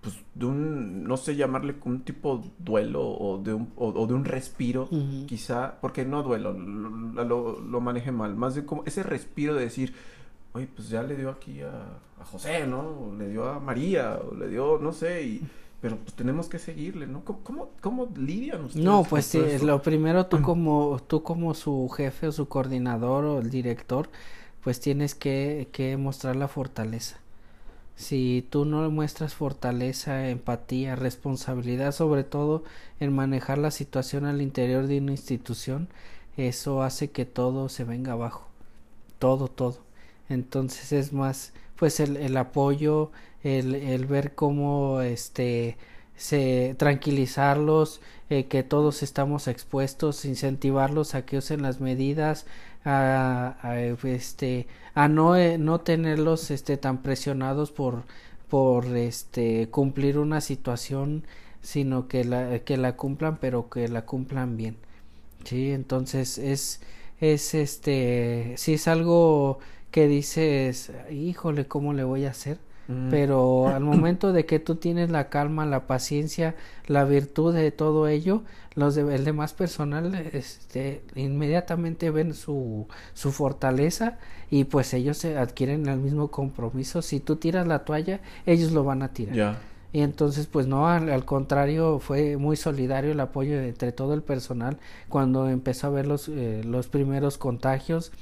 [0.00, 4.24] pues, de un, no sé llamarle un tipo duelo o de un, o, de un
[4.24, 4.88] respiro,
[5.26, 9.94] quizá, porque no duelo, lo, lo, maneje mal, más de como ese respiro de decir,
[10.52, 12.80] oye, pues ya le dio aquí a, a José, ¿no?
[12.80, 15.42] O le dio a María, o le dio, no sé, y
[15.84, 17.26] pero pues tenemos que seguirle, ¿no?
[17.26, 18.82] ¿Cómo, cómo, lidian ustedes?
[18.82, 23.38] No, pues sí, lo primero tú como, tú como su jefe o su coordinador o
[23.40, 24.08] el director,
[24.62, 27.18] pues tienes que, que mostrar la fortaleza.
[27.96, 32.64] Si tú no muestras fortaleza, empatía, responsabilidad, sobre todo
[32.98, 35.88] en manejar la situación al interior de una institución,
[36.38, 38.48] eso hace que todo se venga abajo.
[39.18, 39.80] Todo, todo.
[40.28, 43.10] Entonces es más, pues el, el apoyo,
[43.42, 45.76] el, el ver cómo este
[46.16, 52.46] se tranquilizarlos eh, que todos estamos expuestos incentivarlos a que usen las medidas
[52.84, 58.04] a, a este a no eh, no tenerlos este tan presionados por
[58.48, 61.24] por este cumplir una situación
[61.62, 64.76] sino que la que la cumplan pero que la cumplan bien.
[65.44, 66.80] Sí entonces es
[67.20, 69.58] es este si es algo
[69.94, 72.58] que dices híjole cómo le voy a hacer
[73.10, 76.54] pero al momento de que tú tienes la calma, la paciencia,
[76.86, 78.42] la virtud de todo ello,
[78.74, 84.18] los de, el demás personal este, inmediatamente ven su, su fortaleza
[84.50, 87.00] y pues ellos se adquieren el mismo compromiso.
[87.00, 89.56] Si tú tiras la toalla, ellos lo van a tirar.
[89.94, 94.76] Y entonces, pues no, al, contrario, fue muy solidario el apoyo entre todo el personal
[95.08, 98.12] cuando empezó a ver los, eh, los primeros contagios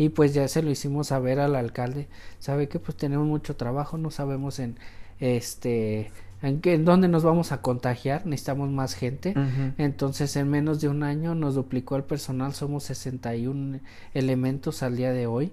[0.00, 2.08] y pues ya se lo hicimos saber al alcalde.
[2.38, 4.78] Sabe que pues tenemos mucho trabajo no sabemos en
[5.18, 6.10] este
[6.40, 9.34] en, qué, en dónde nos vamos a contagiar necesitamos más gente.
[9.76, 13.80] Entonces en menos de un año nos duplicó el personal somos 61
[14.14, 15.52] elementos al día de hoy.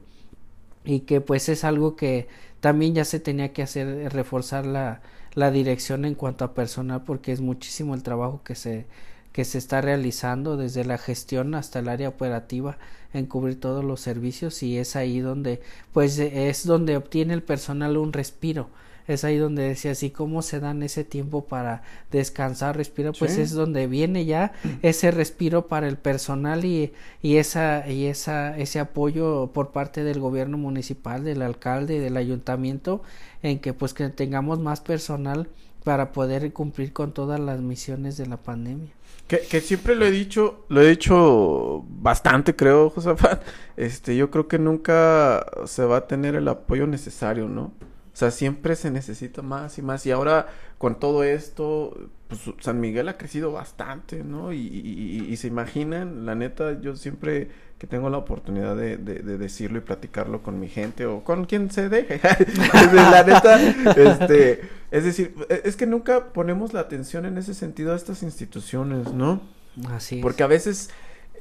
[0.86, 2.30] Y que pues es algo que
[2.62, 5.02] también ya se tenía que hacer reforzar la,
[5.34, 8.86] la dirección en cuanto a personal porque es muchísimo el trabajo que se
[9.34, 12.78] que se está realizando desde la gestión hasta el área operativa
[13.14, 15.62] en cubrir todos los servicios y es ahí donde
[15.94, 18.70] pues es donde obtiene el personal un respiro.
[19.08, 21.82] Es ahí donde decía así cómo se dan ese tiempo para
[22.12, 24.52] descansar respirar pues es donde viene ya
[24.82, 30.20] ese respiro para el personal y, y esa y esa ese apoyo por parte del
[30.20, 33.02] gobierno municipal del alcalde del ayuntamiento
[33.44, 35.48] en que pues que tengamos más personal
[35.86, 38.97] para poder cumplir con todas las misiones de la pandemia
[39.28, 43.44] que, siempre lo he dicho, lo he dicho bastante, creo, Josafat.
[43.76, 47.64] Este, yo creo que nunca se va a tener el apoyo necesario, ¿no?
[47.64, 50.06] O sea, siempre se necesita más y más.
[50.06, 50.48] Y ahora,
[50.78, 51.96] con todo esto,
[52.28, 54.54] pues San Miguel ha crecido bastante, ¿no?
[54.54, 59.20] Y, y, y, se imaginan, la neta, yo siempre que tengo la oportunidad de, de,
[59.20, 62.20] de, decirlo y platicarlo con mi gente o con quien se deje.
[62.94, 63.62] la neta,
[63.96, 69.14] este, es decir, es que nunca ponemos la atención en ese sentido a estas instituciones,
[69.14, 69.42] ¿no?
[69.90, 70.90] Así Porque a veces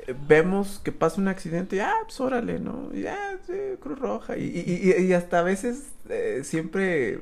[0.07, 2.91] eh, vemos que pasa un accidente y, ah, pues órale, ¿no?
[2.93, 4.37] Y, ah, sí, Cruz Roja.
[4.37, 7.21] Y, y, y hasta a veces eh, siempre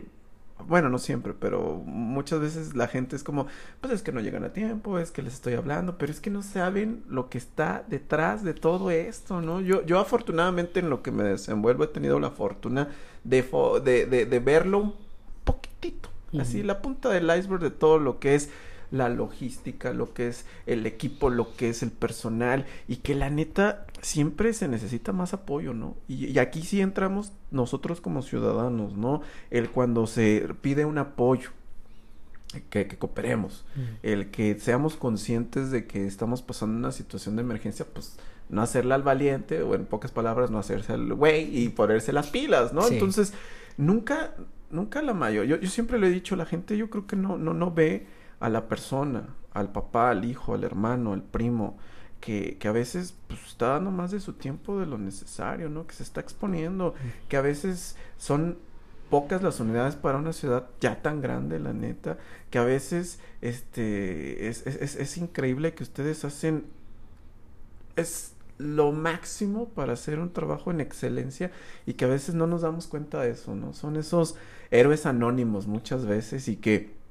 [0.66, 3.46] bueno, no siempre, pero muchas veces la gente es como,
[3.80, 6.30] pues es que no llegan a tiempo, es que les estoy hablando, pero es que
[6.30, 9.60] no saben lo que está detrás de todo esto, ¿no?
[9.60, 12.88] Yo, yo afortunadamente en lo que me desenvuelvo he tenido la fortuna
[13.24, 13.42] de,
[13.84, 14.94] de, de, verlo un
[15.44, 18.50] poquitito, así la punta del iceberg de todo lo que es
[18.94, 23.28] la logística, lo que es el equipo, lo que es el personal y que la
[23.28, 25.96] neta siempre se necesita más apoyo, ¿no?
[26.06, 29.20] Y, aquí sí entramos nosotros como ciudadanos, ¿no?
[29.50, 31.50] El cuando se pide un apoyo,
[32.70, 33.64] que, cooperemos,
[34.04, 38.16] el que seamos conscientes de que estamos pasando una situación de emergencia, pues
[38.48, 42.28] no hacerla al valiente, o en pocas palabras, no hacerse al güey y ponerse las
[42.28, 42.86] pilas, ¿no?
[42.86, 43.34] Entonces,
[43.76, 44.36] nunca,
[44.70, 47.36] nunca la mayor, yo, yo siempre le he dicho, la gente yo creo que no,
[47.38, 48.06] no, no ve
[48.44, 51.78] a la persona, al papá, al hijo, al hermano, al primo,
[52.20, 55.86] que, que, a veces pues, está dando más de su tiempo de lo necesario, ¿no?
[55.86, 56.94] Que se está exponiendo,
[57.28, 58.58] que a veces son
[59.08, 62.18] pocas las unidades para una ciudad ya tan grande, la neta,
[62.50, 66.66] que a veces este es, es, es increíble que ustedes hacen
[67.96, 71.50] es lo máximo para hacer un trabajo en excelencia
[71.86, 73.72] y que a veces no nos damos cuenta de eso, ¿no?
[73.72, 74.36] Son esos
[74.70, 77.03] héroes anónimos muchas veces y que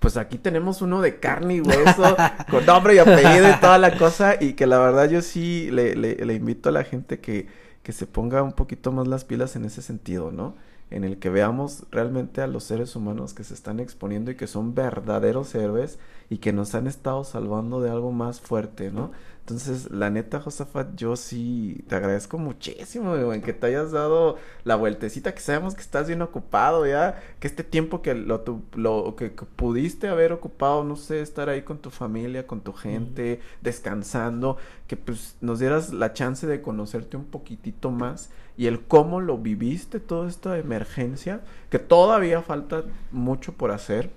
[0.00, 2.16] pues aquí tenemos uno de carne y hueso,
[2.50, 5.94] con nombre y apellido y toda la cosa, y que la verdad yo sí le,
[5.94, 7.46] le, le, invito a la gente que,
[7.82, 10.54] que se ponga un poquito más las pilas en ese sentido, ¿no?
[10.90, 14.46] En el que veamos realmente a los seres humanos que se están exponiendo y que
[14.46, 15.98] son verdaderos héroes
[16.28, 19.10] y que nos han estado salvando de algo más fuerte, ¿no?
[19.44, 24.74] Entonces, la neta, Josafat, yo sí te agradezco muchísimo, en que te hayas dado la
[24.74, 28.42] vueltecita, que sabemos que estás bien ocupado ya, que este tiempo que lo,
[28.72, 33.42] lo que, pudiste haber ocupado, no sé, estar ahí con tu familia, con tu gente,
[33.60, 34.56] descansando,
[34.86, 39.36] que pues nos dieras la chance de conocerte un poquitito más y el cómo lo
[39.36, 44.08] viviste toda esta emergencia, que todavía falta mucho por hacer,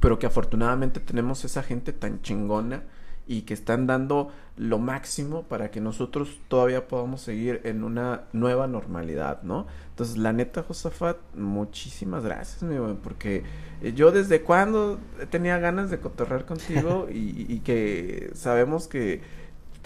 [0.00, 2.84] pero que afortunadamente tenemos esa gente tan chingona
[3.26, 8.66] y que están dando lo máximo para que nosotros todavía podamos seguir en una nueva
[8.66, 9.66] normalidad, ¿no?
[9.90, 13.42] Entonces, la neta, Josafat, muchísimas gracias, mi buen, porque
[13.94, 14.98] yo desde cuando
[15.30, 19.20] tenía ganas de cotorrear contigo y, y que sabemos que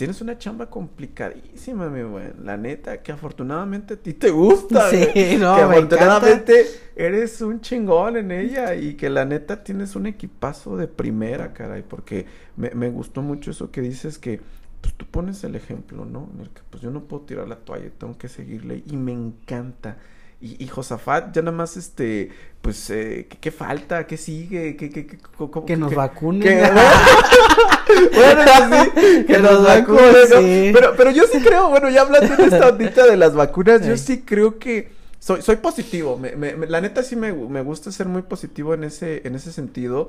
[0.00, 2.32] tienes una chamba complicadísima, mi buen.
[2.42, 4.88] La neta, que afortunadamente a ti te gusta.
[4.90, 6.64] Sí, no, que afortunadamente
[6.96, 11.82] eres un chingón en ella y que la neta tienes un equipazo de primera, caray.
[11.82, 12.24] Porque
[12.56, 14.40] me, me gustó mucho eso que dices que
[14.80, 16.30] pues tú pones el ejemplo, ¿no?
[16.34, 19.12] En el que pues yo no puedo tirar la toalla, tengo que seguirle y me
[19.12, 19.98] encanta.
[20.40, 22.30] Y, y Josafat, ya nada más, este,
[22.62, 24.06] pues, eh, ¿qué, falta?
[24.06, 24.74] ¿Qué sigue?
[24.74, 25.18] ¿Qué, qué, qué,
[25.66, 26.70] que nos vacunen.
[28.14, 30.72] bueno, sí, que, nos, vacunen.
[30.72, 33.96] Pero, pero yo sí creo, bueno, ya hablando de esta ondita de las vacunas, yo
[33.96, 36.16] sí creo que soy, soy positivo.
[36.18, 39.52] Me, me, la neta sí me, me gusta ser muy positivo en ese, en ese
[39.52, 40.08] sentido.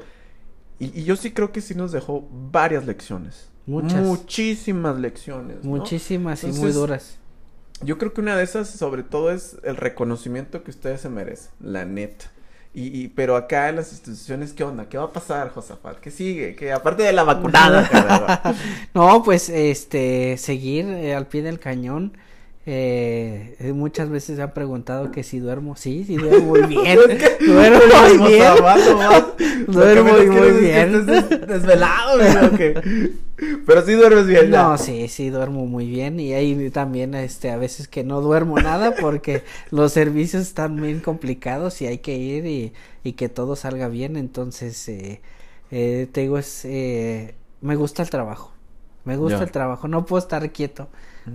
[0.79, 3.49] Y, y yo sí creo que sí nos dejó varias lecciones.
[3.65, 4.03] Muchas.
[4.03, 5.63] Muchísimas lecciones.
[5.63, 7.17] Muchísimas y muy duras.
[7.83, 11.51] Yo creo que una de esas, sobre todo, es el reconocimiento que ustedes se merecen,
[11.59, 12.31] la neta.
[12.73, 14.87] Y, pero acá en las instituciones, ¿qué onda?
[14.87, 15.99] ¿Qué va a pasar, Josafat?
[15.99, 16.55] ¿Qué sigue?
[16.55, 18.55] ¿Qué, aparte de la vacunada.
[18.93, 22.17] no, pues, este, seguir eh, al pie del cañón.
[22.67, 26.99] Eh, muchas veces se han preguntado que si duermo, sí, sí duermo muy bien.
[27.39, 27.79] duermo
[28.17, 28.53] muy bien.
[29.67, 31.05] duermo muy bien.
[31.47, 32.19] desvelado,
[33.65, 34.51] Pero sí duermes bien.
[34.51, 38.59] No, sí, sí duermo muy bien y ahí también este a veces que no duermo
[38.59, 42.73] nada porque los servicios están muy complicados y hay que ir y,
[43.03, 45.21] y que todo salga bien, entonces eh,
[45.71, 48.51] eh, te digo es eh, me gusta el trabajo.
[49.03, 50.87] Me gusta el trabajo, no puedo estar quieto.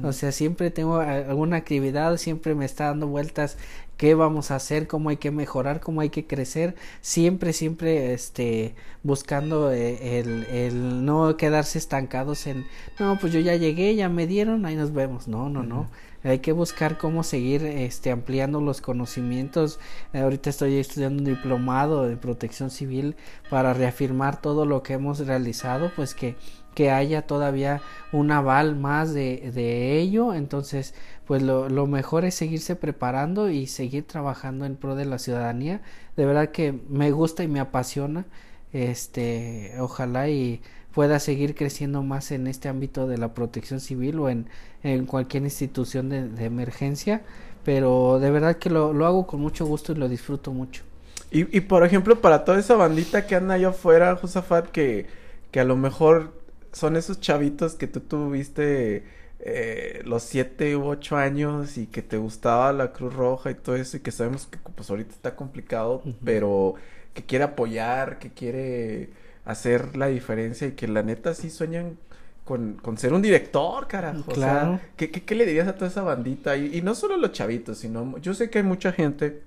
[0.03, 3.57] O sea, siempre tengo alguna actividad, siempre me está dando vueltas
[3.97, 8.75] qué vamos a hacer, cómo hay que mejorar, cómo hay que crecer, siempre, siempre, este,
[9.03, 12.67] buscando eh, el, el no quedarse estancados en,
[12.99, 15.89] no, pues yo ya llegué, ya me dieron, ahí nos vemos, no, no, no,
[16.25, 19.79] hay que buscar cómo seguir, este, ampliando los conocimientos,
[20.13, 23.17] ahorita estoy estudiando un diplomado de protección civil
[23.49, 26.37] para reafirmar todo lo que hemos realizado, pues que
[26.77, 27.81] que haya todavía
[28.13, 30.35] un aval más de, de ello.
[30.35, 30.95] Entonces
[31.27, 35.81] pues lo, lo, mejor es seguirse preparando y seguir trabajando en pro de la ciudadanía.
[36.17, 38.27] De verdad que me gusta y me apasiona
[38.75, 40.61] este ojalá y
[40.93, 44.47] pueda seguir creciendo más en este ámbito de la protección civil o en,
[44.83, 47.23] en cualquier institución de, emergencia.
[47.65, 50.83] Pero de verdad que lo, lo hago con mucho gusto y lo disfruto mucho.
[51.31, 55.07] Y, y por ejemplo para toda esa bandita que anda allá afuera Josafat que
[55.51, 56.33] que a lo mejor
[56.77, 59.03] son esos chavitos que tú tuviste
[59.41, 63.77] eh, los siete u ocho años y que te gustaba la Cruz Roja y todo
[63.77, 66.75] eso y que sabemos que pues ahorita está complicado, pero
[67.15, 69.09] que quiere apoyar, que quiere
[69.47, 71.97] hacer la diferencia y que la neta sí sueñan
[72.45, 74.25] con, con ser un director, carajo.
[74.25, 74.75] Claro.
[74.75, 76.59] O sea, ¿qué, qué, le dirías a toda esa bandita?
[76.59, 79.41] Y, y no solo los chavitos, sino yo sé que hay mucha gente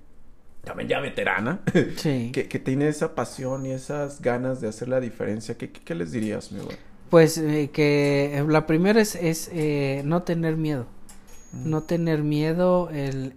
[0.64, 1.60] también ya veterana,
[1.96, 2.30] sí.
[2.34, 5.56] que, que, tiene esa pasión y esas ganas de hacer la diferencia.
[5.56, 6.76] ¿Qué, qué, les dirías, mi güey?
[7.10, 10.86] Pues eh, que eh, la primera es, es eh, no tener miedo.
[11.52, 13.34] No tener miedo, el,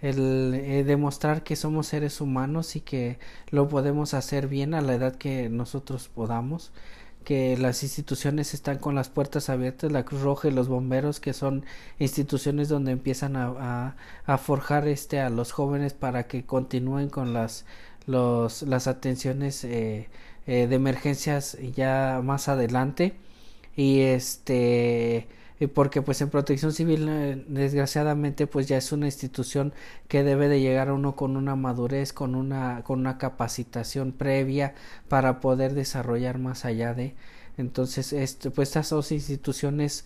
[0.00, 3.18] el demostrar que somos seres humanos y que
[3.50, 6.72] lo podemos hacer bien a la edad que nosotros podamos
[7.22, 11.32] que las instituciones están con las puertas abiertas, la Cruz Roja y los bomberos, que
[11.32, 11.64] son
[11.98, 13.96] instituciones donde empiezan a,
[14.26, 17.64] a, forjar este a los jóvenes para que continúen con las
[18.06, 20.08] los, las atenciones eh,
[20.46, 23.14] eh, de emergencias ya más adelante.
[23.76, 25.28] Y este
[25.68, 29.72] porque pues en protección civil eh, desgraciadamente pues ya es una institución
[30.08, 34.74] que debe de llegar a uno con una madurez con una con una capacitación previa
[35.08, 37.14] para poder desarrollar más allá de
[37.58, 40.04] entonces este pues estas dos instituciones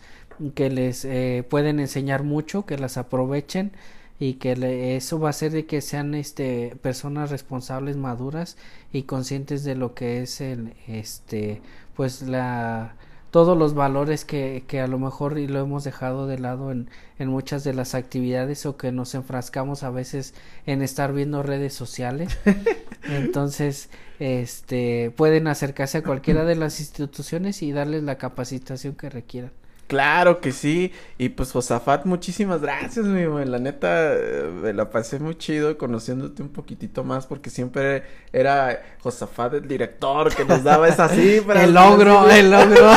[0.54, 3.72] que les eh, pueden enseñar mucho que las aprovechen
[4.18, 8.56] y que eso va a hacer de que sean este personas responsables maduras
[8.92, 11.60] y conscientes de lo que es el este
[11.94, 12.96] pues la
[13.30, 16.88] todos los valores que, que a lo mejor y lo hemos dejado de lado en,
[17.18, 20.32] en muchas de las actividades o que nos enfrascamos a veces
[20.64, 22.38] en estar viendo redes sociales.
[23.10, 23.90] Entonces,
[24.20, 29.52] este, pueden acercarse a cualquiera de las instituciones y darles la capacitación que requieran.
[29.86, 30.92] Claro que sí.
[31.18, 33.46] Y pues Josafat, muchísimas gracias, mi güey.
[33.46, 38.02] La neta, eh, me la pasé muy chido conociéndote un poquitito más porque siempre
[38.32, 41.62] era Josafat el director que nos daba esa cifra.
[41.64, 42.90] el logro, el logro,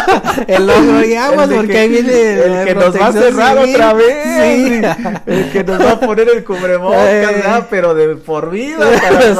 [0.48, 4.24] el logro y aguas porque ahí viene el que nos va a cerrar otra vez.
[4.24, 4.82] Sí.
[5.26, 7.66] El que nos va a poner el cubrebocas, eh.
[7.70, 8.88] Pero de por vida,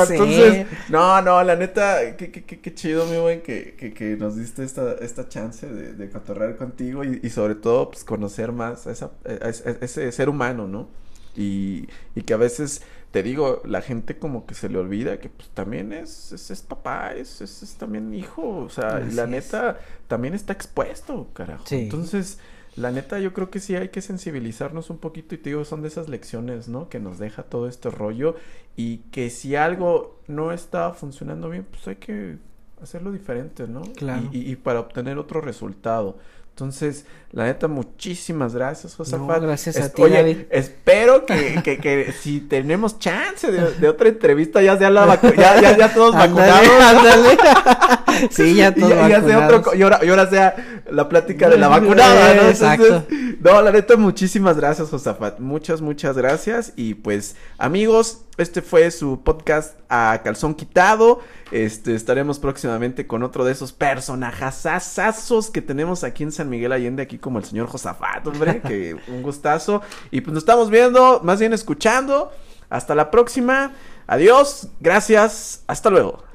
[0.10, 4.36] Entonces, no, no, la neta, qué, qué, qué, chido, mi güey, que, que, que, nos
[4.36, 8.86] diste esta, esta chance de, de cotorrear contigo y, y sobre todo pues conocer más
[8.86, 10.90] a, esa, ese ser humano, ¿no?
[11.38, 15.30] Y, y, que a veces, te digo, la gente como que se le olvida que
[15.30, 19.80] pues también es, es, papá, es, es, también hijo, o sea, la neta
[20.10, 21.64] también está expuesto, carajo.
[21.72, 22.40] Entonces,
[22.76, 25.82] la neta yo creo que sí hay que sensibilizarnos un poquito y te digo, son
[25.82, 26.90] de esas lecciones, ¿no?
[26.90, 28.36] Que nos deja todo este rollo
[28.76, 32.36] y que si algo no está funcionando bien, pues hay que
[32.82, 33.84] hacerlo diferente, ¿no?
[33.96, 34.28] Claro.
[34.34, 36.18] y, y para obtener otro resultado.
[36.60, 39.44] Entonces, la neta, muchísimas gracias, Josafat.
[39.44, 44.76] gracias a ti, Oye, espero que, que, que, si tenemos chance de, otra entrevista, ya
[44.80, 46.68] sea la ya, ya, ya todos vacunados.
[46.82, 47.38] Ándale.
[48.32, 51.68] sí, ya todos ya, Sea otro, y, ahora, y ahora sea la plática de la
[51.68, 52.50] vacunada, ¿no?
[52.50, 53.06] Exacto.
[53.42, 55.40] no, la neta, muchísimas gracias, Josafat.
[55.40, 56.74] Muchas, muchas gracias.
[56.76, 61.22] Y pues, amigos, este fue su podcast a calzón quitado.
[61.52, 67.04] Este, estaremos próximamente con otro de esos personajazazazos que tenemos aquí en San Miguel Allende,
[67.04, 69.82] aquí como el señor Josafat, hombre, que un gustazo.
[70.12, 72.32] Y pues nos estamos viendo, más bien escuchando.
[72.70, 73.74] Hasta la próxima.
[74.08, 76.29] Adiós, gracias, hasta luego.